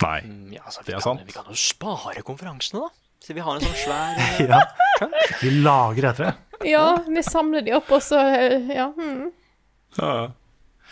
[0.04, 0.20] Nei.
[0.26, 1.26] Mm, Ja, altså, vi, Det er kan, sant.
[1.28, 2.90] vi kan jo spare konferansene, da.
[3.24, 4.62] Så vi har en sånn svær uh, Ja.
[5.44, 6.34] Vi lager etter det.
[6.72, 9.28] Ja, vi samler de opp, og så uh, Ja, mm,
[10.00, 10.16] Ja.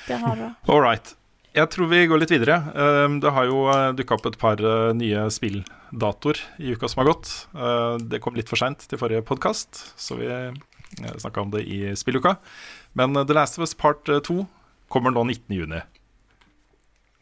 [0.09, 0.51] det har vi.
[0.69, 1.15] All right.
[1.51, 2.57] Jeg tror vi går litt videre.
[2.71, 3.65] Um, Det har jo
[3.97, 7.31] dukka opp et par uh, nye spilldatoer i uka som har gått.
[7.55, 10.29] Uh, Det kom litt for seint til forrige podkast, så vi
[11.19, 12.35] snakka om det i spilluka.
[12.99, 14.41] Men The Last of Us Part 2
[14.91, 15.83] kommer nå 19.6.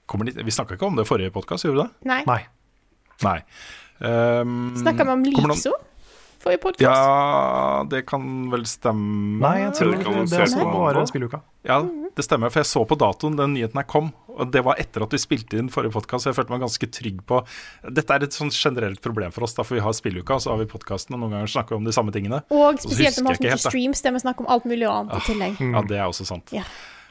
[0.10, 2.10] Kommer Vi snakka ikke om det i forrige podkast, gjorde vi det?
[2.10, 2.24] Nei.
[2.26, 2.42] Nei.
[3.26, 3.40] Nei.
[4.00, 5.74] Um, Snakka vi om Lipso
[6.44, 6.84] forrige podkast?
[6.86, 11.08] Ja, det kan vel stemme Nei, jeg tror Det det var bare mandag.
[11.12, 11.42] spilluka.
[11.68, 11.82] Ja,
[12.16, 14.12] det stemmer, for jeg så på datoen den nyheten her kom.
[14.40, 16.88] Og det var etter at vi spilte inn forrige podkast, så jeg følte meg ganske
[16.96, 17.42] trygg på
[17.92, 20.54] Dette er et sånn generelt problem for oss, da, for vi har spilluka, og så
[20.54, 22.40] har vi podkasten, og noen ganger snakker vi om de samme tingene.
[22.50, 23.70] Og spesielt når ikke helt, da.
[23.74, 25.60] streams der vi snakker om alt mulig annet i tillegg.
[25.76, 26.56] Ja, det er også sant.
[26.56, 26.64] Ja.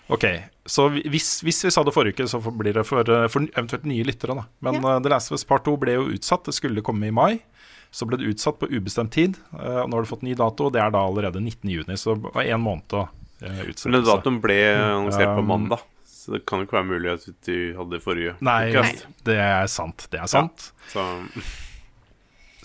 [0.08, 0.24] Ok,
[0.64, 3.84] så hvis, hvis vi sa det forrige uke, så blir det for, eh, for eventuelt
[3.84, 4.46] nye lyttere, da.
[4.64, 4.96] Men Ja.
[4.96, 7.42] uh, The Last of Us Part 2 ble jo utsatt, det skulle komme i mai.
[7.90, 9.36] Så ble det utsatt på ubestemt tid.
[9.58, 12.14] eh, og nå har du fått ny dato, og det er da allerede 19.6, så
[12.18, 16.42] det var én måned å uh, Men datoen ble annonsert på Um, mandag, så det
[16.46, 19.06] kan jo ikke være mulig at du hadde det forrige Nei, podcast.
[19.24, 20.06] det er sant.
[20.12, 20.70] Det er sant.
[20.92, 21.06] Så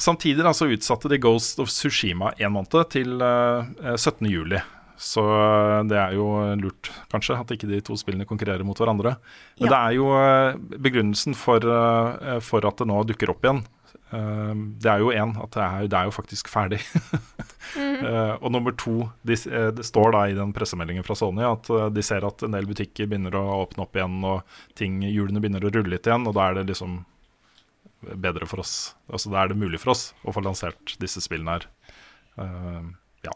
[0.04, 3.64] Samtidig da, så utsatte de Ghost of Sushima en måned til uh,
[3.96, 4.26] 17.
[4.28, 4.60] juli.
[5.04, 6.26] Så eh, det er jo
[6.62, 9.16] lurt, kanskje, at ikke de to spillene konkurrerer mot hverandre.
[9.60, 9.72] Men Ja.
[9.74, 13.64] det er jo eh, begrunnelsen for, eh, for at det nå dukker opp igjen.
[14.14, 14.54] Eh,
[14.84, 16.82] det er jo én, at det er, det er jo faktisk ferdig.
[17.74, 21.70] Eh, og nummer to, de, eh, det står da i den pressemeldingen fra Sony at
[21.74, 24.44] eh, de ser at en del butikker begynner å åpne opp igjen, og
[24.78, 27.00] ting, hjulene begynner å rulle litt igjen, og da er det liksom
[28.22, 28.76] bedre for oss.
[29.08, 31.66] Altså Da er det mulig for oss å få lansert disse spillene her.
[32.36, 32.92] Uh,
[33.24, 33.34] ja.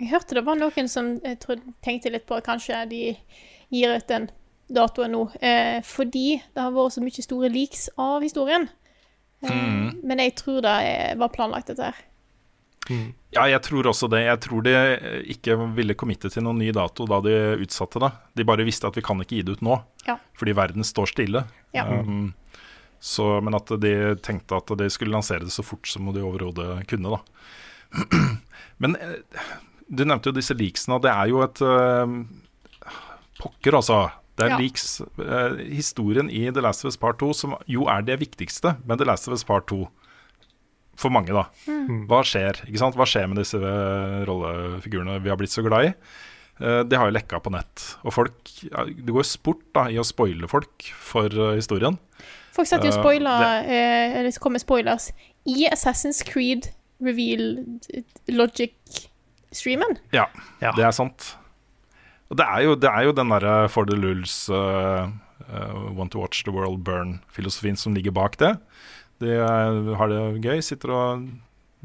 [0.00, 1.12] Jeg hørte det var noen som
[1.44, 3.02] tror, tenkte litt på at kanskje de
[3.70, 4.30] gir ut den
[4.72, 8.68] datoen nå, eh, fordi det har vært så mye store leaks av historien.
[9.54, 10.00] Mm.
[10.06, 10.76] Men jeg tror det
[11.20, 11.98] var planlagt, dette her.
[13.34, 14.20] ja, jeg tror også det.
[14.26, 18.10] Jeg tror de eh, ikke ville committe til noen ny dato da de utsatte det.
[18.38, 20.18] De bare visste at vi kan ikke gi det ut nå, Ja.
[20.38, 21.44] fordi verden står stille.
[21.74, 21.84] Ja.
[21.86, 22.34] Um,
[23.02, 26.86] så, men at de tenkte at de skulle lansere det så fort som de overhodet
[26.88, 27.20] kunne, da.
[28.82, 29.18] Men eh,
[29.88, 32.06] du nevnte jo disse leaksene, og det er jo et uh,
[33.40, 33.98] Pokker, altså.
[34.36, 34.56] Det er Ja.
[34.60, 38.76] leaks eh, Historien i The Last of Us Part 2, som jo er det viktigste
[38.86, 39.86] med The Last of Us Part 2.
[40.96, 41.46] For mange, da.
[41.68, 42.06] Mm.
[42.08, 42.62] Hva skjer?
[42.66, 42.94] ikke sant?
[42.96, 45.94] Hva skjer med disse eh, rollefigurene vi har blitt så glad i?
[46.60, 47.82] Eh, det har jo lekka på nett.
[48.04, 51.98] Og folk ja, Det går jo sport da i å spoile folk for eh, historien.
[52.56, 55.10] Folk satt jo og Eh, spoila det- eh, Eller kommer spoilers
[55.46, 57.58] i Assassin's Creed Reveal
[58.28, 59.98] Logic-streamen.
[60.12, 60.26] Ja,
[60.60, 61.36] det er sant.
[62.30, 65.06] Og det er jo, det er jo den derre for the Lulls uh,
[65.46, 68.56] uh, want to watch the world burn-filosofien som ligger bak det.
[69.22, 71.28] De er, har det gøy, sitter og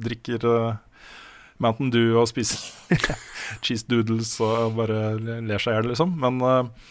[0.02, 0.80] drikker uh,
[1.62, 2.98] Mountain Dew og spiser
[3.66, 6.14] cheese doodles og bare ler seg i hjel, liksom.
[6.22, 6.88] Men eh,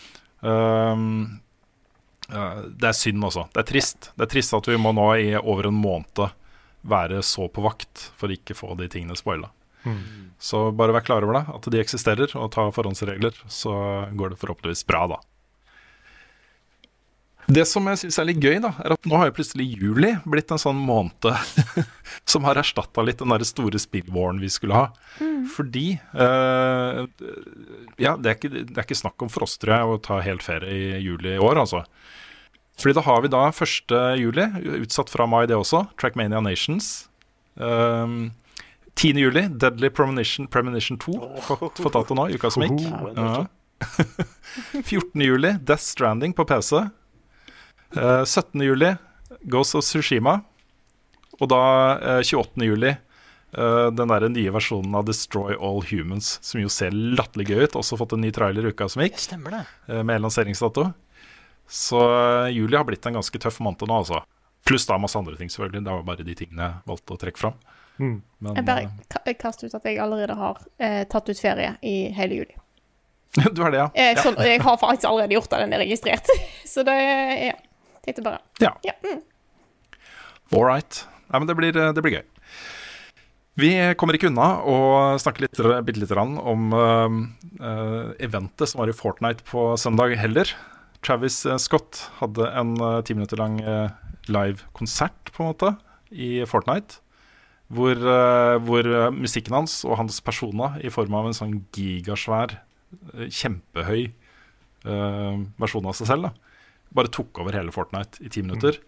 [0.47, 1.07] um,
[2.31, 3.49] eh, det er synd også.
[3.55, 4.13] Det er trist.
[4.15, 6.29] Det er trist at vi må nå i over en måned
[6.81, 9.51] være så på vakt for ikke få de tingene spoila.
[9.85, 10.31] Mm.
[10.41, 13.75] Så bare vær klar over det, at de eksisterer, og ta forhåndsregler, så
[14.17, 15.21] går det forhåpentligvis bra, da.
[17.51, 20.13] Det som jeg syns er litt gøy, da, er at nå har jo plutselig juli
[20.29, 21.27] blitt en sånn måned
[22.31, 24.87] som har erstatta litt den der store spillvåren vi skulle ha.
[25.57, 27.07] Fordi uh,
[27.99, 30.21] Ja, det er, ikke, det er ikke snakk om for oss, tror jeg, å ta
[30.23, 31.83] helt ferie i juli i år, altså.
[32.81, 33.97] Fordi da har vi da 1.
[34.21, 34.47] juli,
[34.85, 37.11] utsatt fra mai det også, Trackmania Nations.
[37.57, 38.31] Um,
[38.95, 39.19] 10.
[39.19, 42.81] juli, Deadly Premonition, Premonition 2, fått, fått dato nå, uka som gikk.
[43.17, 43.47] Ja.
[44.85, 45.23] 14.
[45.31, 46.85] juli, Death Stranding på PC.
[47.97, 48.61] Uh, 17.
[48.63, 48.95] juli,
[49.43, 50.41] Ghost of Tsushima.
[51.41, 51.63] Og da
[52.21, 52.61] uh, 28.
[52.67, 52.93] juli,
[53.57, 57.79] uh, den der nye versjonen av Destroy All Humans, som jo ser latterlig gøy ut.
[57.81, 59.65] Også fått en ny trailer uka som gikk, det.
[59.89, 60.91] eh, med lanseringsdato.
[61.71, 64.25] Så eh, juli har blitt en ganske tøff måned nå, altså.
[64.67, 65.85] Pluss da masse andre ting, selvfølgelig.
[65.87, 67.55] Det var bare de tingene jeg valgte å trekke fram.
[68.01, 68.17] Mm.
[68.41, 68.85] Men, Jeg bare
[69.29, 72.57] jeg kaster ut at jeg allerede har eh, tatt ut ferie i hele juli.
[73.39, 73.89] eh, du har det, ja?
[73.95, 76.33] Eh, sånn, jeg har faktisk allerede gjort det, den er registrert.
[76.73, 77.59] Så det er ja.
[78.01, 78.73] Tenkte bare Ja.
[78.87, 78.97] ja.
[79.05, 79.21] Mm.
[80.57, 81.05] All right.
[81.29, 82.25] Nei, men det blir, det blir gøy.
[83.61, 83.71] Vi
[84.01, 84.77] kommer ikke unna å
[85.21, 87.17] snakke litt, bitte lite grann om eh,
[87.61, 90.49] eh, eventet som var i Fortnite på søndag heller.
[91.05, 93.91] Travis eh, Scott hadde en eh, ti minutter lang uh,
[94.29, 95.75] live konsert, på en måte,
[96.11, 97.01] i Fortnite.
[97.71, 102.57] Hvor, eh, hvor eh, musikken hans og hans persona i form av en sånn gigasvær,
[103.15, 104.09] eh, kjempehøy
[104.91, 106.57] uh, versjon av seg selv, da,
[106.97, 108.81] bare tok over hele Fortnite i ti minutter.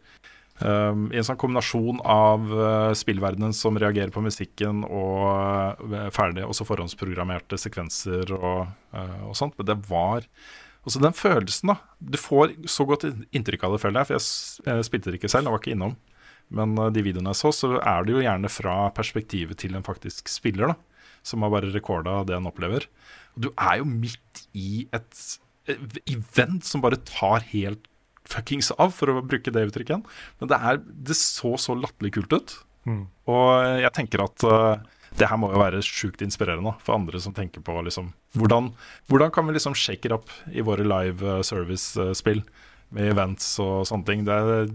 [0.63, 6.45] Um, I en sånn kombinasjon av uh, spillverdenen som reagerer på musikken, og uh, ferdig,
[6.47, 9.57] også forhåndsprogrammerte sekvenser og, uh, og sånt.
[9.59, 10.27] Men det var
[10.87, 11.79] også den følelsen, da.
[11.99, 14.11] Du får så godt inntrykk av det, føler jeg.
[14.11, 15.97] For jeg spilte det ikke selv, jeg var ikke innom.
[16.53, 19.87] Men uh, de videoene jeg så, så er det jo gjerne fra perspektivet til en
[19.87, 21.09] faktisk spiller, da.
[21.27, 22.89] Som har bare rekorda det han opplever.
[23.39, 25.39] Du er jo midt i et
[25.71, 27.87] et event som bare tar helt
[28.29, 30.05] fuckings av, for å bruke det uttrykket igjen.
[30.41, 32.57] Men det, er, det så så latterlig kult ut.
[32.89, 33.05] Mm.
[33.31, 33.47] Og
[33.83, 34.83] jeg tenker at uh,
[35.19, 38.71] det her må jo være sjukt inspirerende for andre som tenker på liksom Hvordan,
[39.13, 42.41] hvordan kan vi liksom shake it up i våre live service-spill
[42.97, 44.25] med events og sånne ting?
[44.25, 44.73] Det er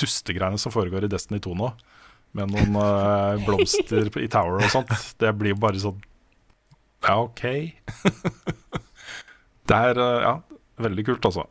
[0.00, 1.70] dustegreiene som foregår i Destiny 2 nå,
[2.34, 4.90] med noen uh, blomster i Tower og sånt.
[5.22, 6.00] Det blir jo bare sånn
[7.04, 7.44] Ja, OK.
[9.70, 10.34] det er uh, ja,
[10.82, 11.46] veldig kult, altså.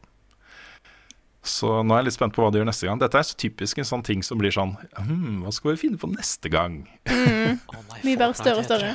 [1.44, 3.00] Så nå er jeg litt spent på hva de gjør neste gang.
[3.02, 6.00] Dette er så typisk en sånn ting som blir sånn hm, Hva skal vi finne
[6.00, 6.86] på neste gang?
[7.10, 7.60] Mm.
[8.06, 8.94] Mye bare større og større.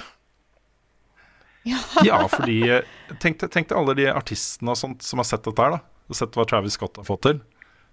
[1.69, 1.83] Ja.
[2.07, 2.87] Ja, fordi eh,
[3.21, 5.83] Tenk deg- deg alle de artistene og sånt som har sett dette her, da.
[6.09, 7.43] Og sett hva Travis Scott har fått til.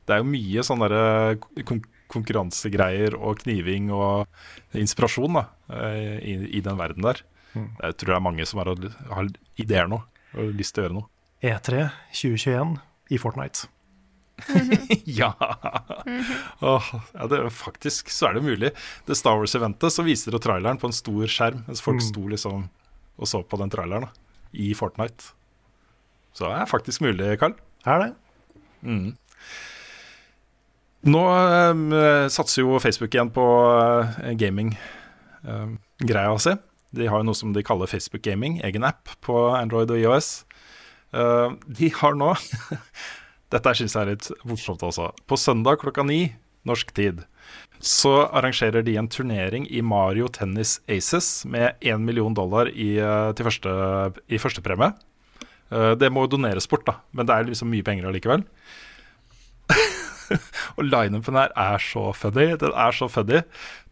[0.05, 1.83] Det er jo mye sånn derre kon
[2.15, 4.27] konkurransegreier og kniving og
[4.77, 5.41] inspirasjon da,
[5.73, 7.23] eh, i, i den verden der.
[7.55, 7.71] Mm.
[7.81, 8.69] Jeg tror det er mange som har,
[9.09, 9.97] har ideer nå
[10.35, 11.09] og lyst til å gjøre noe.
[11.41, 12.75] E3 2021
[13.15, 13.65] i Fortnite.
[15.19, 15.31] ja.
[16.61, 18.71] Åh, ja det, er faktisk så er det mulig.
[19.07, 22.07] Det Star Wars-eventet så viser det traileren på en stor skjerm, mens folk Mm.
[22.11, 22.69] sto liksom
[23.17, 24.09] og så på den traileren da,
[24.53, 25.31] i Fortnite.
[26.35, 27.55] Så det er faktisk mulig, Carl.
[27.87, 28.09] Er det?
[28.83, 29.13] Mm.
[31.05, 36.55] Nå eh, satser jo Facebook igjen på uh, gaming-greia si.
[36.95, 40.45] De har jo noe som de kaller Facebook Gaming, egen app på Android og IOS.
[41.15, 41.49] Eh,
[41.79, 42.33] de har nå
[43.53, 45.11] Dette syns jeg er litt morsomt altså.
[45.29, 46.27] På søndag klokka ni
[46.67, 47.23] norsk tid
[47.85, 53.31] så arrangerer de en turnering i Mario Tennis Aces med 1 million dollar i, eh,
[53.37, 53.75] til første,
[54.31, 54.95] i førstepremie.
[55.69, 58.47] Eh, det må jo doneres bort, da, men det er liksom mye penger allikevel.
[60.77, 62.53] Og lineupen her er så funny.
[62.61, 63.41] Den er så funny.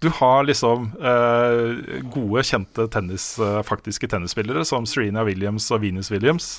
[0.03, 6.11] Du har liksom eh, gode, kjente tennis, eh, faktiske tennisspillere som Serena Williams og Venus
[6.11, 6.57] Williams.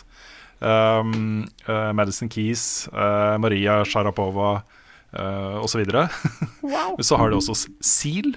[0.64, 4.62] Um, uh, Madison Keys, uh, Maria Sharapova
[5.12, 5.84] uh, osv.
[6.62, 6.94] Wow.
[6.96, 8.36] Men så har du også Seal.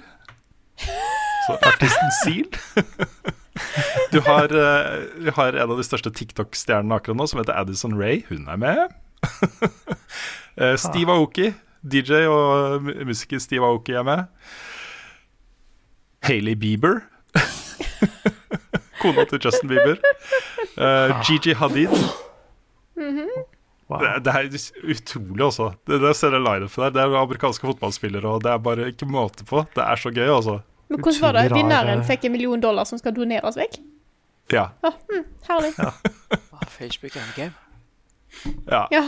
[1.46, 2.48] Så artisten Seal.
[4.12, 8.22] Du har, du har en av de største TikTok-stjernene akkurat nå, som heter Addison Ray.
[8.28, 8.94] Hun er med.
[10.58, 11.52] Eh, Steve Aoki,
[11.86, 14.24] DJ og mu- musiker Steve Aoki er med.
[16.26, 17.00] Hailey Bieber.
[19.02, 20.00] Kona til Justin Bieber.
[20.78, 21.94] Uh, Gigi Hadid.
[23.88, 24.48] Det, det er
[24.92, 25.70] utrolig, altså.
[25.86, 26.90] Det, det ser jeg for der.
[26.96, 29.62] Det er amerikanske fotballspillere, og det er bare ikke måte på.
[29.76, 30.58] Det er så gøy, altså.
[30.88, 31.46] Men hvordan var det?
[31.54, 33.78] Vinneren fikk en million dollar som skal doneres vekk?
[34.52, 34.66] Ja.
[34.84, 35.72] Ja, mm, herlig.
[36.74, 37.52] Facebook Endgame.
[38.68, 38.86] ja.
[38.92, 39.04] Ja.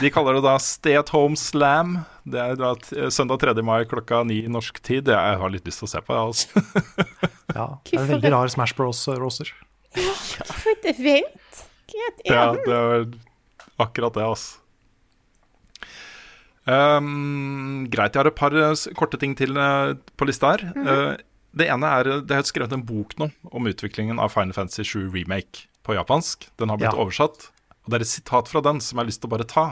[0.00, 2.04] De kaller det da Stay at Home Slam.
[2.28, 3.54] Det er da t- søndag 3.
[3.66, 5.04] mai klokka ni norsk tid.
[5.08, 6.48] Det jeg har litt lyst til å se på, jeg, altså.
[7.56, 9.50] Ja, det er en veldig rar Smash Bros-roster.
[9.92, 11.62] For et event!
[11.92, 12.52] Greit, Ja, ja.
[12.64, 13.06] det er
[13.82, 14.58] akkurat det, altså.
[16.64, 20.62] Um, greit, jeg har et par eh, korte ting til eh, på lista her.
[20.74, 21.10] Mm -hmm.
[21.12, 21.16] uh,
[21.58, 24.84] det ene er eh, Det er skrevet en bok nå om utviklingen av Final Fantasy
[24.84, 26.48] 7 Remake på japansk.
[26.58, 26.98] Den har blitt Ja.
[26.98, 27.50] oversatt.
[27.82, 29.66] Og det er et sitat fra den som jeg har lyst til å bare ta.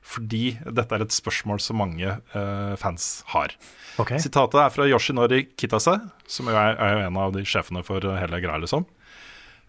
[0.00, 3.52] Fordi dette er et spørsmål som mange uh, fans har.
[4.00, 4.20] Okay.
[4.22, 8.04] Sitatet er fra Yoshinori Kitase, som jo er, er jo en av de sjefene for
[8.08, 8.86] eh, hele greia, liksom.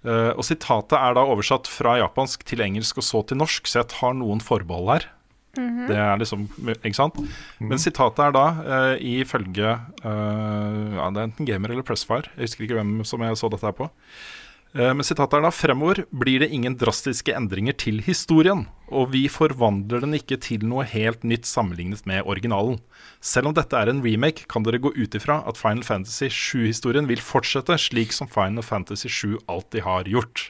[0.02, 3.82] Uh, og sitatet er da oversatt fra japansk til engelsk og så til norsk, så
[3.82, 5.10] jeg tar noen forbehold her.
[5.60, 5.88] Mhm.
[5.90, 7.18] Det er liksom, ikke sant?
[7.60, 12.32] Men sitatet er da uh, ifølge uh, Ja, det er enten Gamer eller Pressfire.
[12.38, 13.90] Jeg husker ikke hvem som jeg så dette her på.
[14.72, 19.26] Eh, men sitatet er da fremover blir det ingen drastiske endringer til historien, og vi
[19.32, 22.80] forvandler den ikke til noe helt nytt sammenlignet med originalen.
[23.20, 27.10] Selv om dette er en remake, kan dere gå ut ifra at Final Fantasy 7-historien
[27.12, 30.48] vil fortsette slik som Final Fantasy 7 alltid har gjort.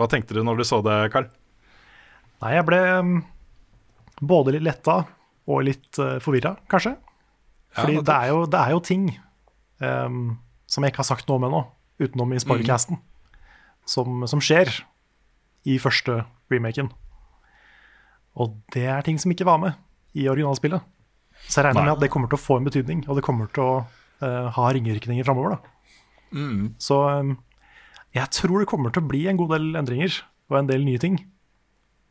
[0.00, 1.28] Hva tenkte du når du så det, Carl?
[2.38, 3.14] Nei, jeg ble um,
[4.22, 5.02] både litt letta
[5.48, 6.94] og litt uh, forvirra, kanskje.
[7.76, 9.08] Fordi ja, det, er jo, det er jo ting
[9.82, 10.38] um,
[10.70, 11.62] som jeg ikke har sagt noe om ennå,
[12.00, 13.00] utenom i spoilercasten,
[13.88, 14.70] som, som skjer
[15.68, 16.20] i første
[16.52, 16.90] remaken.
[18.38, 19.78] Og det er ting som ikke var med
[20.18, 20.84] i originalspillet.
[21.48, 21.88] Så jeg regner Nei.
[21.88, 23.72] med at det kommer til å få en betydning, og det kommer til å
[24.22, 25.58] uh, ha ringvirkninger framover.
[26.34, 26.74] Mm.
[26.82, 27.34] Så um,
[28.16, 30.20] jeg tror det kommer til å bli en god del endringer
[30.50, 31.18] og en del nye ting.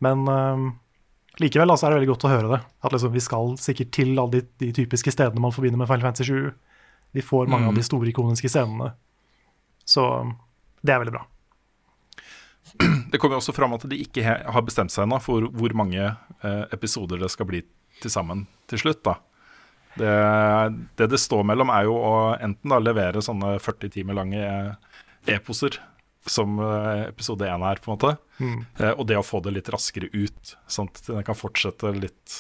[0.04, 0.68] Men um,
[1.42, 2.62] likevel altså, er det veldig godt å høre det.
[2.86, 6.08] At liksom, vi skal sikkert til alle de, de typiske stedene man forbinder med Final
[6.10, 6.52] Fantasy 7.
[7.18, 7.72] Vi får mange Mm.
[7.74, 8.92] av de store ikoniske scenene.
[9.88, 10.36] Så um,
[10.84, 11.26] det er veldig bra.
[13.12, 16.02] Det kommer jo også fram at de ikke har bestemt seg ennå for hvor mange
[16.04, 17.62] eh, episoder det skal bli
[18.02, 19.04] til sammen til slutt.
[19.08, 19.16] da.
[19.98, 20.10] Det,
[21.00, 24.74] det det står mellom, er jo å enten da levere sånne 40 timer lange eh,
[25.34, 25.80] eposer,
[26.28, 28.60] som eh, episode 1 er, på en måte, Mm.
[29.00, 32.36] og det å få det litt raskere ut, sånn at den kan fortsette litt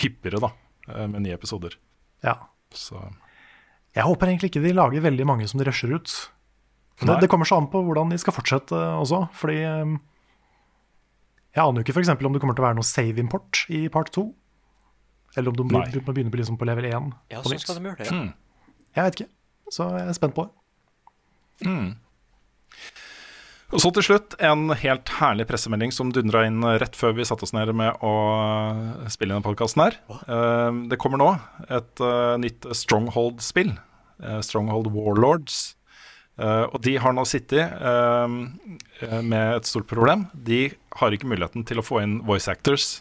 [0.00, 0.48] hyppigere da,
[1.10, 1.74] med nye episoder.
[2.24, 2.38] Ja.
[2.72, 2.96] Så
[3.92, 6.14] Jeg håper egentlig ikke de lager veldig mange som de rusher ut.
[6.96, 9.98] Det, det kommer så an på hvordan de skal fortsette også, fordi um,
[11.52, 12.08] Jeg aner jo ikke f.eks.
[12.14, 14.24] om det kommer til å være noe save-import i part 2.
[15.36, 17.10] Eller om de må begynne på, liksom på level 1.
[17.32, 18.08] Ja, på sånn skal de gjøre det.
[18.08, 18.22] Ja.
[18.22, 18.76] Mm.
[18.96, 19.30] Jeg vet ikke,
[19.76, 21.68] så jeg er spent på det.
[21.68, 21.90] Mm.
[23.74, 27.44] Og så til slutt en helt herlig pressemelding som dundra inn rett før vi satte
[27.44, 28.12] oss ned med å
[29.10, 29.98] spille denne podkasten her.
[30.16, 31.32] Eh, det kommer nå
[31.66, 33.74] et eh, nytt Stronghold-spill.
[34.22, 35.75] eh, Stronghold Warlords.
[36.36, 38.28] Eh, og de har nå sittet eh,
[39.24, 40.26] med et stort problem.
[40.34, 40.66] De
[41.00, 43.00] har ikke muligheten til å få inn voice actors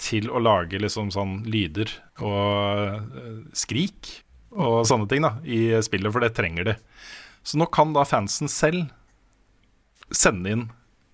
[0.00, 1.86] til å lage liksom sånn lyder
[2.18, 4.08] og uh, skrik
[4.50, 6.74] og sånne ting da i spillet, for det trenger de.
[7.46, 8.90] Så nå kan da fansen selv
[10.10, 10.64] sende inn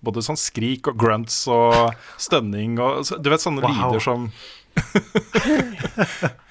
[0.01, 3.69] både sånn skrik og grunts og stønning og Du vet sånne Wow.
[3.77, 4.31] lyder som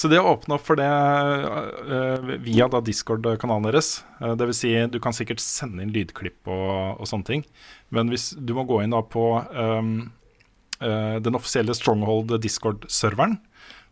[0.00, 4.56] Så det å åpne opp for det uh, via da Discord-kanalen deres uh, Det vil
[4.56, 7.44] si, du kan sikkert sende inn lydklipp og, og sånne ting,
[7.92, 9.92] men hvis du må gå inn da på um,
[10.80, 13.36] uh, den offisielle Stronghold Discord-serveren,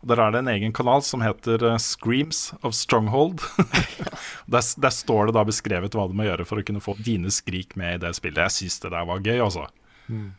[0.01, 3.43] Der er det en egen kanal som heter eh, Screams of Stronghold.
[4.53, 7.31] der, der står det da beskrevet hva du må gjøre for å kunne få dine
[7.35, 8.45] skrik med i det spillet.
[8.47, 9.67] Jeg syns det der var gøy, altså.
[10.07, 10.31] Mm.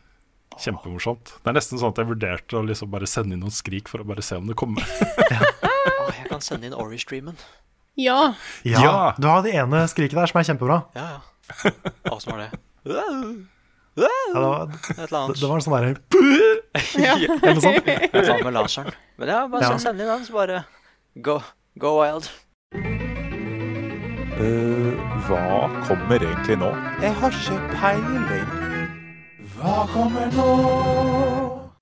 [0.61, 1.31] Kjempemorsomt.
[1.41, 4.03] Det er nesten sånn at jeg vurderte å liksom bare sende inn noen skrik for
[4.03, 4.85] å bare se om det kommer.
[4.85, 7.37] Å, jeg kan sende inn Ori-streamen.
[7.99, 8.33] Ja.
[8.63, 8.93] Ja, Ja.
[9.19, 10.77] Du har det ene skriket der som er kjempebra.
[10.95, 12.19] Ja, ja.
[12.21, 12.51] Som var det?
[12.87, 13.07] Ja,
[13.99, 15.89] det, var, det, det var en sånn derre
[17.03, 17.17] Ja.
[17.43, 17.89] Eller noe sånt.
[17.91, 18.95] Jeg tar med laseren.
[19.19, 19.75] Men ja, bare Ja.
[19.83, 20.61] send inn den, så bare
[21.19, 21.41] go,
[21.75, 22.29] go wild.
[24.41, 24.95] Uh,
[25.27, 26.71] hva kommer egentlig nå?
[27.03, 28.60] Jeg har ikke peiling.
[29.61, 30.45] Hva kommer nå?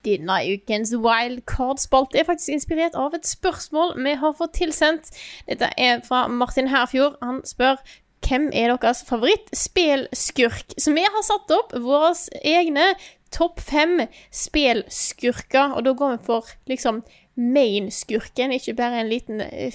[0.04, 5.08] Denne ukens wildcard-spalte er faktisk inspirert av et spørsmål vi har fått tilsendt.
[5.48, 7.16] Dette er fra Martin Herfjord.
[7.24, 7.80] Han spør
[8.26, 10.76] hvem er deres favorittspelskurk?
[10.76, 12.12] Så vi har satt opp våre
[12.44, 12.92] egne
[13.32, 17.00] topp fem spelskurker, og da går vi for liksom
[17.40, 19.72] main-skurken, ikke bare en liten eh,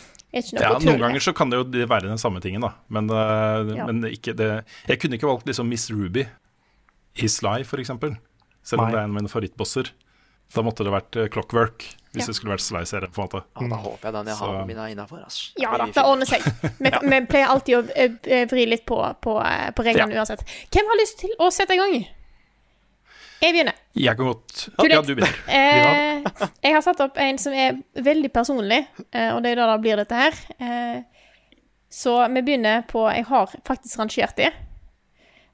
[0.32, 2.74] noe Ja, noen ganger så kan det jo være den samme tingen, da.
[2.88, 3.86] Men, uh, Ja.
[3.86, 6.26] men ikke det Jeg kunne ikke valgt liksom Miss Ruby
[7.18, 8.16] i Sly, for eksempel.
[8.62, 8.92] Selv om Nei.
[8.94, 9.90] det er en av mine favorittbosser.
[10.54, 11.82] Da måtte det vært eh, Clockwork,
[12.12, 12.26] hvis Ja.
[12.26, 13.42] det skulle vært Sly-serien, på en måte.
[13.60, 15.20] Ja, da håper jeg den jeg har min mine er innafor.
[15.22, 15.52] Altså.
[15.58, 16.42] Ja da, det ordner seg.
[16.82, 19.36] Vi, vi pleier alltid å eh, vri litt på, på,
[19.76, 20.42] på reglene uansett.
[20.70, 22.00] Hvem har lyst til å sette i gang?
[23.40, 23.76] Jeg begynner.
[23.96, 25.36] Jeg kan godt Ja, du begynner.
[25.60, 29.68] Eh, jeg har satt opp en som er veldig personlig, eh, og det er da
[29.72, 30.36] det blir dette her.
[30.60, 30.98] Eh,
[31.90, 34.50] så vi begynner på Jeg har faktisk rangert de.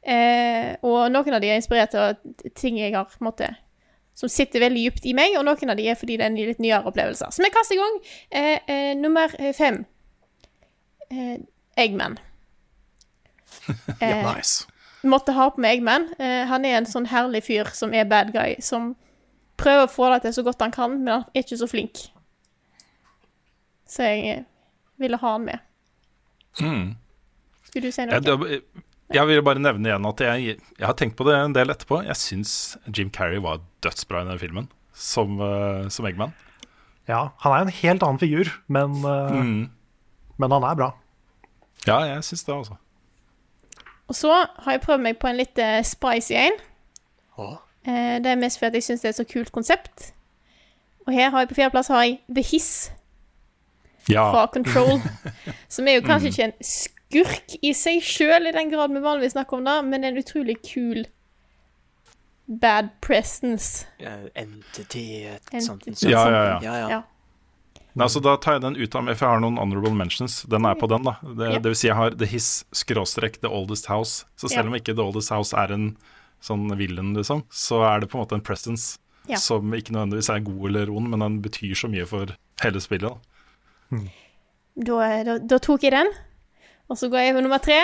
[0.06, 2.18] Eh, og noen av de er inspirert av
[2.54, 3.54] ting jeg har måte
[4.16, 6.38] som sitter veldig dypt i meg, og noen av de er fordi det er en
[6.38, 7.34] litt nyere opplevelser.
[7.36, 7.98] Så vi kaster i gang.
[8.30, 9.84] Eh, eh, nummer fem.
[11.10, 11.36] Eh,
[11.76, 12.18] Eggman.
[14.00, 14.66] Eh, Nice.
[15.10, 16.08] Måtte ha på meg Eggman.
[16.18, 18.94] Eh, han er en sånn herlig fyr som er bad guy, som
[19.60, 22.06] prøver å få det til så godt han kan, men han er ikke så flink.
[23.88, 24.42] Så jeg eh,
[25.00, 25.62] ville ha han med.
[26.60, 26.96] Mm.
[27.68, 28.18] Skulle du si noe?
[28.18, 28.62] Jeg, det-
[29.14, 32.00] jeg vil bare nevne igjen at jeg, jeg har tenkt på det en del etterpå.
[32.08, 32.52] Jeg syns
[32.90, 34.66] Jim Carrey var dødsbra i den filmen,
[34.98, 36.32] som, uh, som Eggman.
[37.06, 39.70] Ja, han er en helt annen figur, men, uh, Mm.
[40.42, 40.88] men han er bra.
[41.86, 42.80] Ja, jeg syns det, altså.
[44.08, 46.58] Og så har jeg prøvd meg på en litt eh, spicy en.
[47.86, 50.12] Eh, det er mest fordi jeg syns det er et så kult konsept.
[51.06, 52.70] Og her har jeg på fjerdeplass har jeg The Hiss
[54.08, 54.28] Ja.
[54.30, 55.00] fra Control.
[55.74, 59.34] som er jo kanskje ikke en skurk i seg sjøl, i den grad vi vanligvis
[59.34, 61.06] snakker om det, men en utrolig kul
[62.46, 63.86] bad presence.
[64.00, 65.66] Uh, Entity et Entity.
[65.66, 66.02] sånt.
[66.06, 66.58] Ja, ja, ja.
[66.62, 67.00] ja, ja.
[67.96, 70.42] Nei, så da tar jeg den ut av meg, for jeg har noen honorable mentions.
[70.52, 71.14] Den er på den, da.
[71.22, 71.58] Det, Ja.
[71.58, 74.26] det vil si jeg har The His skråstrek The Oldest House.
[74.36, 74.68] Så selv Ja.
[74.68, 75.96] om ikke The Oldest House er en
[76.42, 79.36] sånn villain, liksom, så er det på en måte en presence Ja.
[79.36, 82.26] som ikke nødvendigvis er god eller ond, men den betyr så mye for
[82.60, 83.16] hele spillet.
[83.90, 83.98] Da.
[84.76, 86.12] Da, da, da tok jeg den.
[86.90, 87.80] Og så går jeg på nummer tre.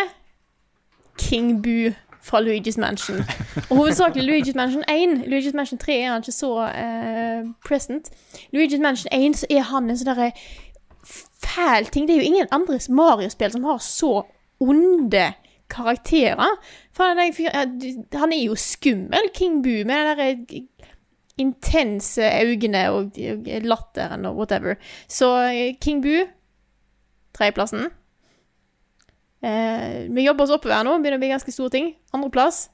[1.16, 3.18] King Boo fra Luigi's Mansion.
[3.70, 5.24] Og hovedsakelig Luigi's Mansion 1.
[5.26, 8.10] Luigi's Mansion 3 er han ikke så uh, present.
[8.54, 10.30] Luigi's Mansion 1 så er han en sånn derre
[11.42, 12.08] fæl ting.
[12.08, 14.12] Det er jo ingen andre Mario-spill som har så
[14.62, 15.32] onde
[15.72, 16.58] karakterer.
[16.98, 17.32] Han er,
[18.18, 20.62] han er jo skummel, King Boo, med de derre
[21.40, 23.18] intense øynene og
[23.64, 24.74] latteren og whatever.
[25.08, 26.28] Så eh, King Boo
[27.34, 27.88] Tredjeplassen.
[29.42, 31.90] Eh, vi jobber oss oppover nå, begynner å bli ganske store ting.
[32.14, 32.68] Andreplass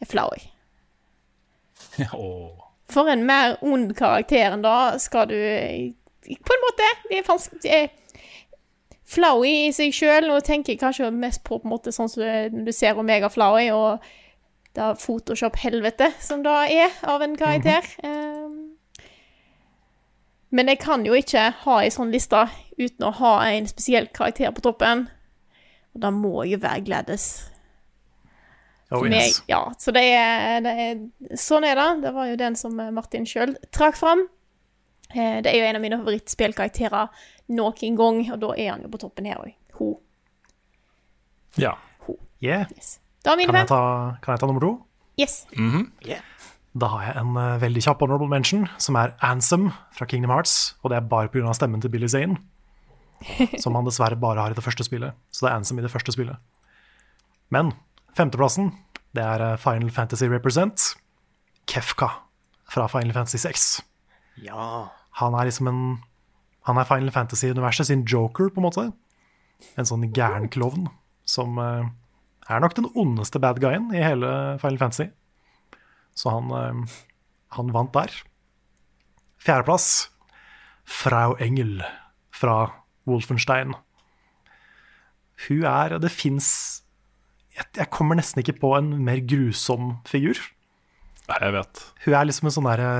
[0.00, 0.46] er Flowey.
[2.12, 2.62] Åh.
[2.92, 5.38] For en mer ond karakter enn da skal du
[6.46, 6.86] På en måte.
[7.10, 7.88] Det er er
[9.06, 10.28] Flowey i seg sjøl.
[10.30, 13.30] Nå tenker jeg kanskje mest på, på en måte sånn som du, du ser Omega
[13.30, 14.02] Flowey og
[14.76, 17.86] det Photoshop-helvete som da er av en karakter.
[18.02, 19.02] Eh,
[20.50, 22.46] men jeg kan jo ikke ha ei sånn liste
[22.78, 25.06] uten å ha en spesiell karakter på toppen.
[25.96, 27.26] Og det må jo være Gladys.
[28.94, 29.40] Oh, yes.
[29.40, 31.86] jeg, ja, så det er, det er Sånn er det.
[32.04, 34.22] Det var jo den som eh, Martin sjøl trakk fram.
[35.10, 37.08] Eh, Det er jo en av mine favorittspillkarakterer
[37.56, 39.56] noen gang, og da er han jo på toppen her òg.
[39.80, 39.90] Ho.
[41.58, 41.74] Ja.
[42.44, 42.70] Yeah.
[42.76, 42.98] Yes.
[43.24, 43.82] Da er mine Kan jeg, ta,
[44.22, 44.72] kan jeg ta nummer to?
[45.18, 45.46] Yes.
[46.76, 50.76] Da har jeg en uh, veldig kjapp honorable mention, som er Ansem fra Kingdom Hearts.
[50.84, 51.54] Og det er bare pga.
[51.56, 52.36] stemmen til Billy Zane,
[53.62, 55.16] som han dessverre bare har i det første spillet.
[55.30, 56.38] Så det er Ansem i det første spillet.
[57.54, 57.72] Men
[58.16, 58.72] femteplassen,
[59.16, 60.92] det er eh, Final Fantasy Represent.
[61.70, 62.10] Kefka
[62.70, 63.66] fra Final Fantasy 6.
[64.44, 64.90] Ja.
[65.22, 65.82] Han er liksom en
[66.66, 68.82] Han er Final Fantasy-universet sin joker, på en måte.
[69.78, 70.88] En sånn gæren klovn
[71.22, 71.86] som eh,
[72.50, 75.06] er nok den ondeste bad guyen i hele Final Fantasy.
[76.18, 76.96] Så han, eh,
[77.54, 78.10] han vant der.
[79.38, 80.10] Fjerdeplass
[80.86, 81.84] Frau Engel
[82.34, 82.56] fra
[83.06, 83.74] Wolfenstein.
[85.46, 86.82] Hun er Det fins
[87.56, 90.36] jeg, kommer nesten ikke på en mer grusom figur.
[91.28, 91.84] Nei, Jeg vet.
[92.04, 92.90] Hun er liksom en sånn derre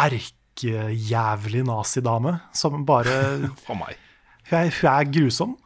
[0.00, 3.14] erkejævlig nazidame som bare
[3.66, 3.96] For meg.
[4.50, 5.56] Hun er, hun er grusom.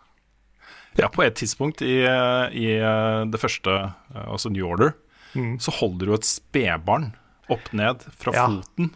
[0.99, 3.73] Ja, på et tidspunkt i, i eh, det første,
[4.15, 4.95] eh, altså New Order,
[5.35, 5.57] Mm.
[5.59, 7.09] så holder du et spedbarn
[7.51, 8.45] opp ned fra Ja.
[8.47, 8.93] foten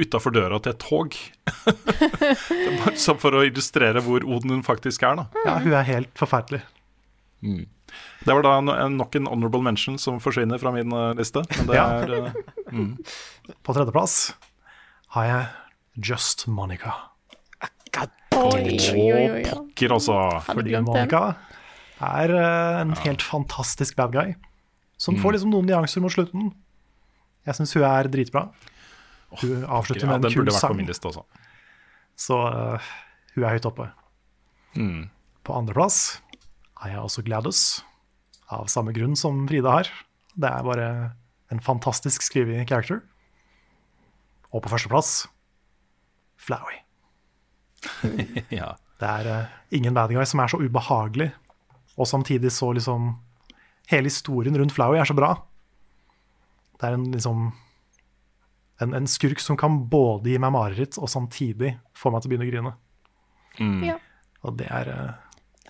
[0.00, 1.16] utafor døra til et tog.
[2.80, 5.26] bare sånn for å illustrere hvor ond hun faktisk er, da.
[5.46, 6.62] Ja, hun er helt forferdelig.
[7.40, 8.56] Det var da
[8.92, 11.42] nok en honorable mention som forsvinner fra min eh, liste.
[11.56, 11.86] Men det Ja.
[12.04, 12.32] er eh,
[12.72, 12.90] mm.
[13.66, 14.34] På tredjeplass
[15.16, 16.92] har jeg Just Monica.
[17.92, 19.40] God, oi, oi, oi.
[19.42, 20.14] Å, pokker, altså.
[20.46, 20.76] Fordi.
[20.86, 21.22] Monica
[22.00, 24.36] er eh, en helt fantastisk bad guy.
[25.00, 25.22] Som Mm.
[25.24, 26.50] får liksom noen nyanser mot slutten.
[27.48, 28.46] Jeg syns hun er dritbra.
[29.38, 30.34] Hun avslutter med en kul sang.
[30.34, 31.24] Den burde vært på min liste også.
[32.18, 32.90] Så uh,
[33.36, 33.86] hun er høyt oppe.
[34.74, 35.08] Mm.
[35.46, 36.20] På andreplass
[36.80, 37.62] er jeg også Gladys,
[38.50, 39.90] av samme grunn som Frida har.
[40.34, 40.88] Det er bare
[41.50, 43.02] en fantastisk skrevet character.
[44.50, 45.28] Og på førsteplass
[46.40, 46.80] Flowey.
[48.60, 48.74] ja.
[49.00, 51.30] Det er uh, ingen bad guy som er så ubehagelig,
[51.96, 53.16] og samtidig så liksom
[53.90, 55.32] Hele historien rundt Flowey er så bra.
[56.78, 57.48] Det er en liksom
[58.80, 62.32] en, en skurk som kan både gi meg mareritt og samtidig få meg til å
[62.32, 62.72] begynne å grine.
[63.60, 63.82] Mm.
[63.90, 63.96] Ja.
[64.46, 65.10] Og det er uh...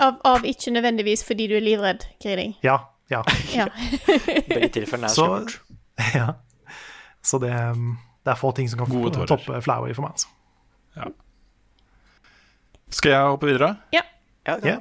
[0.01, 2.55] Av, av ikke nødvendigvis fordi du er livredd grining.
[2.66, 2.78] Ja.
[3.11, 3.24] Ja.
[3.59, 3.66] Ja.
[4.47, 5.59] Begge tilfellene er skummelt.
[6.20, 6.28] ja.
[7.23, 10.15] så det, um, det er få ting som kan toppe Flowey for meg.
[10.15, 10.31] Altså.
[10.97, 11.11] Ja.
[12.91, 13.74] Skal jeg hoppe videre?
[13.95, 14.05] Ja.
[14.47, 14.78] Ja.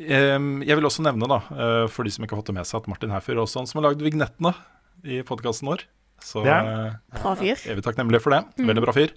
[0.00, 2.68] Em, jeg vil også nevne, da, eh, for de som ikke har fått det med
[2.68, 4.52] seg, at Martin Herfyr er også han som har lagd vignettene
[5.04, 5.84] i podkasten vår.
[6.24, 7.56] Så Det er eh, Bra fyr.
[7.70, 8.42] er vi takknemlige for det.
[8.58, 8.66] Mm.
[8.70, 9.14] Veldig bra fyr.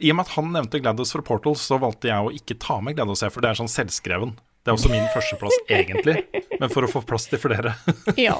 [0.00, 2.78] I og med at han nevnte GLaDOS fra Portal, så valgte jeg å ikke ta
[2.80, 4.32] med GLaDOS, for det er sånn selvskreven.
[4.64, 6.14] Det er også min førsteplass, egentlig.
[6.60, 7.74] Men for å få plass til flere,
[8.20, 8.38] Ja.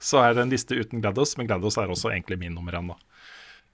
[0.00, 1.36] så er det en liste uten GLaDOS.
[1.40, 2.96] Men GLaDOS er også egentlig min nummer én, da.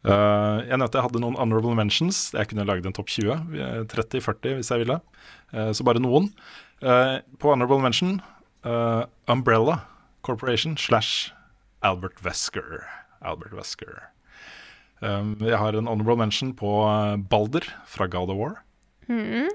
[0.03, 2.33] Uh, jeg nevnte jeg hadde noen honorable mentions.
[2.35, 3.55] Jeg kunne lagd en topp 20.
[3.55, 4.99] eh, 30-40 hvis jeg ville.
[5.55, 6.27] Uh, så bare noen.
[6.83, 8.17] Uh, på honorable mention
[8.67, 9.77] eh, Umbrella
[10.27, 11.31] Corporation slash
[11.87, 12.83] Albert Wesker.
[13.25, 14.03] Albert Wesker.
[15.03, 18.61] Um, jeg har en honorable mention på eh, Balder fra God of War.
[19.09, 19.49] Mhm.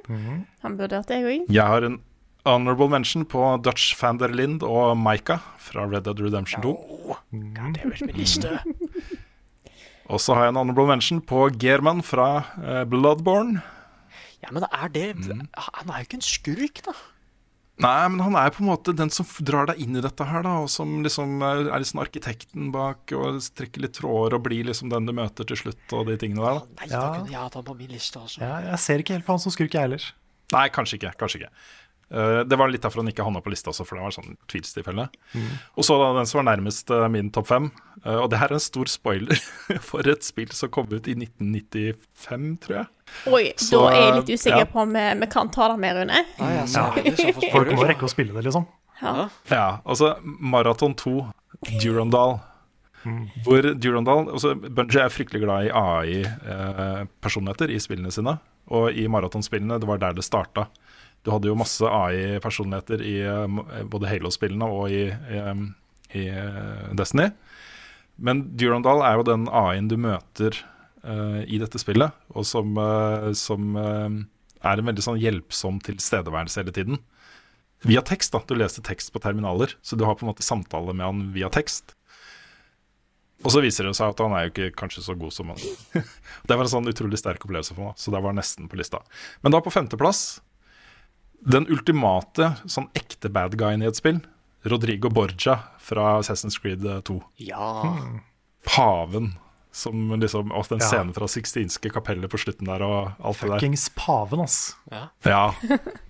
[0.64, 1.54] Han burde hatt det, jeg òg.
[1.56, 2.02] Jeg har en
[2.46, 6.76] honorable mention på Dutch van der Lind og Maika fra Red Dead Redemption 2.
[10.08, 13.62] Og så har jeg en honorable mention på German fra uh, Bloodborne.
[14.44, 15.48] Ja, men er det Mm.
[15.58, 16.92] Han er jo ikke en skurk, da.
[17.78, 20.42] Nei, men han er på en måte den som drar deg inn i dette her,
[20.46, 20.56] da.
[20.64, 25.06] Og som liksom er liksom arkitekten bak og trekker litt tråder og blir liksom den
[25.06, 26.80] du møter til slutt og de tingene der, da.
[26.82, 28.42] Nei, da kunne jeg hatt han på min liste også.
[28.42, 30.10] Ja, jeg ser ikke helt på han som skurk, jeg heller.
[30.56, 31.14] Nei, kanskje ikke.
[31.22, 31.52] Kanskje ikke.
[32.12, 34.38] Eh, det var litt derfor han ikke havna på lista også, for det var sånn
[34.48, 35.08] tvilstilfelle.
[35.34, 35.50] Mm.
[35.76, 37.70] Og så da den som var nærmest uh, min topp fem.
[38.06, 39.42] uh, og det her er en stor spoiler
[39.90, 42.90] for et spill som kom ut i 1995, tror jeg.
[43.32, 44.40] Oi, Så, da er jeg litt ja.
[44.40, 46.24] usikker på om vi, kan ta det med, Rune.
[46.40, 47.52] Ah, ja, så, Ja.
[47.56, 48.68] Folk må rekke å spille det, liksom.
[49.02, 49.28] Ja.
[49.52, 51.18] Ja, altså Marathon 2,
[51.82, 52.40] Durandal.
[53.46, 58.34] Hvor Durandal altså Bunji er fryktelig glad i AI-personligheter i spillene sine.
[58.74, 60.66] Og i maratonspillene, det var der det starta.
[61.28, 65.42] Du hadde jo masse AI-personligheter i eh, både Halo-spillene og i, i,
[66.16, 67.28] i eh, Destiny.
[68.16, 70.56] Men Durandal er jo den AI-en du møter
[71.04, 74.08] uh, i dette spillet, og som, uh, som uh,
[74.66, 76.98] er en veldig sånn hjelpsom tilstedeværelse hele tiden.
[77.86, 78.42] Via tekst, da.
[78.48, 81.52] Du leser tekst på terminaler, så du har på en måte samtale med han via
[81.54, 81.94] tekst.
[83.46, 85.60] Og så viser det seg at han er jo ikke kanskje så god som han
[86.50, 89.04] Det var en sånn utrolig sterk opplevelse for meg, så det var nesten på lista.
[89.46, 90.40] Men da på femteplass,
[91.46, 94.22] den ultimate sånn ekte bad guyen i et spill,
[94.68, 97.20] Rodrigo Borgia fra Assassin's Creed 2.
[97.38, 98.08] Ja.
[98.66, 99.36] Paven.
[99.72, 100.88] Som liksom, og den Ja.
[100.90, 103.60] scenen fra Sixtinske kapellet på slutten der og alt det der.
[103.60, 104.76] Fuckings paven, ass.
[104.92, 105.10] ja.
[105.24, 105.54] Ja,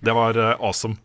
[0.00, 0.96] det var uh, awesome.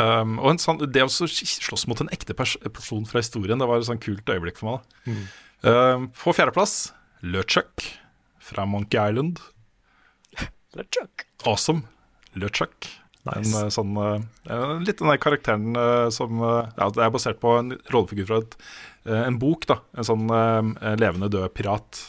[0.00, 3.68] Um, og en sånn, det å slåss mot en ekte pers person fra historien, det
[3.68, 4.80] var et sånn kult øyeblikk for meg.
[5.04, 5.68] da.
[5.68, 6.92] Um, på fjerdeplass,
[7.22, 7.84] LeChuck
[8.40, 9.38] fra Monkey Island.
[10.74, 11.26] LeChuck.
[11.44, 11.84] Awesome.
[12.38, 12.88] LeChuck.
[13.22, 13.54] En Nice.
[13.54, 17.52] En sånn eh, Litt den der karakteren eh, som eh, Ja, det er basert på
[17.60, 18.56] en rollefigur fra et,
[19.06, 19.76] eh, en bok, da.
[19.94, 22.00] En sånn eh, levende død pirat.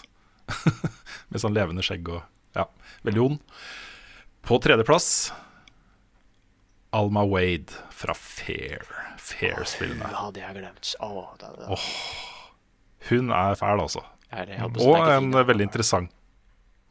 [1.30, 2.24] Med sånn levende skjegg og
[2.58, 2.66] Ja,
[3.06, 3.62] veldig ond.
[4.44, 5.12] På tredjeplass
[6.94, 8.84] Alma Wade fra Fair.
[9.18, 10.10] Fair-spillene.
[10.12, 10.92] Ja, det har jeg glemt.
[11.02, 11.70] Oh, det, det.
[11.74, 11.86] Oh,
[13.10, 14.04] Hun er fæl, altså.
[14.34, 16.12] Si Og en eh, veldig interessant.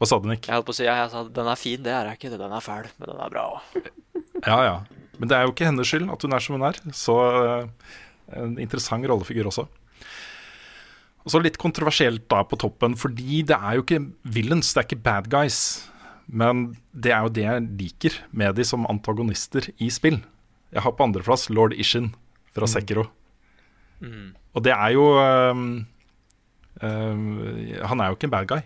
[0.03, 0.49] Hva sa du, Nick?
[0.49, 2.33] Jeg holdt på å si, ja, jeg sa den er fin, det er jeg ikke.
[2.35, 3.85] Den er fæl, men den er bra òg.
[4.43, 4.73] Ja, ja.
[5.15, 6.79] Men det er jo ikke hennes skyld at hun er som hun er.
[6.91, 7.93] Så uh,
[8.35, 9.63] en interessant rollefigur også.
[11.23, 14.01] Og så litt kontroversielt da på toppen, fordi det er jo ikke
[14.35, 15.61] villains, det er ikke bad guys.
[16.27, 20.19] Men det er jo det jeg liker med de som antagonister i spill.
[20.75, 22.11] Jeg har på andreplass lord Ishin
[22.51, 23.07] fra Sekiro.
[24.51, 25.67] Og det er jo um,
[26.83, 27.27] um,
[27.87, 28.59] Han er jo ikke en bad guy,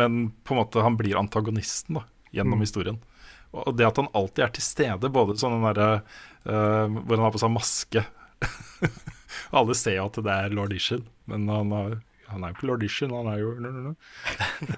[0.00, 2.64] men på en måte han blir antagonisten da, gjennom Mm.
[2.66, 2.98] historien.
[3.52, 6.02] Og det at han alltid er til stede, både sånn den derre
[6.46, 8.04] uh, hvor han har på seg maske
[9.56, 11.96] Alle ser jo at det er lord Ishin, men han, har,
[12.30, 13.50] han er jo ikke lord Ishin, han er jo.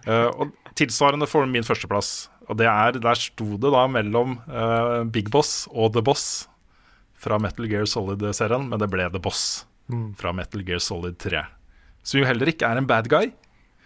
[0.08, 2.28] Eh, Og tilsvarende for min førsteplass.
[2.50, 6.24] Og det er, der sto det da mellom uh, Big Boss og The Boss
[7.22, 10.12] fra Metal Gear Solid-serien, men det ble The Boss Mm.
[10.16, 11.40] fra Metal Gear Solid 3.
[12.06, 13.32] Som jo heller ikke er en bad guy,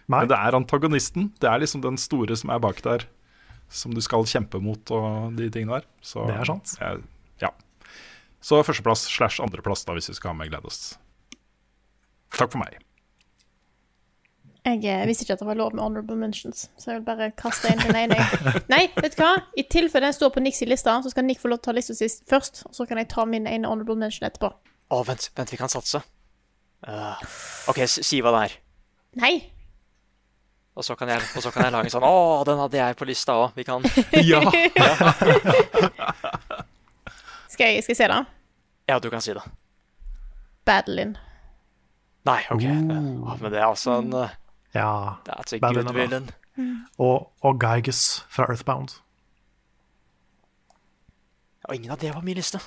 [0.09, 1.33] men det er antagonisten.
[1.43, 3.05] Det er liksom den store som er bak der,
[3.69, 5.87] som du skal kjempe mot og de tingene der.
[6.03, 6.77] Så, Det er sant.
[6.81, 7.03] jeg-
[7.43, 7.51] ja.
[8.41, 10.97] Så førsteplass slash andreplass, da, hvis vi skal ha med GLaDOS.
[12.37, 12.79] Takk for meg.
[14.67, 17.29] Jeg eh, visste ikke at det var lov med honorable mentions, så jeg vil bare
[17.39, 18.17] kaste inn den ene.
[18.73, 19.37] Nei, vet du hva?
[19.55, 21.71] I tilfelle den står på Nicks i lista, så skal Nick få lov til å
[21.71, 24.51] ta lista sist først, og så kan jeg ta min ene honorable mention etterpå.
[24.91, 26.03] Å, vent, vent, vi kan satse.
[26.87, 27.15] Uh,
[27.71, 28.57] OK, si hva det er.
[29.23, 29.33] Nei!
[30.77, 32.97] Og så kan jeg, og så kan jeg lage en sånn Å, den hadde jeg
[33.01, 33.55] på lista òg.
[33.57, 33.81] Vi kan
[34.31, 34.43] Ja.
[37.49, 38.19] Skal jeg, skal jeg se, det?
[38.91, 39.43] Ja, du kan si det.
[40.69, 41.15] Badlin.
[42.29, 42.65] Nei, OK.
[42.67, 43.33] Uh.
[43.41, 44.35] men det er altså en eh,
[44.77, 44.91] Ja.
[45.25, 46.27] That's a Badline, good villain.
[47.01, 48.99] Og, og Gygus fra Earthbound.
[51.67, 52.61] Og ingen av det var min liste.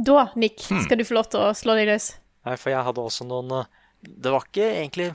[0.00, 0.80] Da, Nick, Hmm.
[0.86, 2.14] skal du få lov til å slå deg løs.
[2.46, 3.68] Nei, for jeg hadde også noen eh,
[4.02, 5.12] Det var ikke egentlig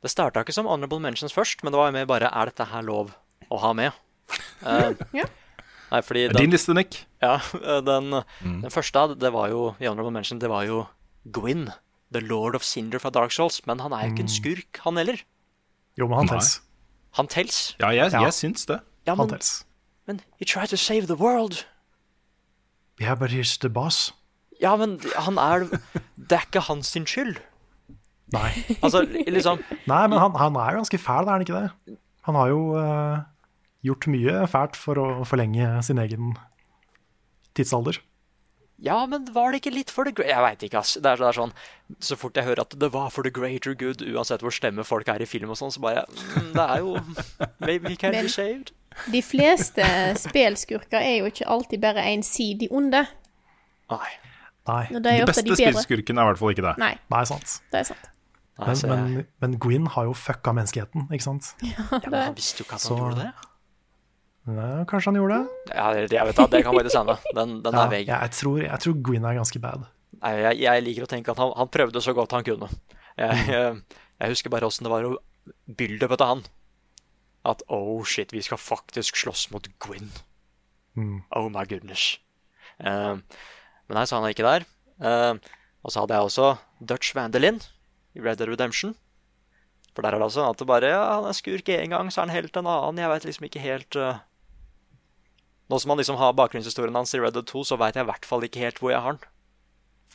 [0.00, 2.82] Det starta ikke som honorable mentions først, men det var mer bare Er dette her
[2.86, 3.10] lov
[3.50, 3.92] å ha med?
[4.64, 5.26] Uh, Ja.
[5.90, 7.04] Nei, fordi Din liste, Nick.
[7.22, 7.40] Ja,
[7.84, 10.84] den, den, den første det var jo i honorable mention, det var jo
[11.34, 11.68] Gwyn.
[12.12, 13.60] The Lord of Cinder fra Dark Souls.
[13.66, 15.20] Men han er jo ikke en skurk, han heller.
[15.98, 16.60] Jo, men han tels.
[17.18, 17.58] Han tels.
[17.80, 18.22] Ja, jeg, Ja.
[18.24, 18.80] jeg syns det.
[19.06, 19.64] Ja, Han tels.
[20.06, 21.64] men he tried to save the world.
[23.00, 24.12] Yeah, but he's the boss.
[24.60, 25.68] Ja, men han er
[26.16, 27.38] Det er ikke hans sin skyld.
[28.34, 28.50] Nei.
[28.84, 31.96] Altså, liksom Nei, men han, han er jo ganske fæl, er han ikke det?
[32.28, 33.18] Han har jo uh,
[33.86, 36.34] gjort mye fælt for å forlenge sin egen
[37.58, 37.98] tidsalder.
[38.80, 40.94] Ja, men var det ikke litt for the great Jeg veit ikke, ass.
[40.96, 41.50] Det er, det er sånn
[42.00, 45.10] Så fort jeg hører at det var for the greater good, uansett hvor slemme folk
[45.12, 46.94] er i film og sånn, så bare mm, Det er jo
[47.66, 48.72] Maybe he can Men- be shaved.
[49.12, 49.84] De fleste
[50.18, 53.04] spelskurker er jo ikke alltid bare ensidig onde.
[53.92, 54.08] Nei.
[54.66, 54.80] Nei.
[54.90, 56.72] Er De beste de spillskurkene er i hvert fall ikke det.
[56.82, 57.54] Nei, Nei, sant.
[57.70, 58.08] det er sant.
[58.60, 61.54] Nei, Men, altså, men, men Gwyn har jo fucka menneskeheten, ikke sant?
[61.64, 63.30] ja, men han visste jo ikke at han Så- gjorde det.
[64.50, 65.74] Ja, kanskje han gjorde det?
[65.76, 67.16] Ja, det- jeg vet da, det kan faktisk hende.
[67.36, 68.06] Den, den Ja, er veg.
[68.10, 69.84] jeg, tror, jeg tror Gwyn er ganske bad.
[70.20, 72.68] Nei, jeg, jeg liker å tenke at han, han prøvde så godt han kunne.
[73.20, 73.82] Jeg, jeg,
[74.20, 75.14] jeg husker bare åssen det var å
[75.78, 76.42] build-up til han.
[77.48, 80.10] At oh shit, vi skal faktisk slåss mot Gwyn.
[80.98, 81.22] Mm.
[81.36, 82.18] Oh my goodness.
[82.80, 83.16] Uh,
[83.88, 84.66] men nei, så han er ikke der.
[85.00, 85.36] Uh,
[85.84, 86.50] og så hadde jeg også
[86.84, 87.60] Dutch Vandelin
[88.16, 88.94] i Red Dead Redemption.
[89.94, 92.20] For der er det altså at det bare ja, han er skurk en gang, så
[92.20, 93.00] er han helt en annen.
[93.02, 94.20] Jeg veit liksom ikke helt uh...
[95.70, 98.10] Nå som man liksom har bakgrunnshistorien hans i Red Dead 2, så veit jeg i
[98.10, 99.34] hvert fall ikke helt hvor jeg har den.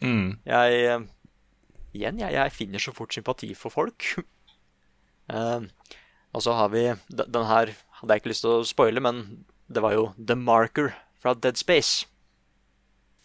[0.01, 0.31] Mm.
[0.47, 1.11] Jeg uh...
[1.95, 4.07] Igjen, jeg, jeg finner så fort sympati for folk.
[5.31, 5.63] uh,
[6.35, 9.79] og så har vi den her Hadde jeg ikke lyst til å spoile, men det
[9.79, 10.89] var jo The Marker
[11.23, 12.03] fra Dead Space.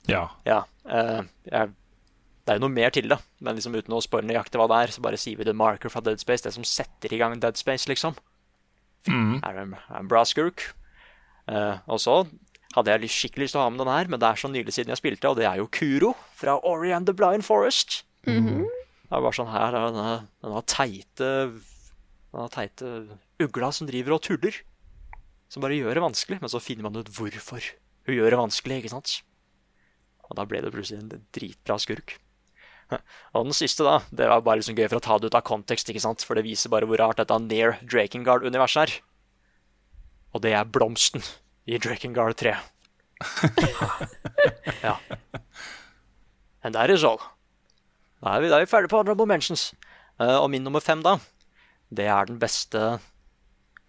[0.07, 0.29] Ja.
[0.47, 0.61] Ja.
[0.87, 1.73] jeg,
[2.45, 4.79] det er jo noe mer til det, men liksom uten å spoile nøyaktig hva det
[4.83, 6.45] er, så bare sier vi The Marker fra Dead Space.
[6.47, 8.17] Det som setter i gang Dead Space, liksom.
[9.09, 9.41] Mm.
[9.45, 10.71] Er en, er en bra skurk.
[11.51, 12.17] Uh, og så
[12.77, 14.75] hadde jeg skikkelig lyst til å ha med den her, men det er så nylig
[14.75, 18.05] siden jeg spilte, og det er jo Kuro fra Ori and the Blind Forest.
[18.29, 18.69] Mhm.
[19.11, 20.11] Det er bare sånn her, det er denne,
[20.45, 21.31] denne teite
[22.31, 22.91] Denne teite
[23.43, 24.55] ugla som driver og tuller.
[25.51, 27.65] Som bare gjør det vanskelig, men så finner man ut hvorfor
[28.07, 29.17] hun gjør det vanskelig, ikke sant?
[30.29, 32.21] Og da ble det plutselig en dritbra skurk.
[33.37, 35.47] Og den siste, da, det var bare liksom gøy for å ta det ut av
[35.47, 36.25] kontekst, ikke sant?
[36.27, 38.97] For det viser bare hvor rart dette Near Drakengard-universet er.
[40.35, 41.25] Og det er blomsten
[41.71, 42.55] i Drakengard 3.
[44.87, 44.97] ja.
[46.63, 47.21] And that is all.
[48.21, 49.71] Da er vi, da er vi ferdige på honorable mentions.
[50.21, 51.17] Uh, og min nummer fem, da,
[51.89, 52.99] det er den beste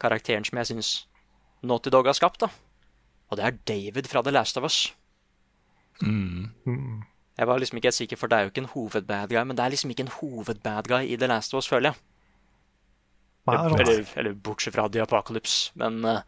[0.02, 0.92] karakteren som jeg syns
[1.62, 2.50] Naughty Dog har skapt, da.
[3.30, 4.80] Og det er David fra The Last of Us.
[6.02, 7.04] Mm.
[7.42, 9.58] Jeg var liksom ikke helt sikker, for det er jo ikke en hovedbad guy, men
[9.58, 12.04] det er liksom ikke en hovedbad guy i The Last of Us, føler jeg.
[13.50, 13.82] Er sant.
[13.82, 15.72] Eller, eller bortsett fra The Apocalypse.
[15.82, 16.22] Men, eh,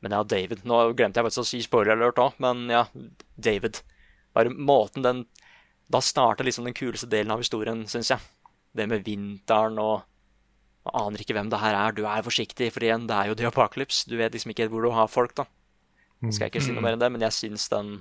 [0.00, 0.64] men ja, David.
[0.64, 2.86] Nå glemte jeg faktisk å si spoiler alert òg, men ja,
[3.36, 3.82] David.
[4.36, 5.26] Bare måten den
[5.92, 8.18] Da starta liksom den kuleste delen av historien, syns jeg.
[8.74, 10.00] Det med vinteren og
[10.86, 11.94] Jeg Aner ikke hvem det her er.
[11.94, 14.08] Du er forsiktig, for igjen, det er jo The Apocalypse.
[14.08, 15.44] Du vet liksom ikke hvor du har folk, da.
[16.30, 17.98] Skal jeg ikke si noe mer enn det, men jeg syns den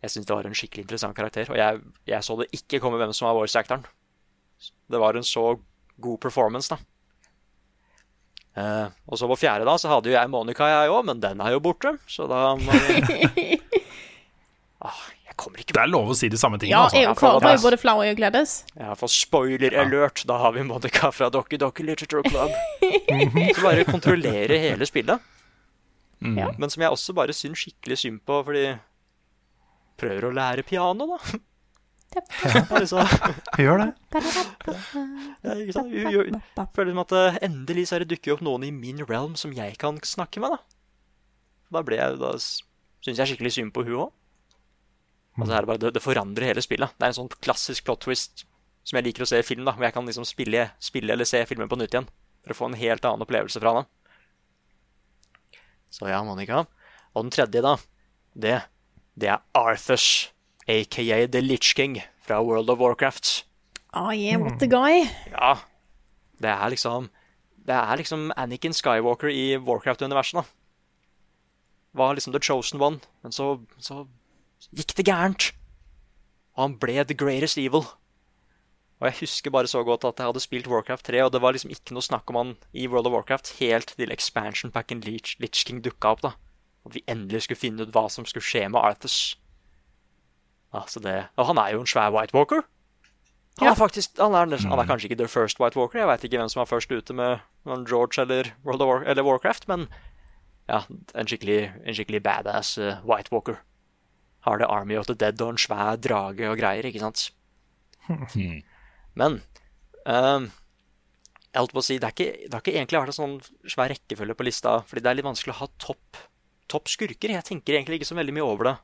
[0.00, 1.50] Jeg syns det var en skikkelig interessant karakter.
[1.52, 3.84] Og jeg, jeg så det ikke komme hvem som var voice-actoren.
[4.90, 5.52] Det var en så
[6.00, 6.80] god performance, da.
[8.58, 11.40] Eh, og så på fjerde da, så hadde jo jeg Monica, jeg òg, men den
[11.44, 11.94] er jo borte.
[12.10, 13.60] Så da må jeg
[14.86, 16.74] ah, Jeg kommer ikke Det er lov å si de samme tingene.
[16.74, 17.28] Ja, altså.
[17.30, 18.56] jeg var jo både flau og gledes.
[18.74, 22.56] Ja, for spoiler alert, da har vi Monica fra Dokke Dokke Literature Club.
[23.54, 25.28] Så bare kontrollere hele spillet.
[26.20, 26.36] Mm.
[26.36, 26.50] Ja.
[26.60, 28.66] Men som jeg også bare syns skikkelig synd på, fordi
[30.00, 31.20] Prøver å lære piano, da.
[32.10, 33.06] Liksom,
[33.62, 33.88] Gjør det.
[35.44, 35.92] ja, ikke sant?
[35.94, 36.40] Jeg
[36.74, 39.52] Føler som at eh, endelig så er det dukket opp noen i min realm som
[39.54, 40.80] jeg kan snakke med, da.
[41.70, 44.16] Da ble jeg, da syns jeg skikkelig synd på hun òg.
[45.38, 46.96] Altså, det, det, det forandrer hele spillet.
[46.98, 48.44] Det er en sånn klassisk plot twist
[48.82, 51.28] som jeg liker å se i film, da, hvor jeg kan liksom spille, spille eller
[51.28, 52.08] se filmen på nytt igjen.
[52.42, 53.88] For å få en helt annen opplevelse fra den.
[55.94, 56.64] Så ja, Monica.
[57.14, 57.76] Og den tredje, da,
[58.34, 58.56] det,
[59.20, 60.32] det er Arthurs,
[60.68, 63.44] aka The Litch King fra World of Warcraft.
[63.92, 65.08] Oh yeah, what the guy?
[65.32, 65.54] Ja.
[66.40, 67.10] Det er liksom
[67.66, 70.42] Det er liksom Anakin Skywalker i Warcraft-universet, da.
[71.94, 74.06] Var liksom the chosen one, men så, så
[74.74, 75.52] gikk det gærent.
[76.56, 77.84] Og han ble the greatest evil.
[79.00, 81.52] Og jeg husker bare så godt at jeg hadde spilt Warcraft 3, og det var
[81.52, 85.36] liksom ikke noe snakk om han i World of Warcraft helt til expansion packen Lich,
[85.40, 86.32] Lich King dukka opp, da.
[86.86, 89.36] At vi endelig skulle finne ut hva som skulle skje med Arthurs.
[90.72, 92.62] Altså det Og han er jo en svær White Walker.
[93.58, 95.98] Han er faktisk Han er, han er kanskje ikke the first White Walker.
[95.98, 97.40] Jeg veit ikke hvem som var først ute med
[97.88, 99.88] George eller, World of War, eller Warcraft, men
[100.70, 100.84] ja,
[101.18, 103.58] en skikkelig, en skikkelig badass eh, White Walker.
[104.46, 107.26] Har det Army of the Dead og en svær drage og greier, ikke sant?
[109.20, 109.42] Men
[110.06, 110.46] um,
[111.50, 113.36] jeg holdt på å si, det, er ikke, det har ikke egentlig vært en sånn
[113.74, 116.20] svær rekkefølge på lista, fordi det er litt vanskelig å ha topp
[116.70, 117.32] topp skurker.
[117.34, 118.76] Jeg tenker egentlig ikke så veldig mye over det.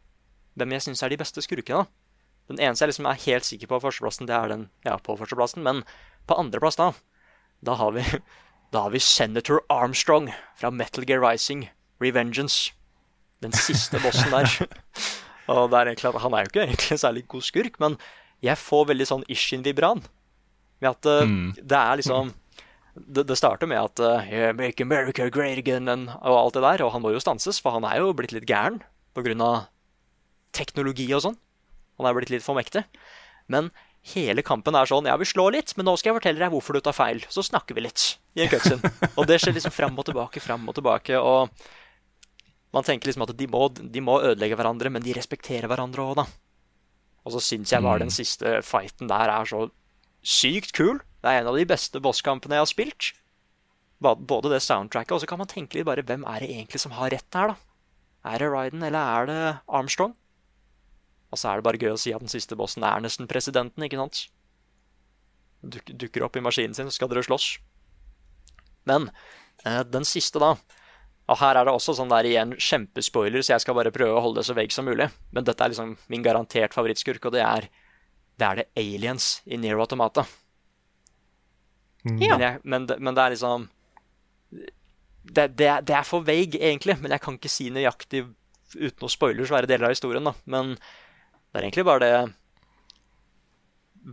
[0.59, 1.87] Hvem jeg syns er de beste skurkene.
[2.51, 5.65] Den eneste jeg liksom er helt sikker på førsteplassen, det er den ja, på førsteplassen.
[5.67, 5.81] Men
[6.31, 6.93] på andreplass, da,
[7.67, 8.05] da har vi
[8.75, 10.27] Da har vi Senator Armstrong
[10.59, 11.69] fra Metal Gear Rising
[12.03, 12.73] Revengeance.
[13.41, 14.49] Den siste bossen der.
[15.55, 17.95] Og det er egentlig Han er jo ikke egentlig en særlig god skurk, men
[18.43, 20.03] jeg får veldig sånn Ishin-vibran.
[20.83, 21.55] Med at eh, Mm.
[21.63, 22.35] det er liksom
[22.97, 26.65] det, det starter med at uh, yeah, Make America great again and, og alt det
[26.65, 26.85] der.
[26.87, 28.81] Og han må jo stanses, for han er jo blitt litt gæren
[29.17, 29.51] pga.
[30.57, 31.37] teknologi og sånn.
[32.01, 32.85] Han er blitt litt for mektig.
[33.53, 33.71] Men
[34.15, 36.77] hele kampen er sånn Ja, vi slår litt, men nå skal jeg fortelle deg hvorfor
[36.77, 37.25] du tar feil.
[37.29, 38.93] Så snakker vi litt i en cutscene.
[39.17, 41.21] Og det skjer liksom fram og tilbake, fram og tilbake.
[41.21, 41.53] Og
[42.77, 46.21] man tenker liksom at de må, de må ødelegge hverandre, men de respekterer hverandre òg,
[46.21, 46.27] da.
[47.27, 49.67] Og så syns jeg bare den siste fighten der er så
[50.27, 50.99] sykt kul.
[51.23, 53.13] Det er en av de beste bosskampene jeg har spilt.
[54.03, 56.95] Både det soundtracket, og så kan man tenke litt bare hvem er det egentlig som
[56.99, 57.57] har rett her, da?
[58.27, 60.17] Er det Ryden, eller er det Armstrong?
[61.31, 63.87] Og så er det bare gøy å si at den siste bossen er nesten presidenten,
[63.87, 64.27] ikke sant?
[65.63, 67.57] Duk, dukker opp i maskinen sin, så skal dere slåss.
[68.87, 69.09] Men
[69.65, 70.57] eh, den siste, da
[71.27, 74.23] Og her er det også sånn der igjen kjempespoiler, så jeg skal bare prøve å
[74.23, 75.09] holde det så vegg som mulig.
[75.35, 77.67] Men dette er liksom min garantert favorittskurk, og det er
[78.37, 80.27] det er det aliens i Nero Automata.
[82.07, 82.13] Ja.
[82.13, 83.69] Men, jeg, men, det, men det er liksom
[85.27, 86.99] det, det, er, det er for vague, egentlig.
[87.01, 88.27] Men jeg kan ikke si nøyaktig
[88.77, 90.27] uten å spoile svære deler av historien.
[90.27, 90.35] da.
[90.45, 92.13] Men det er egentlig bare det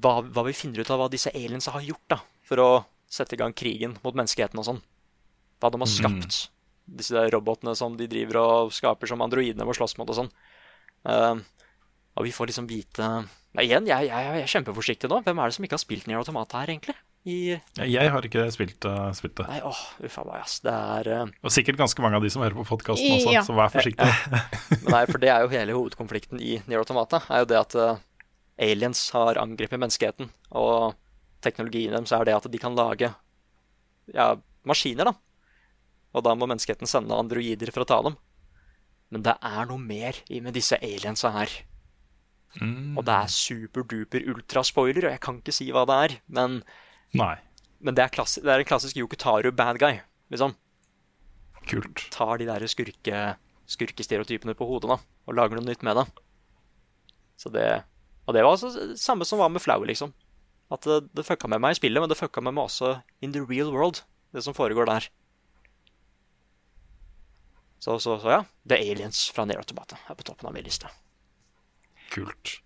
[0.02, 2.18] hva, hva vi finner ut av hva disse aliensa har gjort da,
[2.48, 2.72] for å
[3.14, 4.82] sette i gang krigen mot menneskeheten og sånn.
[5.62, 6.40] Hva de har skapt.
[6.84, 10.32] Disse robotene som de driver og skaper som androidene må slåss mot og sånn.
[11.06, 11.38] Uh,
[12.18, 13.10] og vi får liksom vite
[13.54, 15.20] Nei, igjen, jeg, jeg, jeg er kjempeforsiktig nå.
[15.26, 16.96] Hvem er det som ikke har spilt Nier Automata her, egentlig?
[17.24, 17.36] I
[17.78, 19.46] Jeg har ikke spilt, uh, spilt det.
[19.48, 20.58] Nei, åh, uffa meg, ass.
[20.66, 21.30] Det er uh...
[21.46, 23.44] Og sikkert ganske mange av de som hører på podkasten også, Ja.
[23.46, 24.10] så vær forsiktig.
[24.90, 27.22] Nei, for det er jo hele hovedkonflikten i Nier Automata.
[27.30, 28.02] Er jo det at uh,
[28.60, 30.34] aliens har angrepet menneskeheten.
[30.60, 30.98] Og
[31.46, 33.14] teknologien deres er det at de kan lage
[34.12, 34.28] ja,
[34.68, 35.16] maskiner, da.
[36.14, 38.18] Og da må menneskeheten sende androider for å ta dem.
[39.14, 41.54] Men det er noe mer med disse aliensa her.
[42.62, 42.98] Mm.
[43.00, 46.16] Og det er superduper ultraspoiler, og jeg kan ikke si hva det er.
[46.28, 46.60] Men,
[47.82, 50.02] men det, er klassi- det er en klassisk Yokotaru bad guy,
[50.34, 50.54] liksom.
[51.64, 52.10] Kult.
[52.12, 53.24] tar de der skurke,
[53.72, 54.98] skurkestereotypene på hodet da,
[55.28, 56.06] og lager noe nytt med det.
[57.40, 57.66] Så det,
[58.28, 60.12] og det var altså samme som var med Flower, liksom.
[60.74, 63.34] At det, det fucka med meg i spillet, men det fucka med meg også in
[63.36, 64.04] the real world,
[64.36, 65.08] det som foregår der.
[67.84, 70.88] Så, så, så ja, The Aliens fra Nero Tobata er på toppen av min liste.
[72.14, 72.58] Kult.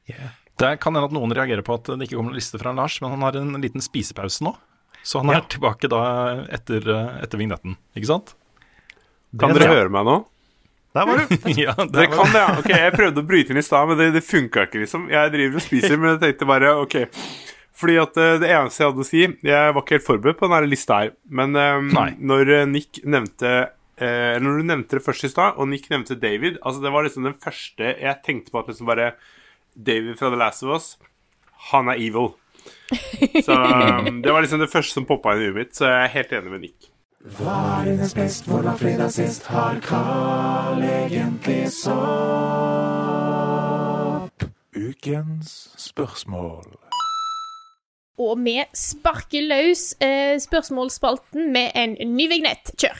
[0.57, 2.97] Det kan hende at noen reagerer på at det ikke kommer noen liste fra Lars,
[3.03, 4.55] men han har en liten spisepause nå.
[5.07, 6.01] Så han er tilbake da
[6.51, 8.33] etter, eh, etter vignetten, ikke sant?
[9.39, 10.17] Kan dere høre meg nå?
[10.97, 11.35] Der var du!
[11.61, 12.55] ja, Det dere var kan det, ja.
[12.59, 15.07] Ok, Jeg prøvde å bryte inn i stad, men det, det funka ikke, liksom.
[15.13, 16.97] Jeg driver og spiser, men jeg tenkte bare ok.
[17.77, 20.49] Fordi at eh, det eneste jeg hadde å si Jeg var ikke helt forberedt på
[20.49, 23.51] denne lista her, men um, når Nick nevnte
[24.01, 27.05] eh, Når du nevnte det først i stad, og Nick nevnte David Altså Det var
[27.05, 29.11] liksom den første jeg tenkte på at liksom bare
[29.77, 30.97] David fra The Last of Us,
[31.71, 32.33] han er evil.
[33.45, 36.03] Så um, det var liksom det første som poppa inn i huet mitt, så jeg
[36.03, 36.89] er helt enig med Nick.
[37.37, 39.45] Hva er dines best, hvordan fredag sist?
[39.51, 41.97] Har Carl egentlig sopp?
[44.77, 46.77] Ukens spørsmål.
[48.17, 52.71] Og vi sparker løs eh, spørsmålsspalten med en ny vignett.
[52.79, 52.97] Kjør!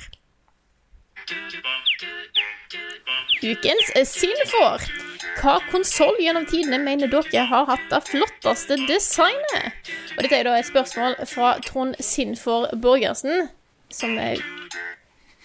[3.48, 5.07] Ukens eh, Sinfor.
[5.38, 9.92] Hva konsoll gjennom tidene mener dere har hatt det flotteste designet?
[10.16, 13.50] Og dette er da et spørsmål fra Trond Sinfor Borgersen,
[13.94, 14.42] som er,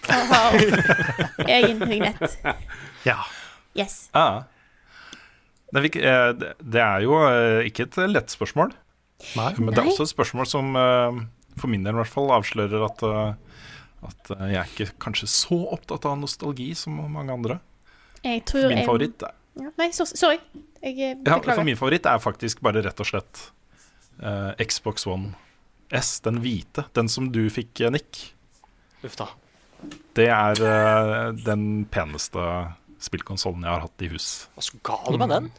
[0.09, 0.57] har
[1.59, 2.39] egen vignett.
[3.05, 3.21] Ja.
[3.77, 4.07] Yes.
[4.13, 4.43] Ah.
[5.73, 8.73] Det, er, eh, jo eh, ikke et lett spørsmål.
[9.37, 9.53] Nei.
[9.57, 11.23] Men det er også et spørsmål som eh,
[11.59, 13.61] for min del i hvert fall avslører at, eh,
[14.09, 17.59] at eh, jeg er ikke kanskje så opptatt av nostalgi som mange andre.
[18.23, 20.39] Jeg tror Min favoritt er, Ja, nei, so sorry.
[20.81, 21.49] Jeg beklager.
[21.51, 23.43] ja, for min favoritt er faktisk bare rett og slett
[24.23, 25.33] uh, Xbox One
[25.93, 26.87] S, den hvite.
[26.97, 28.23] Den som du fikk, eh, Nick.
[29.05, 29.29] Uff da.
[30.17, 32.41] Det er uh, den peneste
[33.03, 34.31] spillkonsollen jeg har hatt i hus.
[34.55, 35.51] Hva så gal med den?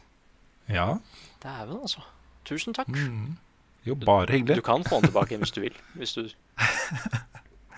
[0.71, 0.87] Ja.
[1.43, 2.03] Dæven, altså.
[2.45, 2.91] Tusen takk.
[3.85, 4.59] Jo, bare hyggelig.
[4.59, 5.77] Du kan få den tilbake hvis du vil.
[5.93, 6.23] Hvis du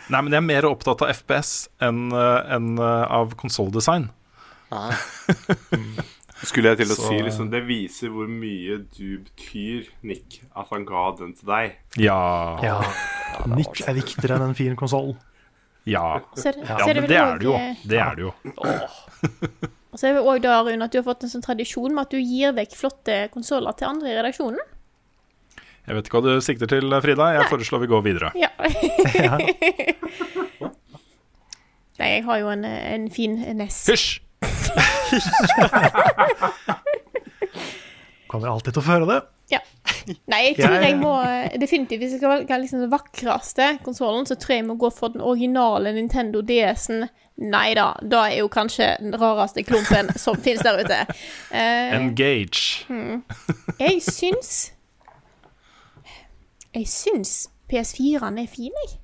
[0.08, 4.08] Nei, men jeg er mer opptatt av FPS enn eh, enn, eh, av konsolldesign.
[4.72, 4.96] Nei.
[6.48, 10.68] Skulle jeg til å Så- si liksom, Det viser hvor mye du betyr, Nick, at
[10.70, 11.78] han ga den til deg.
[11.98, 12.18] Ja.
[12.62, 12.76] ja.
[13.58, 15.16] Nick er viktigere enn en fin konsoll.
[15.88, 16.20] Ja.
[16.36, 17.54] Så er det- ja men det er det jo.
[17.56, 18.34] eh, Det er det jo.
[19.88, 22.06] Og så er det òg da, Rune, at du har fått en sånn tradisjon med
[22.06, 24.60] at du gir vekk flotte konsoller til andre i redaksjonen.
[25.88, 27.32] Jeg vet ikke hva du sikter til, Frida.
[27.40, 28.32] Jeg foreslår vi går videre.
[29.18, 29.38] Ja.
[31.98, 33.78] Nei, jeg har jo en, en fin NES.
[33.90, 34.20] Hysj!
[38.28, 39.18] Kommer alltid til å føre det.
[39.54, 39.60] Ja.
[40.28, 41.12] Nei, jeg tror Jeg- jeg må
[41.60, 44.90] definitivt Hvis jeg skal velge liksom den vakreste konsollen, så tror jeg jeg må gå
[44.92, 47.10] for den originale Nintendo DS-en.
[47.38, 51.06] Nei da, da er jo kanskje den rareste klumpen som finnes der ute.
[51.52, 52.84] Uh, Engage.
[52.88, 53.24] hmm.
[53.80, 54.72] Jeg syns
[56.76, 59.00] Jeg syns PS4-en er fin, jeg.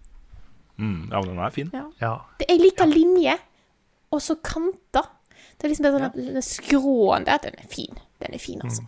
[0.78, 1.70] Mm, ja, den er fin.
[1.74, 1.86] Ja.
[2.02, 2.18] Ja.
[2.40, 3.38] Det er like linje,
[4.12, 5.08] og så kanter.
[5.64, 8.00] Det er liksom bare sånn at den skråen der, den er fin.
[8.20, 8.84] Den er fin, altså.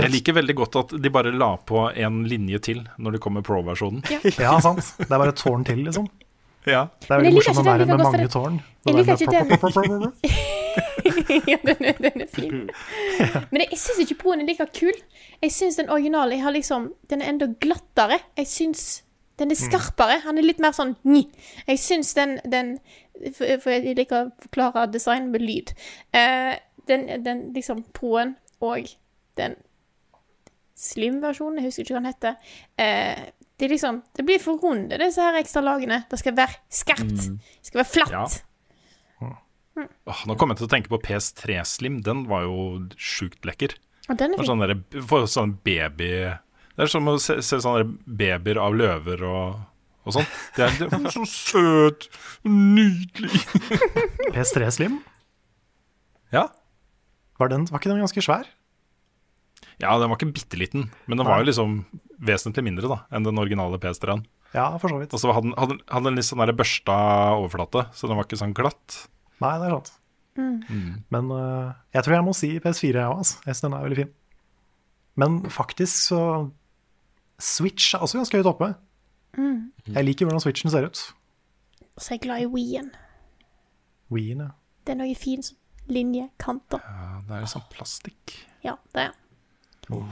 [0.00, 3.44] Jeg liker veldig godt at de bare la på en linje til når det kommer
[3.46, 4.02] Pro-versjonen.
[4.10, 4.18] Ja.
[4.48, 4.82] Ja, sant.
[4.98, 6.08] Det er bare et tårn til, liksom.
[6.66, 6.88] Ja.
[7.02, 8.58] Det er veldig morsomt å være like med mange det- tårn.
[8.82, 10.12] Jeg liker ikke den.
[11.52, 12.58] ja, den er, den er fin.
[13.52, 14.98] Men jeg syns ikke Proen er like kul.
[15.42, 18.18] Jeg syns den originale jeg har liksom, den er enda glattere.
[18.38, 18.84] Jeg syns
[19.38, 20.20] den er skarpere.
[20.26, 21.24] Han er litt mer sånn nj.
[21.66, 22.76] Jeg syns den, den
[23.36, 25.74] For, jeg liker å forklare design med lyd.
[26.16, 26.56] Eh,
[26.90, 28.90] den, den liksom Proen og
[29.38, 29.54] den
[30.82, 32.54] Slim-versjonen, jeg husker ikke hva den heter.
[32.80, 33.28] Eh,
[33.60, 36.00] det, liksom, det blir for runde, disse her ekstra lagene.
[36.10, 37.28] Det skal være skarpt.
[37.28, 38.40] Det skal være flatt.
[39.22, 39.30] Ja.
[39.72, 42.00] Åh, nå kom jeg til å tenke på PS3 Slim.
[42.04, 42.56] Den var jo
[43.00, 43.76] sjukt lekker.
[44.10, 44.50] Og den er fin.
[44.50, 49.60] sånn, sånn baby Det er som å se, se sånne babyer av løver og,
[50.02, 50.26] og sånn.
[50.56, 52.08] Det er, det er så søt.
[52.48, 53.42] Nydelig.
[54.34, 54.98] PS3 Slim,
[56.34, 56.48] Ja.
[57.38, 58.48] var, den, var ikke den ganske svær?
[59.82, 61.72] ja, den var ikke bitte liten, men den var jo liksom
[62.22, 64.20] vesentlig mindre da enn den originale PS3-en.
[64.54, 65.14] Ja, for så vidt.
[65.16, 66.94] Og så hadde den, hadde, hadde den litt sånn der børsta
[67.38, 68.98] overflate, så den var ikke sånn glatt.
[69.42, 69.90] Nei, det er sant.
[70.38, 70.90] Mm.
[71.12, 73.22] Men uh, jeg tror jeg må si PS4, jeg òg.
[73.24, 73.40] Altså.
[73.42, 74.12] Jeg synes den er veldig fin.
[75.20, 76.20] Men faktisk så
[77.42, 78.70] Switch er også ganske høyt oppe.
[79.38, 79.72] Mm.
[79.86, 81.00] Jeg liker hvordan Switchen ser ut.
[81.96, 82.90] Og så er jeg glad i Wien.
[84.12, 84.50] Wien, ja.
[84.86, 85.56] Det er noe fin som
[85.88, 86.82] linje, kanter.
[86.84, 88.34] Ja, det er sånn plastikk.
[88.64, 89.12] Ja, det er
[89.88, 90.04] Den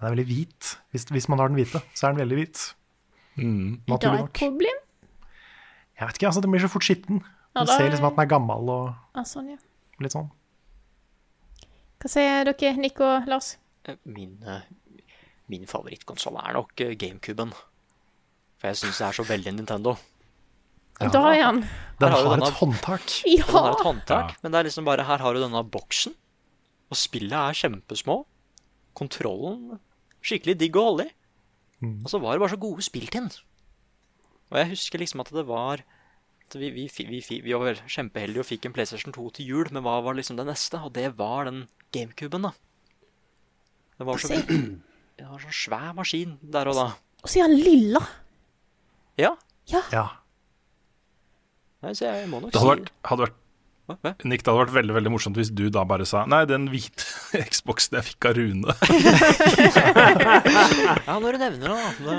[0.00, 0.70] er veldig hvit.
[0.92, 2.62] Hvis, hvis man har den hvite, så er den veldig hvit.
[3.36, 3.74] Mm.
[3.74, 4.78] Er det Naturlig et problem?
[6.00, 7.20] Jeg vet ikke, altså Den blir så fort skitten.
[7.54, 9.56] Ja, Du ser er- liksom at den er gammel og Ja, sånn, ja.
[10.00, 10.30] litt sånn.
[12.00, 13.56] Hva sier dere, Nick og Lars?
[13.84, 14.62] Eh, Min, eh,
[15.48, 17.52] min favorittkonsoll er nok eh, GameCuben.
[18.60, 19.96] For jeg syns det er så veldig Nintendo.
[21.00, 21.62] Da er han.
[22.00, 23.14] Den har har du et håndtak.
[23.24, 23.44] Ja!
[23.46, 26.12] Den har et håndtak, men det er liksom bare Her har du denne boksen,
[26.92, 28.18] og spillet er kjempesmå.
[28.96, 29.78] Kontrollen
[30.20, 31.14] skikkelig digg å holde i.
[31.80, 32.02] Mm.
[32.04, 33.30] Og så var det bare så gode spill til den.
[34.50, 35.84] Og jeg husker liksom at det var
[36.50, 39.68] at vi, vi, vi, vi var vel kjempeheldige og fikk en PlayStation 2 til jul,
[39.70, 40.80] men hva var liksom det neste?
[40.82, 41.62] Og det var den
[41.94, 42.52] GameCuben, da.
[43.96, 44.34] Det var så
[45.20, 46.88] Det var en sånn svær maskin der og da.
[47.20, 48.00] Og så er han lilla.
[49.20, 49.34] Ja.
[49.70, 49.84] Ja.
[49.94, 50.06] Ja.
[51.84, 53.36] Nei, så jeg må nok Det hadde vært, hadde vært
[53.90, 54.10] Hva?
[54.28, 57.40] Nick, det hadde vært veldig veldig morsomt hvis du da bare sa Nei, den hvite
[57.54, 58.74] Xboxen jeg fikk av Rune.
[61.06, 62.14] Ja, når du nevner det, da.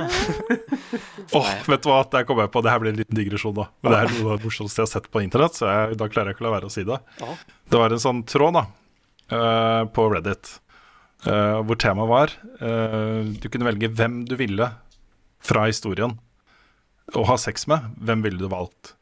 [1.38, 3.68] Åh, vet du hva, der kom jeg på Det her blir en liten digresjon, da.
[3.84, 6.10] Men det er noe av det morsomste jeg har sett på internett, så jeg, da
[6.11, 6.98] klarer jeg ikke å la være å si det.
[7.22, 7.32] Ja.
[7.72, 8.64] Det var en sånn tråd da
[9.32, 10.52] eh, på Reddit
[11.30, 14.68] eh, hvor temaet var eh, Du kunne velge hvem du ville
[15.41, 16.18] fra historien
[17.18, 17.92] å ha sex med.
[18.02, 18.96] Hvem ville du valgt?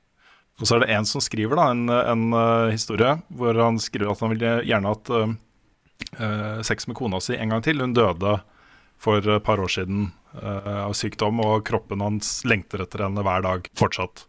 [0.60, 4.12] Og så er det en som skriver da en, en uh, historie hvor han skriver
[4.12, 7.80] at han ville gjerne hatt uh, sex med kona si en gang til.
[7.84, 8.40] Hun døde
[9.00, 13.46] for et par år siden uh, av sykdom, og kroppen hans lengter etter henne hver
[13.46, 14.26] dag fortsatt.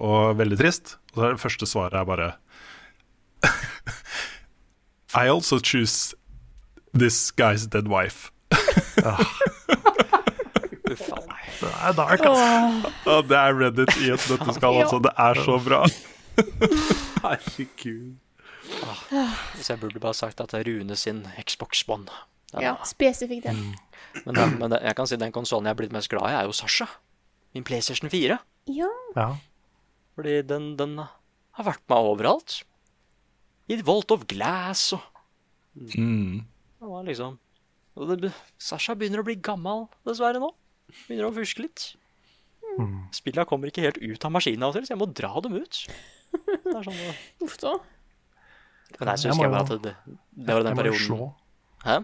[0.00, 0.96] Og veldig trist.
[1.12, 2.30] Og så er det første svaret er bare
[5.12, 6.14] I also choose
[6.94, 8.32] this guy's dead wife.
[11.62, 12.92] Det er dark, altså.
[13.06, 14.98] Ja, det er Reddit i et nøtteskall, altså.
[15.04, 15.80] Det er så bra.
[17.22, 18.16] Herregud.
[19.60, 22.08] Så jeg burde bare sagt at det er Rune sin Xbox One.
[22.52, 23.62] Den, Ja, spesifikt den.
[24.26, 26.34] Men, den, men den, jeg kan si den konsollen jeg er blitt mest glad i,
[26.36, 26.86] er jo Sasha.
[27.54, 28.38] Min PlayStation 4.
[28.72, 28.88] Ja.
[29.16, 29.28] Ja.
[30.16, 32.58] Fordi den, den har vært med overalt.
[33.72, 35.08] I Volt of Glass og
[35.72, 36.42] Mm.
[36.76, 37.38] Det var liksom
[37.96, 38.28] og det,
[38.60, 40.50] Sasha begynner å bli gammel, dessverre, nå.
[41.08, 41.84] Begynner å fuske litt.
[43.12, 45.80] Spillene kommer ikke helt ut av maskinen så jeg må dra dem ut.
[46.32, 47.00] Det er sånn,
[47.44, 47.74] Uff da.
[48.98, 49.92] men nei, så Jeg husker jeg bare at det,
[50.32, 51.26] det var den Jeg perioden slå.
[51.84, 51.98] Hæ?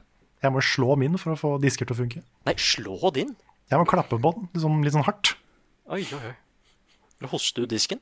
[0.44, 2.20] Jeg må slå min for å få disker til å funke.
[2.46, 3.32] Nei, slå din?
[3.72, 5.32] Jeg må klappe på den litt sånn, litt sånn hardt.
[5.88, 6.34] Oi, oi, oi.
[7.18, 8.00] Eller hoste ut disken?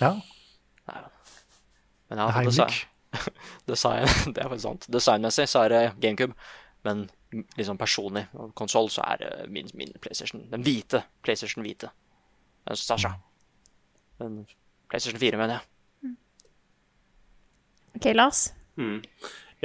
[0.00, 0.16] Ja.
[2.10, 2.58] Men ja, Heimlich.
[2.58, 3.32] design,
[3.70, 4.86] design, det er faktisk sant.
[4.94, 6.36] Designmessig så er det GameCube,
[6.86, 10.44] men liksom personlig konsoll så er det min, min PlayStation.
[10.50, 11.90] Den hvite PlayStation hvite.
[12.68, 13.16] Den Sasha.
[14.18, 14.46] Den
[14.88, 16.14] PlayStation 4, mener jeg.
[17.96, 18.54] OK, Lars.
[18.76, 19.00] Mm.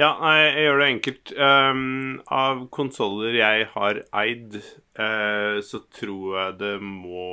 [0.00, 1.32] Ja, jeg, jeg gjør det enkelt.
[1.36, 4.56] Um, av konsoller jeg har eid,
[4.96, 7.26] uh, så tror jeg det må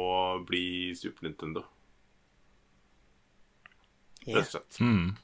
[0.47, 1.63] bli Super Nintendo.
[4.27, 4.81] Rett og slett.
[4.83, 5.15] Mm.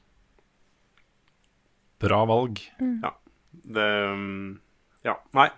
[2.02, 2.60] Bra valg.
[2.80, 3.12] Ja.
[3.52, 4.56] Det um,
[5.06, 5.48] Ja, nei.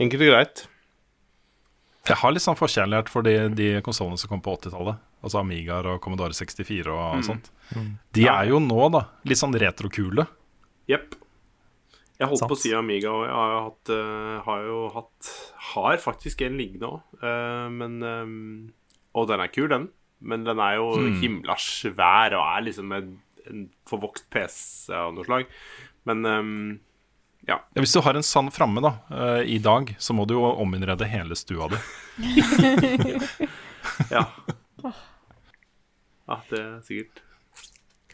[0.00, 0.64] Enkelt og greit.
[2.08, 4.96] Jeg har litt sånn forkjærlighet for de, de konsollene som kom på 80-tallet.
[5.26, 7.24] Altså Amigaer og Commodore 64 og Mm.
[7.26, 7.50] sånt.
[7.74, 7.88] Mm.
[8.16, 8.36] De Ja.
[8.40, 10.24] er jo nå da litt sånn retrokule.
[10.88, 11.16] Jepp.
[12.18, 12.50] Jeg holdt Sans.
[12.50, 16.40] på å si Amiga, og jeg har jo hatt, eh, har jo hatt Har faktisk
[16.46, 17.02] en liggende òg,
[17.76, 18.72] men um,
[19.14, 19.88] Og den er kul, den.
[20.20, 21.20] Men den er jo mm.
[21.20, 23.18] himla svær og er liksom en,
[23.50, 25.46] en forvokst PC av noe slag.
[26.06, 26.80] Men um,
[27.48, 27.56] ja.
[27.74, 30.44] Ja, Hvis du har en sand framme da, eh, i dag, så må du jo
[30.60, 31.80] ominnrede hele stua di.
[34.14, 34.26] ja.
[36.28, 37.22] Ja, det er sikkert.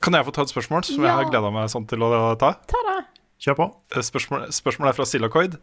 [0.04, 2.52] Kan jeg få ta et spørsmål som jeg har gleda meg sånn til å ta?
[2.70, 2.98] Ta det.
[3.42, 3.66] Kjør på.
[4.04, 5.56] Spørsmål, spørsmålet er fra Silacoid,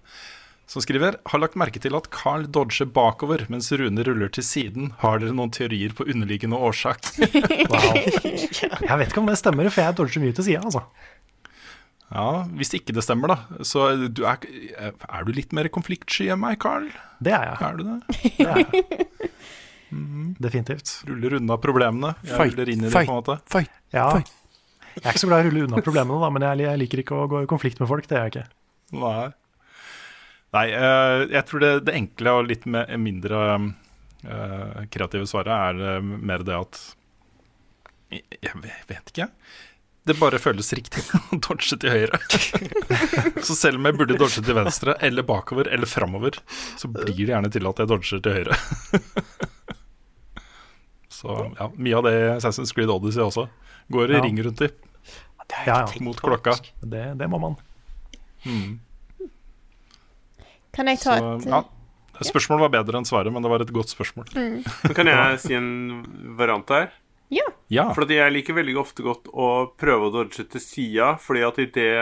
[0.69, 4.91] som skriver Har lagt merke til at Carl dodger bakover mens Rune ruller til siden.
[5.01, 7.07] Har dere noen teorier på underliggende årsak?
[7.71, 7.95] Wow.
[7.95, 10.83] Jeg vet ikke om det stemmer, for jeg dodger mye til sida, altså.
[12.11, 14.43] Ja, Hvis ikke det stemmer, da, så du er,
[14.91, 16.89] er du litt mer konfliktsky enn meg, Carl?
[17.23, 17.57] Det er jeg.
[17.63, 17.97] Er du det?
[18.35, 19.09] Det er jeg.
[20.45, 20.93] Definitivt.
[21.07, 22.13] Ruller unna problemene.
[22.23, 23.37] Jeg Fight, ruller inn i det, på en måte.
[23.95, 24.07] Ja.
[24.91, 27.03] Jeg er ikke så glad i å rulle unna problemene, da, men jeg, jeg liker
[27.03, 28.07] ikke å gå i konflikt med folk.
[28.09, 28.47] Det gjør jeg ikke.
[29.01, 29.27] Nei.
[30.51, 36.09] Nei, eh, jeg tror det, det enkle og litt mindre eh, kreative svaret er eh,
[36.31, 36.81] mer det at
[38.11, 38.57] jeg, jeg
[38.89, 39.31] vet ikke, jeg.
[40.07, 42.17] Det bare føles riktig å dodge til høyre.
[43.45, 46.39] så selv om jeg burde dodge til venstre eller bakover eller framover,
[46.79, 48.57] så blir det gjerne til at jeg dodger til høyre.
[51.21, 53.45] så ja, mye av det Assassin's Creed Odyssey også
[53.93, 54.23] går i Ja.
[54.25, 54.71] ring rundt i.
[55.67, 55.85] Ja, ja.
[55.99, 56.55] Mot klokka.
[56.79, 57.57] Det, det må man.
[58.47, 58.79] Mm.
[60.71, 61.61] Kan jeg ta Så, et ja.
[62.21, 64.29] Spørsmålet var bedre enn svaret, men det var et godt spørsmål.
[64.37, 64.61] Mm.
[64.95, 65.69] Kan jeg si en
[66.39, 66.89] variant her?
[67.31, 67.45] Ja.
[67.71, 67.85] Ja.
[67.95, 69.47] For at jeg liker veldig ofte godt å
[69.79, 71.93] prøve å dodge til sida, fordi at i det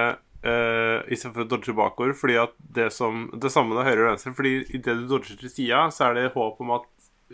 [0.41, 4.34] uh, Istedenfor å dodge bakover, fordi at det som Det samme med høyre og venstre,
[4.34, 6.88] fordi idet du dodger til sida, så er det håp om at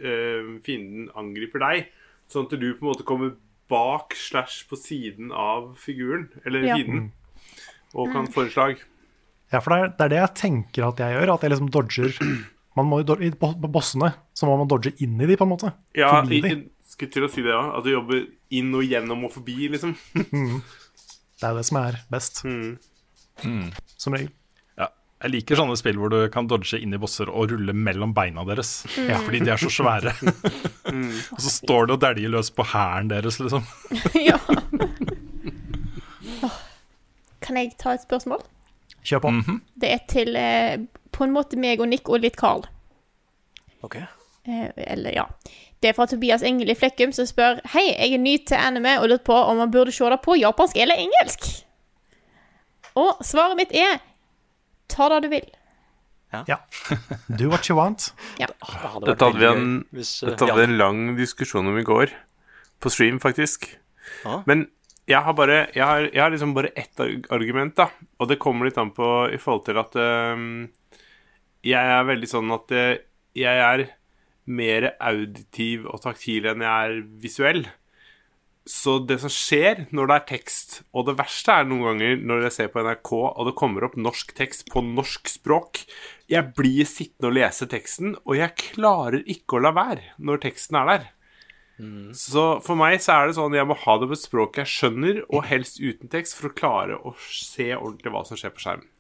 [0.04, 1.86] uh, fienden angriper deg,
[2.28, 3.36] sånn at du på en måte kommer
[3.72, 6.76] bak slash på siden av figuren, eller Ja.
[6.76, 7.12] fienden,
[7.96, 8.34] og kan Mm.
[8.34, 8.84] få et slag.
[9.54, 11.72] Ja, for det er, det er det jeg tenker at jeg gjør, at jeg liksom
[11.72, 12.12] dodger
[12.76, 15.70] Man må jo, på bossene så må man dodge inn i de, på en måte.
[15.96, 17.62] Ja, Forbi jeg, jeg skulle til å si det ja.
[17.78, 18.26] At du jobber
[18.56, 19.96] inn og gjennom og forbi, liksom.
[20.36, 20.60] Mm.
[21.36, 22.42] Det er det som er best,
[23.44, 23.66] Mm.
[24.00, 24.30] som regel.
[24.80, 24.86] Ja.
[25.26, 28.46] Jeg liker sånne spill hvor du kan dodge inn i bosser og rulle mellom beina
[28.48, 28.86] deres.
[28.96, 29.10] Mm.
[29.12, 30.14] Ja, fordi de er så svære.
[31.36, 33.68] og så står det og dæljer løs på hæren deres, liksom.
[34.30, 34.40] ja.
[37.44, 38.42] Kan jeg ta et spørsmål?
[39.06, 39.32] Kjør på.
[39.82, 40.80] Det er til eh,
[41.16, 42.66] på en måte meg og Nick og litt Carl.
[43.86, 43.98] Ok.
[43.98, 45.28] Eh, eller, ja.
[45.80, 48.96] Det er fra Tobias Engel i Flekkum som spør Hei, jeg er ny til anime
[49.02, 51.48] og lurer på om man burde se det på japansk eller engelsk.
[53.00, 54.00] Og svaret mitt er
[54.92, 55.48] ta det du vil.
[56.50, 56.60] Ja.
[57.40, 58.12] Do what you want.
[58.42, 58.50] Ja.
[58.60, 60.70] hadde vært Dette hadde vi en, hvis, eh, dette hadde ja.
[60.70, 62.14] en lang diskusjon om i går.
[62.84, 63.70] På stream, faktisk.
[64.26, 64.42] Ja.
[64.50, 64.68] Men
[65.10, 67.90] jeg har bare Jeg har, jeg har liksom bare ett argument, da.
[68.20, 70.68] Og det kommer litt an på i forhold til at øhm,
[71.66, 72.98] Jeg er veldig sånn at øh,
[73.36, 73.88] jeg er
[74.46, 77.66] mer auditiv og taktil enn jeg er visuell.
[78.66, 82.48] Så det som skjer når det er tekst, og det verste er noen ganger når
[82.48, 85.84] jeg ser på NRK og det kommer opp norsk tekst på norsk språk
[86.32, 90.80] Jeg blir sittende og lese teksten, og jeg klarer ikke å la være når teksten
[90.82, 91.06] er der.
[92.16, 94.72] Så for meg så er det sånn jeg må ha det på et språk jeg
[94.72, 98.66] skjønner, og helst uten tekst, for å klare å se ordentlig hva som skjer på
[98.66, 98.92] skjermen.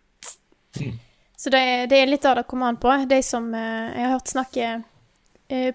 [1.38, 2.92] Så det, det er litt av det kommer an på.
[3.10, 4.70] De som eh, jeg har hørt snakke
[5.50, 5.74] eh,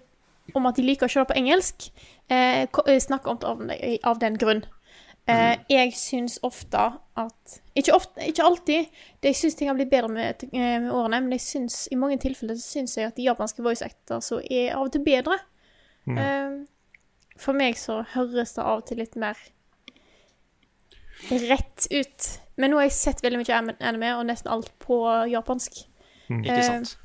[0.57, 1.91] om at de liker å se det på engelsk,
[2.33, 2.65] eh,
[3.01, 4.65] snakker om det av, den- grunn.
[5.29, 6.81] Eh, Jeg syns ofte
[7.21, 8.89] at Ikke, ofte, ikke alltid.
[9.23, 12.67] De syns ting har blitt bedre med, med årene, men synes, i mange tilfeller så
[12.81, 15.39] syns jeg at de japanske voice actors er av og til bedre.
[16.09, 16.65] Eh,
[17.41, 19.37] For meg så høres det av og til litt mer
[21.29, 22.29] rett ut.
[22.57, 25.83] Men nå har jeg sett veldig mye anime- og nesten alt på japansk.
[26.31, 26.97] Ikke Eh, sant?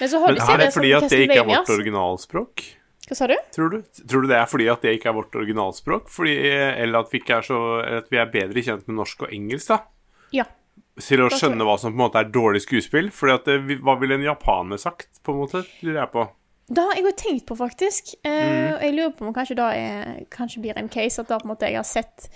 [0.00, 2.64] Men så har Men er det, det fordi at det ikke er vårt originalspråk?
[3.08, 3.36] Hva sa du?
[3.56, 3.82] Tror du?
[4.06, 6.08] Tror du det er fordi at det ikke er vårt originalspråk?
[6.12, 6.34] Fordi,
[6.76, 9.32] eller at vi ikke er så Eller at vi er bedre kjent med norsk og
[9.32, 9.78] engelsk, da?
[10.32, 10.44] Ja.
[11.00, 13.08] Til å skjønne hva som på en måte er dårlig skuespill?
[13.10, 15.64] Fordi at det, Hva ville en japaner sagt, på en måte?
[15.82, 16.26] Lurer jeg på.
[16.68, 18.10] Det har jeg jo tenkt på, faktisk.
[18.26, 18.74] Uh, Mm.
[18.74, 21.46] og Jeg lurer på om kanskje det er, kanskje blir en case at da på
[21.48, 22.28] en måte jeg har sett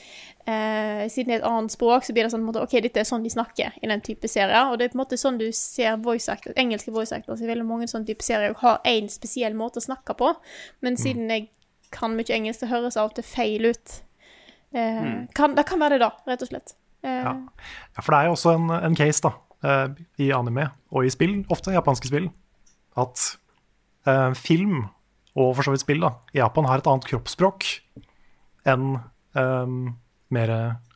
[0.49, 2.77] uh, Siden det er et annet språk, så blir det sånn på en måte, OK,
[2.83, 4.71] dette er sånn de snakker i den type serier.
[4.73, 7.47] Og det er på en måte sånn du ser voice actors, engelske voice actors i
[7.51, 10.33] veldig mange sånne type serier har én spesiell måte å snakke på.
[10.81, 11.51] Men siden jeg
[11.93, 13.99] kan mye engelsk, det høres av og til feil ut.
[14.73, 16.73] Eh, kan, det kan være det, da, rett og slett.
[17.05, 17.35] Ja.
[17.37, 19.35] Ja, for det er jo også en, en case da,
[20.19, 22.31] i anime og i spill, ofte japanske spill,
[22.97, 23.37] at
[24.07, 24.89] eh, film
[25.33, 27.69] og for så vidt spill da, i Japan har et annet kroppsspråk
[28.69, 28.99] enn
[29.39, 29.77] eh,
[30.33, 30.53] mer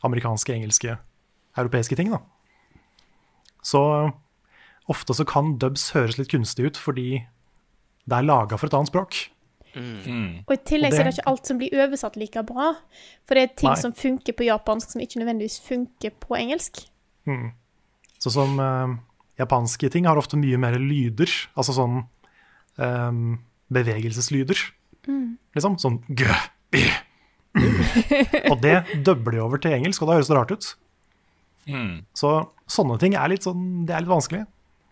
[0.07, 0.99] amerikanske, engelske,
[1.57, 2.13] europeiske ting.
[2.13, 2.21] Da.
[3.65, 3.81] Så
[4.89, 7.25] ofte så kan dubs høres litt kunstig ut fordi
[8.07, 9.17] det er laga for et annet språk.
[9.77, 12.77] Og i tillegg så er det- det ikke alt som blir oversatt like bra.
[13.27, 13.81] For det er ting Nei.
[13.81, 16.87] som funker på japansk, som ikke nødvendigvis funker på engelsk.
[17.27, 17.53] Mm.
[18.19, 18.97] Sånn som eh,
[19.39, 22.07] japanske ting har ofte mye mer lyder, altså sånn
[22.79, 23.21] eh,
[23.77, 24.63] bevegelseslyder.
[25.07, 25.37] Mm.
[25.57, 26.33] Liksom sånn gø.
[28.51, 28.77] Og det
[29.07, 30.73] dubber de over til engelsk, og da høres det rart ut.
[32.17, 32.33] Så
[32.71, 34.45] sånne ting er litt, sånn, det er litt vanskelig.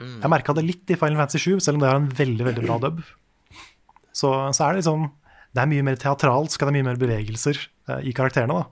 [0.04, 2.64] Jeg merka det litt i Final Fantasy 7, selv om det har en veldig veldig
[2.66, 3.02] bra dub.
[4.14, 5.08] Så, så er det liksom
[5.54, 8.56] Det er mye mer teatralsk, og det er mye mer bevegelser eh, i karakterene.
[8.58, 8.64] da.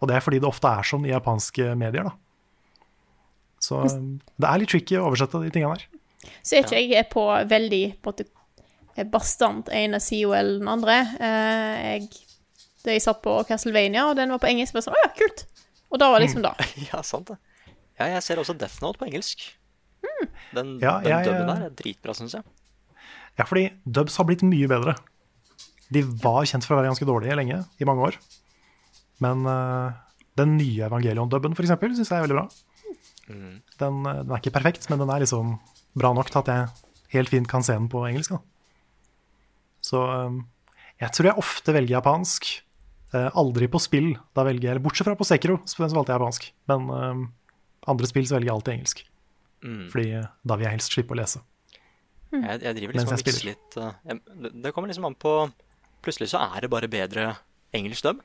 [0.00, 2.10] Og det er fordi det ofte er sånn i japanske medier.
[2.10, 2.12] da.
[3.60, 5.86] Så det er litt tricky å oversette de tingene der.
[6.44, 8.12] Så er ikke jeg på veldig på
[9.12, 10.96] bastant ene sida eller den andre.
[11.20, 12.08] Eh, jeg,
[12.84, 15.46] det jeg satt på Castlevania, og den var på engelsk, bare sånn Å ja, kult!
[15.90, 16.54] Og da var det liksom da.
[16.90, 17.38] Ja, sant det.
[18.00, 19.42] Ja, jeg ser også Death Note på engelsk.
[20.54, 22.46] Den, Ja, den ja, dubben der er dritbra, syns jeg.
[23.38, 24.96] Ja, fordi dubs har blitt mye bedre.
[25.92, 28.18] De var kjent for å være ganske dårlige lenge, i mange år.
[29.22, 29.92] Men uh,
[30.40, 32.46] den nye Evangelion-dubben, for eksempel, syns jeg er veldig bra.
[33.30, 33.58] Mm.
[33.80, 35.58] Den, eh, den er ikke perfekt, men den er liksom
[35.98, 36.68] bra nok til at jeg
[37.14, 38.34] helt fint kan se den på engelsk.
[38.34, 38.40] Da.
[39.90, 40.40] Så eh,
[41.02, 42.50] jeg tror jeg ofte velger japansk.
[43.10, 44.12] Eh, aldri på spill.
[44.36, 46.50] Da velger jeg, Bortsett fra på Sekiro, så valgte jeg japansk.
[46.70, 47.22] Men eh,
[47.90, 49.06] andre spill så velger jeg alltid engelsk.
[49.64, 49.86] Mm.
[49.92, 51.42] Fordi eh, da vil jeg helst slippe å lese.
[52.30, 55.32] Jeg, jeg driver liksom og mikser litt eh, jeg, det, det kommer liksom an på
[56.00, 57.24] Plutselig så er det bare bedre
[57.76, 58.20] engelsk dub.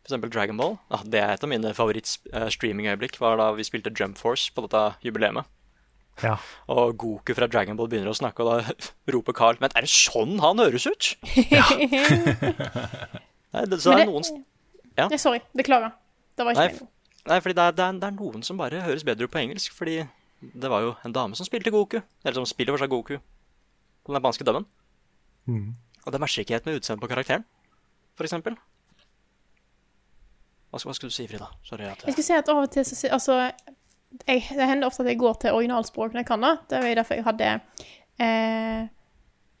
[0.00, 0.72] For eksempel Dragon Ball.
[0.90, 3.20] Ah, det er et av mine favoritt-streamingøyeblikk.
[3.22, 5.46] Var da vi spilte Jump Force på dette jubileet.
[6.22, 6.36] Ja.
[6.72, 8.56] Og Goku fra Dragon Ball begynner å snakke, og da
[9.14, 11.10] roper Carl Men er det sånn han høres ut?
[13.52, 14.24] Nei, det, så det, er noen
[14.96, 15.08] Ja.
[15.12, 15.42] Nei, sorry.
[15.56, 15.92] Beklager.
[16.36, 16.92] Det var ikke Nei, meningen.
[17.30, 19.42] nei fordi det er, det, er, det er noen som bare høres bedre ut på
[19.42, 19.74] engelsk.
[19.76, 19.98] Fordi
[20.40, 21.98] det var jo en dame som spilte Goku.
[22.24, 23.18] Eller som spiller for seg Goku.
[24.06, 24.64] den japanske dubben.
[25.46, 25.74] Mm.
[26.06, 27.44] Og det matcher ikke helt med utseendet på karakteren,
[28.16, 28.54] for eksempel.
[30.70, 31.48] Hva skal, hva skal du si, Frida?
[31.66, 33.36] Sorry at Jeg skulle si at av og til så Altså,
[34.26, 36.54] jeg, det hender ofte at jeg går til originalspråk når jeg kan det.
[36.70, 37.50] Det var derfor jeg hadde
[38.22, 38.86] eh,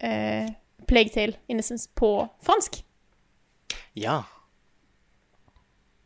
[0.08, 0.48] eh,
[0.86, 2.10] Plague Tale Innocence på
[2.46, 2.80] fransk.
[3.98, 4.22] Ja.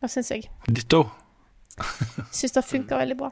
[0.00, 0.48] Det syns jeg.
[0.66, 1.04] Ditto.
[2.36, 3.30] Syns det funka veldig bra.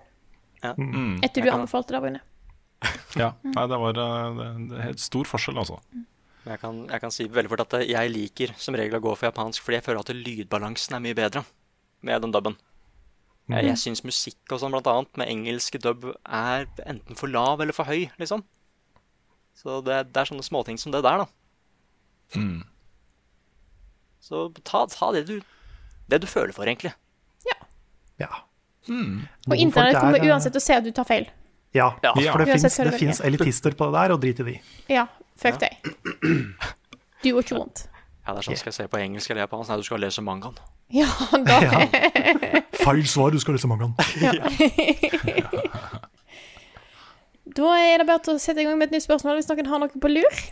[0.62, 0.74] Ja.
[0.78, 1.18] Mm.
[1.24, 2.24] Etter du anbefalte det, Rune.
[3.18, 3.32] Ja.
[3.42, 5.80] Nei, det var eh, det, det helt stor forskjell, altså.
[6.44, 9.14] Men Jeg kan, jeg kan si veldig fort at jeg liker som regel å gå
[9.18, 11.42] for japansk fordi jeg føler at lydbalansen er mye bedre
[12.06, 12.54] med den dubben.
[13.48, 17.62] Jeg, jeg syns musikk og sånn, blant annet, med engelske dub er enten for lav
[17.64, 18.42] eller for høy, liksom.
[19.56, 21.28] Så det, det er sånne småting som det der, da.
[22.36, 22.60] Mm.
[24.20, 25.38] Så ta, ta det, du,
[26.12, 26.92] det du føler for, egentlig.
[27.48, 27.56] Ja.
[28.20, 28.30] Ja.
[28.88, 31.28] Og internett kommer er, eh, uansett til å se at du tar feil.
[31.76, 32.12] Ja, Ja.
[32.32, 34.56] for det Uansett fins elitister på det der, og drit i de.
[34.92, 35.06] Ja,
[35.36, 35.76] fuck deg.
[37.22, 37.88] Du og ikke vondt.
[38.24, 39.70] Ja, det er sånn, Skal jeg se på engelsk eller japansk?
[39.72, 40.56] Nei, du skal lese mangaen.
[40.94, 41.08] Ja,
[41.44, 41.58] da
[42.84, 43.94] Feil svar, du skal lese mangaen.
[47.58, 49.66] Da er det bare til å sette i gang med et nytt spørsmål hvis noen
[49.66, 50.42] har noe på lur.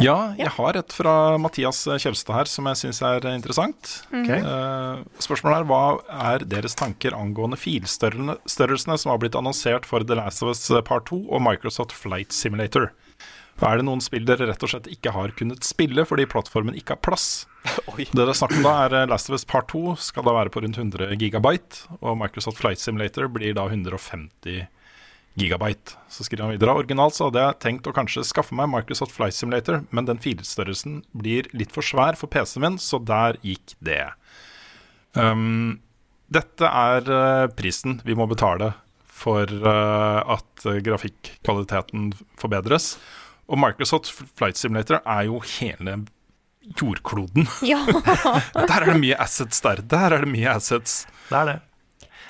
[0.00, 3.90] Ja, jeg har et fra Mathias Kjelstad her som jeg syns er interessant.
[4.08, 4.30] Ok.
[4.38, 5.80] Eh, spørsmålet er hva
[6.30, 11.10] er deres tanker angående filstørrelsene som har blitt annonsert for The Last of Us Part
[11.10, 12.92] 2 og Microsoft Flight Simulator?
[13.62, 16.96] Er det noen spill dere rett og slett ikke har kunnet spille fordi plattformen ikke
[16.96, 17.46] har plass?
[17.92, 18.08] Oi.
[18.10, 20.34] Det det er snakk om da er eh, Last of Us Part 2 skal da
[20.34, 24.64] være på rundt 100 gigabyte, og Microsoft Flight Simulator blir da 150
[25.38, 25.96] gigabyte.
[26.12, 26.74] Så skriver han videre.
[26.76, 31.00] Originalt så hadde jeg tenkt å kanskje skaffe meg Microsoft Flight Simulator, men den filstørrelsen
[31.16, 34.04] blir litt for svær for PC-en min, så der gikk det.
[35.14, 35.80] Um,
[36.32, 38.72] dette er eh, prisen vi må betale
[39.22, 42.96] for eh, at grafikkvaliteten forbedres.
[43.50, 46.04] Og Microsoft Flight Simulator er jo hele
[46.78, 47.48] jordkloden.
[47.72, 47.80] Ja.
[48.54, 49.82] Der er det mye assets der.
[49.82, 51.06] Der er det mye assets.
[51.28, 51.58] Det er det.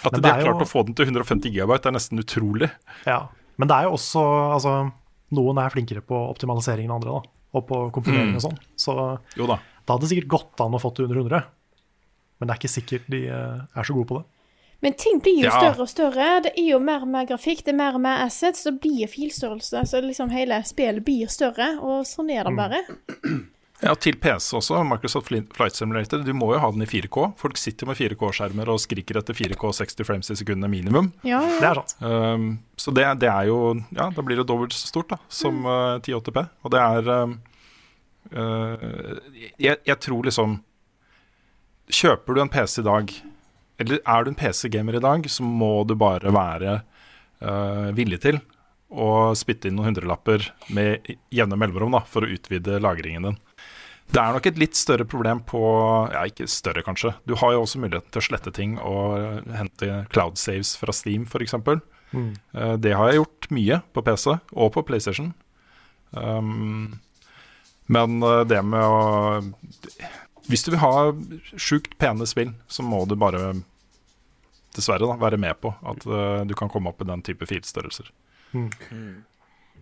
[0.03, 2.71] At Men de har klart jo- å få den til 150 GB, er nesten utrolig.
[3.07, 3.29] Ja.
[3.61, 4.23] Men det er jo også
[4.57, 4.73] altså,
[5.33, 7.31] Noen er flinkere på optimalisering enn andre, da.
[7.55, 8.37] Og på komponering Mm.
[8.37, 8.59] og sånn.
[8.77, 8.95] Så
[9.37, 9.59] Jo da.
[9.87, 11.45] da hadde det sikkert gått an å få det under 100.
[12.41, 14.25] Men det er ikke sikkert de eh, er så gode på det.
[14.83, 15.59] Men ting blir jo Ja.
[15.61, 16.29] større og større.
[16.43, 19.07] Det er jo mer og mer grafikk, det er mer og mer assets, så blir
[19.07, 19.85] filstørrelse.
[19.87, 22.81] Så liksom hele spillet blir større, og sånn er det bare.
[23.83, 24.85] Ja, til PC også.
[24.87, 26.23] Microsoft Flight Simulator.
[26.23, 27.33] Du må jo ha den i 4K.
[27.37, 31.13] Folk sitter jo med 4K-skjermer og skriker etter 4K 60 frames i sekundet minimum.
[31.27, 31.59] Ja, ja.
[31.59, 31.97] Det er sant.
[32.01, 33.59] Um, så det, det er jo
[33.91, 36.45] Ja, da blir det dobbelt så stort da som uh, 1080p.
[36.63, 37.35] Og det er um,
[38.35, 39.19] uh,
[39.59, 40.61] jeg, jeg tror liksom
[41.93, 43.11] Kjøper du en PC i dag,
[43.83, 46.81] eller er du en PC-gamer i dag, så må du bare være
[47.43, 48.41] uh, villig til
[48.93, 53.39] å spytte inn noen hundrelapper med jevne mellomrom da, for å utvide lagringen din.
[54.13, 55.61] Det er nok et litt større problem på
[56.13, 57.15] Ja, ikke større, kanskje.
[57.25, 61.25] Du har jo også muligheten til å slette ting og hente cloud saves fra Steam,
[61.25, 61.57] f.eks.
[62.13, 62.35] Mm.
[62.53, 65.33] Uh, Det har jeg gjort mye på PC og på PlayStation.
[66.13, 67.01] Um,
[67.93, 69.43] men eh, det med å
[70.49, 71.13] Hvis du vil ha
[71.57, 73.55] sjukt pene spill, så må du bare
[74.77, 78.07] dessverre da, være med på at uh, du kan komme opp med den type filstørrelser.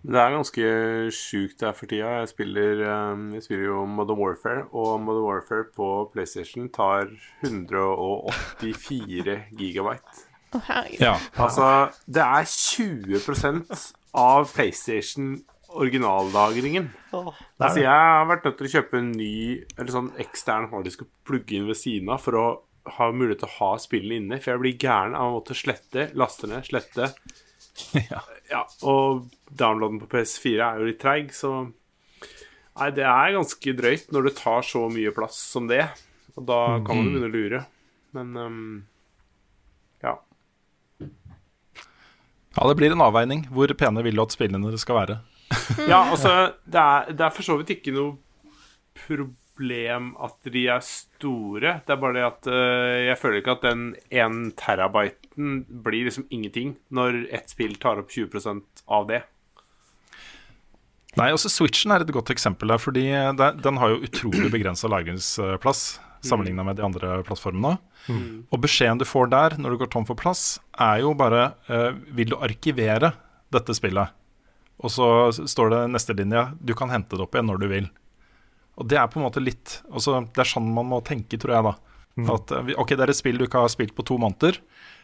[0.01, 0.65] Det er ganske
[1.13, 2.23] sjukt her for tida.
[2.23, 7.05] Jeg spiller, eh, jeg spiller jo Modern Warfare, og Modern Warfare på PlayStation tar
[7.45, 10.25] 184 gigabyte.
[11.01, 11.15] Ja.
[11.37, 16.89] Altså, det er 20% av PlayStation originallagringen.
[17.13, 19.35] Altså, jeg har vært nødt til å kjøpe en ny
[19.77, 22.47] eller sånn ekstern harddisk å plugge inn ved siden av for å
[22.97, 24.41] ha mulighet til å ha spillene inne.
[24.41, 27.13] For jeg blir gæren av å måtte slette, laste ned, slette.
[28.13, 28.23] ja.
[28.51, 31.71] Ja, og downloaden på PS4 er jo litt treig, så
[32.81, 35.83] Nei, det er ganske drøyt når det tar så mye plass som det.
[36.39, 37.59] Og da kan man jo begynne å lure.
[38.17, 38.61] Men um,
[40.01, 40.15] ja.
[41.03, 43.45] ja, det blir en avveining.
[43.53, 45.19] Hvor pene vil du at spillene skal være?
[45.91, 46.33] Ja, altså,
[46.65, 48.17] det er, det er for så vidt ikke noe
[49.03, 51.81] problem at de er store.
[51.85, 56.27] Det er bare det at uh, jeg føler ikke at den 1 terabyten blir liksom
[56.31, 59.23] ingenting når ett spill tar opp 20% av det.
[61.19, 65.99] Nei, også Switchen er et godt eksempel der, fordi den har jo utrolig begrensa lagringsplass
[66.23, 67.77] sammenligna med de andre plattformene.
[68.51, 71.93] Og beskjeden du får der når du går tom for plass, er jo bare uh,
[72.17, 73.13] Vil du arkivere
[73.53, 74.17] dette spillet?
[74.81, 77.91] Og så står det neste linje du kan hente det opp igjen når du vil.
[78.81, 81.53] Og det er på en måte litt altså, Det er sånn man må tenke, tror
[81.57, 81.75] jeg, da.
[82.35, 84.57] At eh, ok, det er et spill du ikke har spilt på to måneder.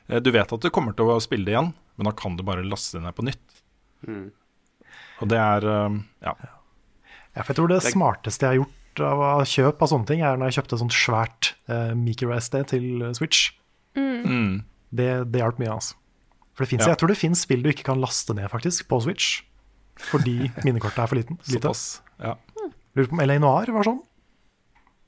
[0.08, 2.42] Eh, Du vet at du kommer til å spille det igjen, men da kan du
[2.46, 3.60] bare laste det ned på nytt.
[5.20, 6.34] Og det er eh, ja.
[7.36, 8.72] Ja, for jeg tror det smarteste jeg har gjort
[9.04, 12.86] av kjøp av sånne ting, er når jeg kjøpte sånt svært eh, micro-SD til
[13.18, 13.50] Switch.
[13.96, 14.62] Mm.
[14.96, 15.98] Det, det hjalp mye, altså.
[16.56, 16.94] For det finnes, Ja.
[16.94, 19.42] Jeg tror det fins spill du ikke kan laste ned faktisk på Switch,
[20.08, 21.36] fordi minnekortet er for liten.
[21.44, 21.60] lite.
[21.60, 21.82] Såpass.
[22.24, 22.32] Ja.
[22.97, 24.01] Lurer på om LA Noir var sånn.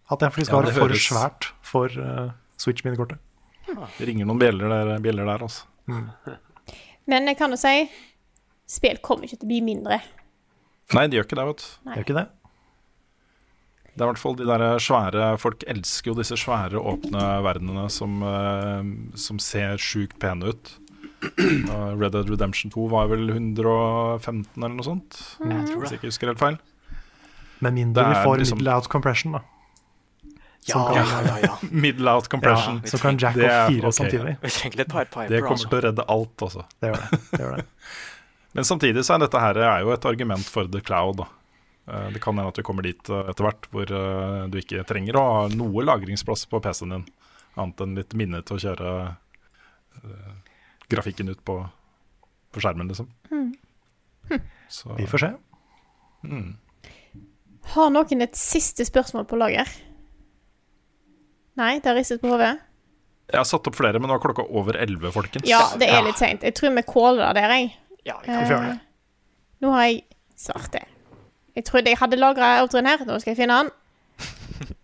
[0.08, 3.20] At det Ja, var for svært for uh, Switch-minnekortet.
[3.68, 5.66] Det ringer noen bjeller der, bjeller der altså.
[7.08, 7.74] Men jeg kan jo si
[8.68, 10.00] spill kommer ikke til å bli mindre.
[10.96, 11.68] Nei, de gjør ikke det, vet du.
[11.88, 11.94] Nei.
[11.96, 12.26] Gjør ikke det?
[13.98, 17.88] Det er i hvert fall de der svære Folk elsker jo disse svære, åpne verdenene
[17.90, 20.74] som, eh, som ser sjukt pene ut.
[21.18, 26.42] Red Dead Redemption 2 var vel 115 eller noe sånt, hvis jeg ikke husker helt
[26.44, 26.60] feil.
[27.60, 29.42] Med mindre vi får liksom- middle out compression, da.
[30.68, 31.58] Ja, kan- ja, ja, ja.
[31.70, 32.80] Middle out compression.
[32.84, 33.92] Ja, så kan jack off fire okay.
[33.92, 34.36] samtidig.
[34.42, 35.68] Vi trenger litt pipe piper, Det kommer altså.
[35.68, 36.64] til å redde alt, altså.
[36.80, 37.20] Det gjør det.
[37.30, 37.64] det, gjør det.
[38.58, 41.16] Men samtidig så er dette her er jo et argument for the cloud.
[41.22, 41.28] Da.
[41.88, 44.84] Eh, Det kan hende at du kommer dit eh, etter hvert hvor eh, du ikke
[44.88, 47.06] trenger å ha noe lagringsplass på PC-en din,
[47.56, 48.92] annet enn litt minne til å kjøre
[50.88, 51.56] grafikken ut på,
[52.54, 53.08] på skjermen, liksom.
[53.32, 53.48] Mm.
[54.68, 55.30] Så, Vi får se.
[56.28, 56.52] Mm.
[57.74, 59.68] Har noen et siste spørsmål på lager?
[61.58, 62.54] Nei, det har ristet på hodet?
[63.28, 65.44] Jeg har satt opp flere, men nå er klokka over 11, folkens.
[65.48, 66.44] Ja, det er litt seint.
[66.46, 67.72] Jeg tror vi caller det der, jeg.
[68.08, 68.76] Ja, vi kan gjøre det.
[68.78, 68.84] Eh,
[69.64, 69.98] Nå har jeg
[70.38, 70.84] svart det.
[71.58, 73.02] Jeg trodde jeg hadde lagra outroen her.
[73.04, 73.74] Nå skal jeg finne den.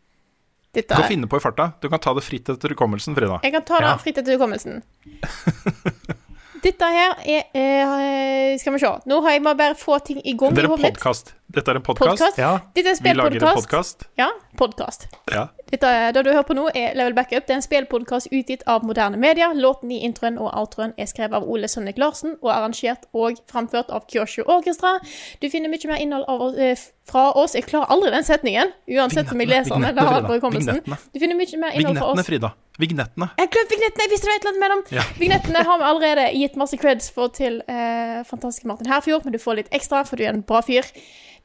[0.75, 1.69] Du kan finne på i farta.
[1.79, 3.37] Du kan ta det fritt etter hukommelsen, Frida.
[3.47, 3.97] Jeg kan ta det Ja.
[4.03, 4.81] fritt etter hukommelsen.
[6.65, 8.91] Dette her er eh, Skal vi se.
[9.11, 10.95] Nå har jeg må bare få ting i gang Det i er en hodet mitt.
[10.97, 11.35] podkast.
[11.55, 12.09] Dette er en podkast.
[12.23, 12.39] Podcast?
[12.41, 12.53] Ja.
[12.75, 13.61] Dette er Vi lager en spillpodkast.
[13.69, 14.07] podkast.
[14.19, 15.05] Ja, podkast.
[15.35, 15.43] Ja.
[15.71, 17.45] Dette, det du hører på nå, er Level Backup.
[17.47, 19.53] Det er en spillpodkast utgitt av moderne medier.
[19.55, 23.91] Låten i introen og outroen er skrevet av Ole Sønnik Larsen og arrangert og framført
[23.93, 24.97] av Kyosho Orchestra.
[25.43, 27.55] Du finner mye mer innhold av, eh, fra oss.
[27.55, 30.81] Jeg klarer aldri den setningen, uansett om jeg leser den eller har den på hukommelsen.
[30.85, 32.29] Du finner mye mer innhold fra Vignettene, oss.
[32.31, 32.51] Frida.
[32.81, 33.29] Vignettene.
[33.39, 34.05] Jeg glemte vignettene!
[34.07, 34.97] Jeg visste det var et eller annet med dem!
[34.99, 35.05] Ja.
[35.19, 39.39] Vignettene har vi allerede gitt masse creds for til eh, fantastiske Martin Herfjord, men du
[39.39, 40.89] får litt ekstra, for du er en bra fyr.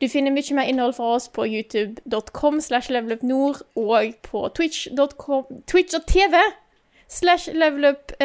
[0.01, 6.39] Du finner mye mer innhold fra oss på youtube.com slash levelupnord og på twitch.com twitch.tv
[7.09, 8.15] slash levelupnord.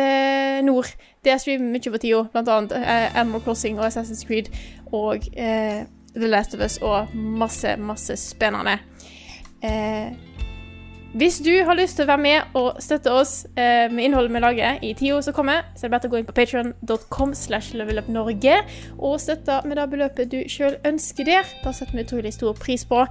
[0.95, 1.11] eh.
[1.25, 4.51] Der streamer vi mye på tida, blant annet eh, Animal Crossing og Assassin's Creed
[4.93, 8.79] og eh, The Last of Us og masse, masse spennende.
[9.65, 10.15] Eh,
[11.15, 14.41] hvis du har lyst til å være med og støtte oss eh, med innholdet vi
[14.43, 17.77] lager i tida som kommer, så er det bare å gå inn på patreon.com slash
[17.79, 18.57] levelupnorge
[18.99, 21.47] og støtte med det beløpet du sjøl ønsker der.
[21.63, 23.05] Det setter vi utrolig stor pris på.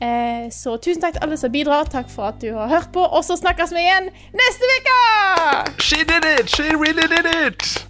[0.00, 1.92] Eh, så tusen takk til alle som bidrar.
[1.92, 4.08] Takk for at du har hørt på, og så snakkes vi igjen
[4.40, 4.98] neste uke!
[5.84, 6.48] She did it!
[6.48, 7.89] She really did it!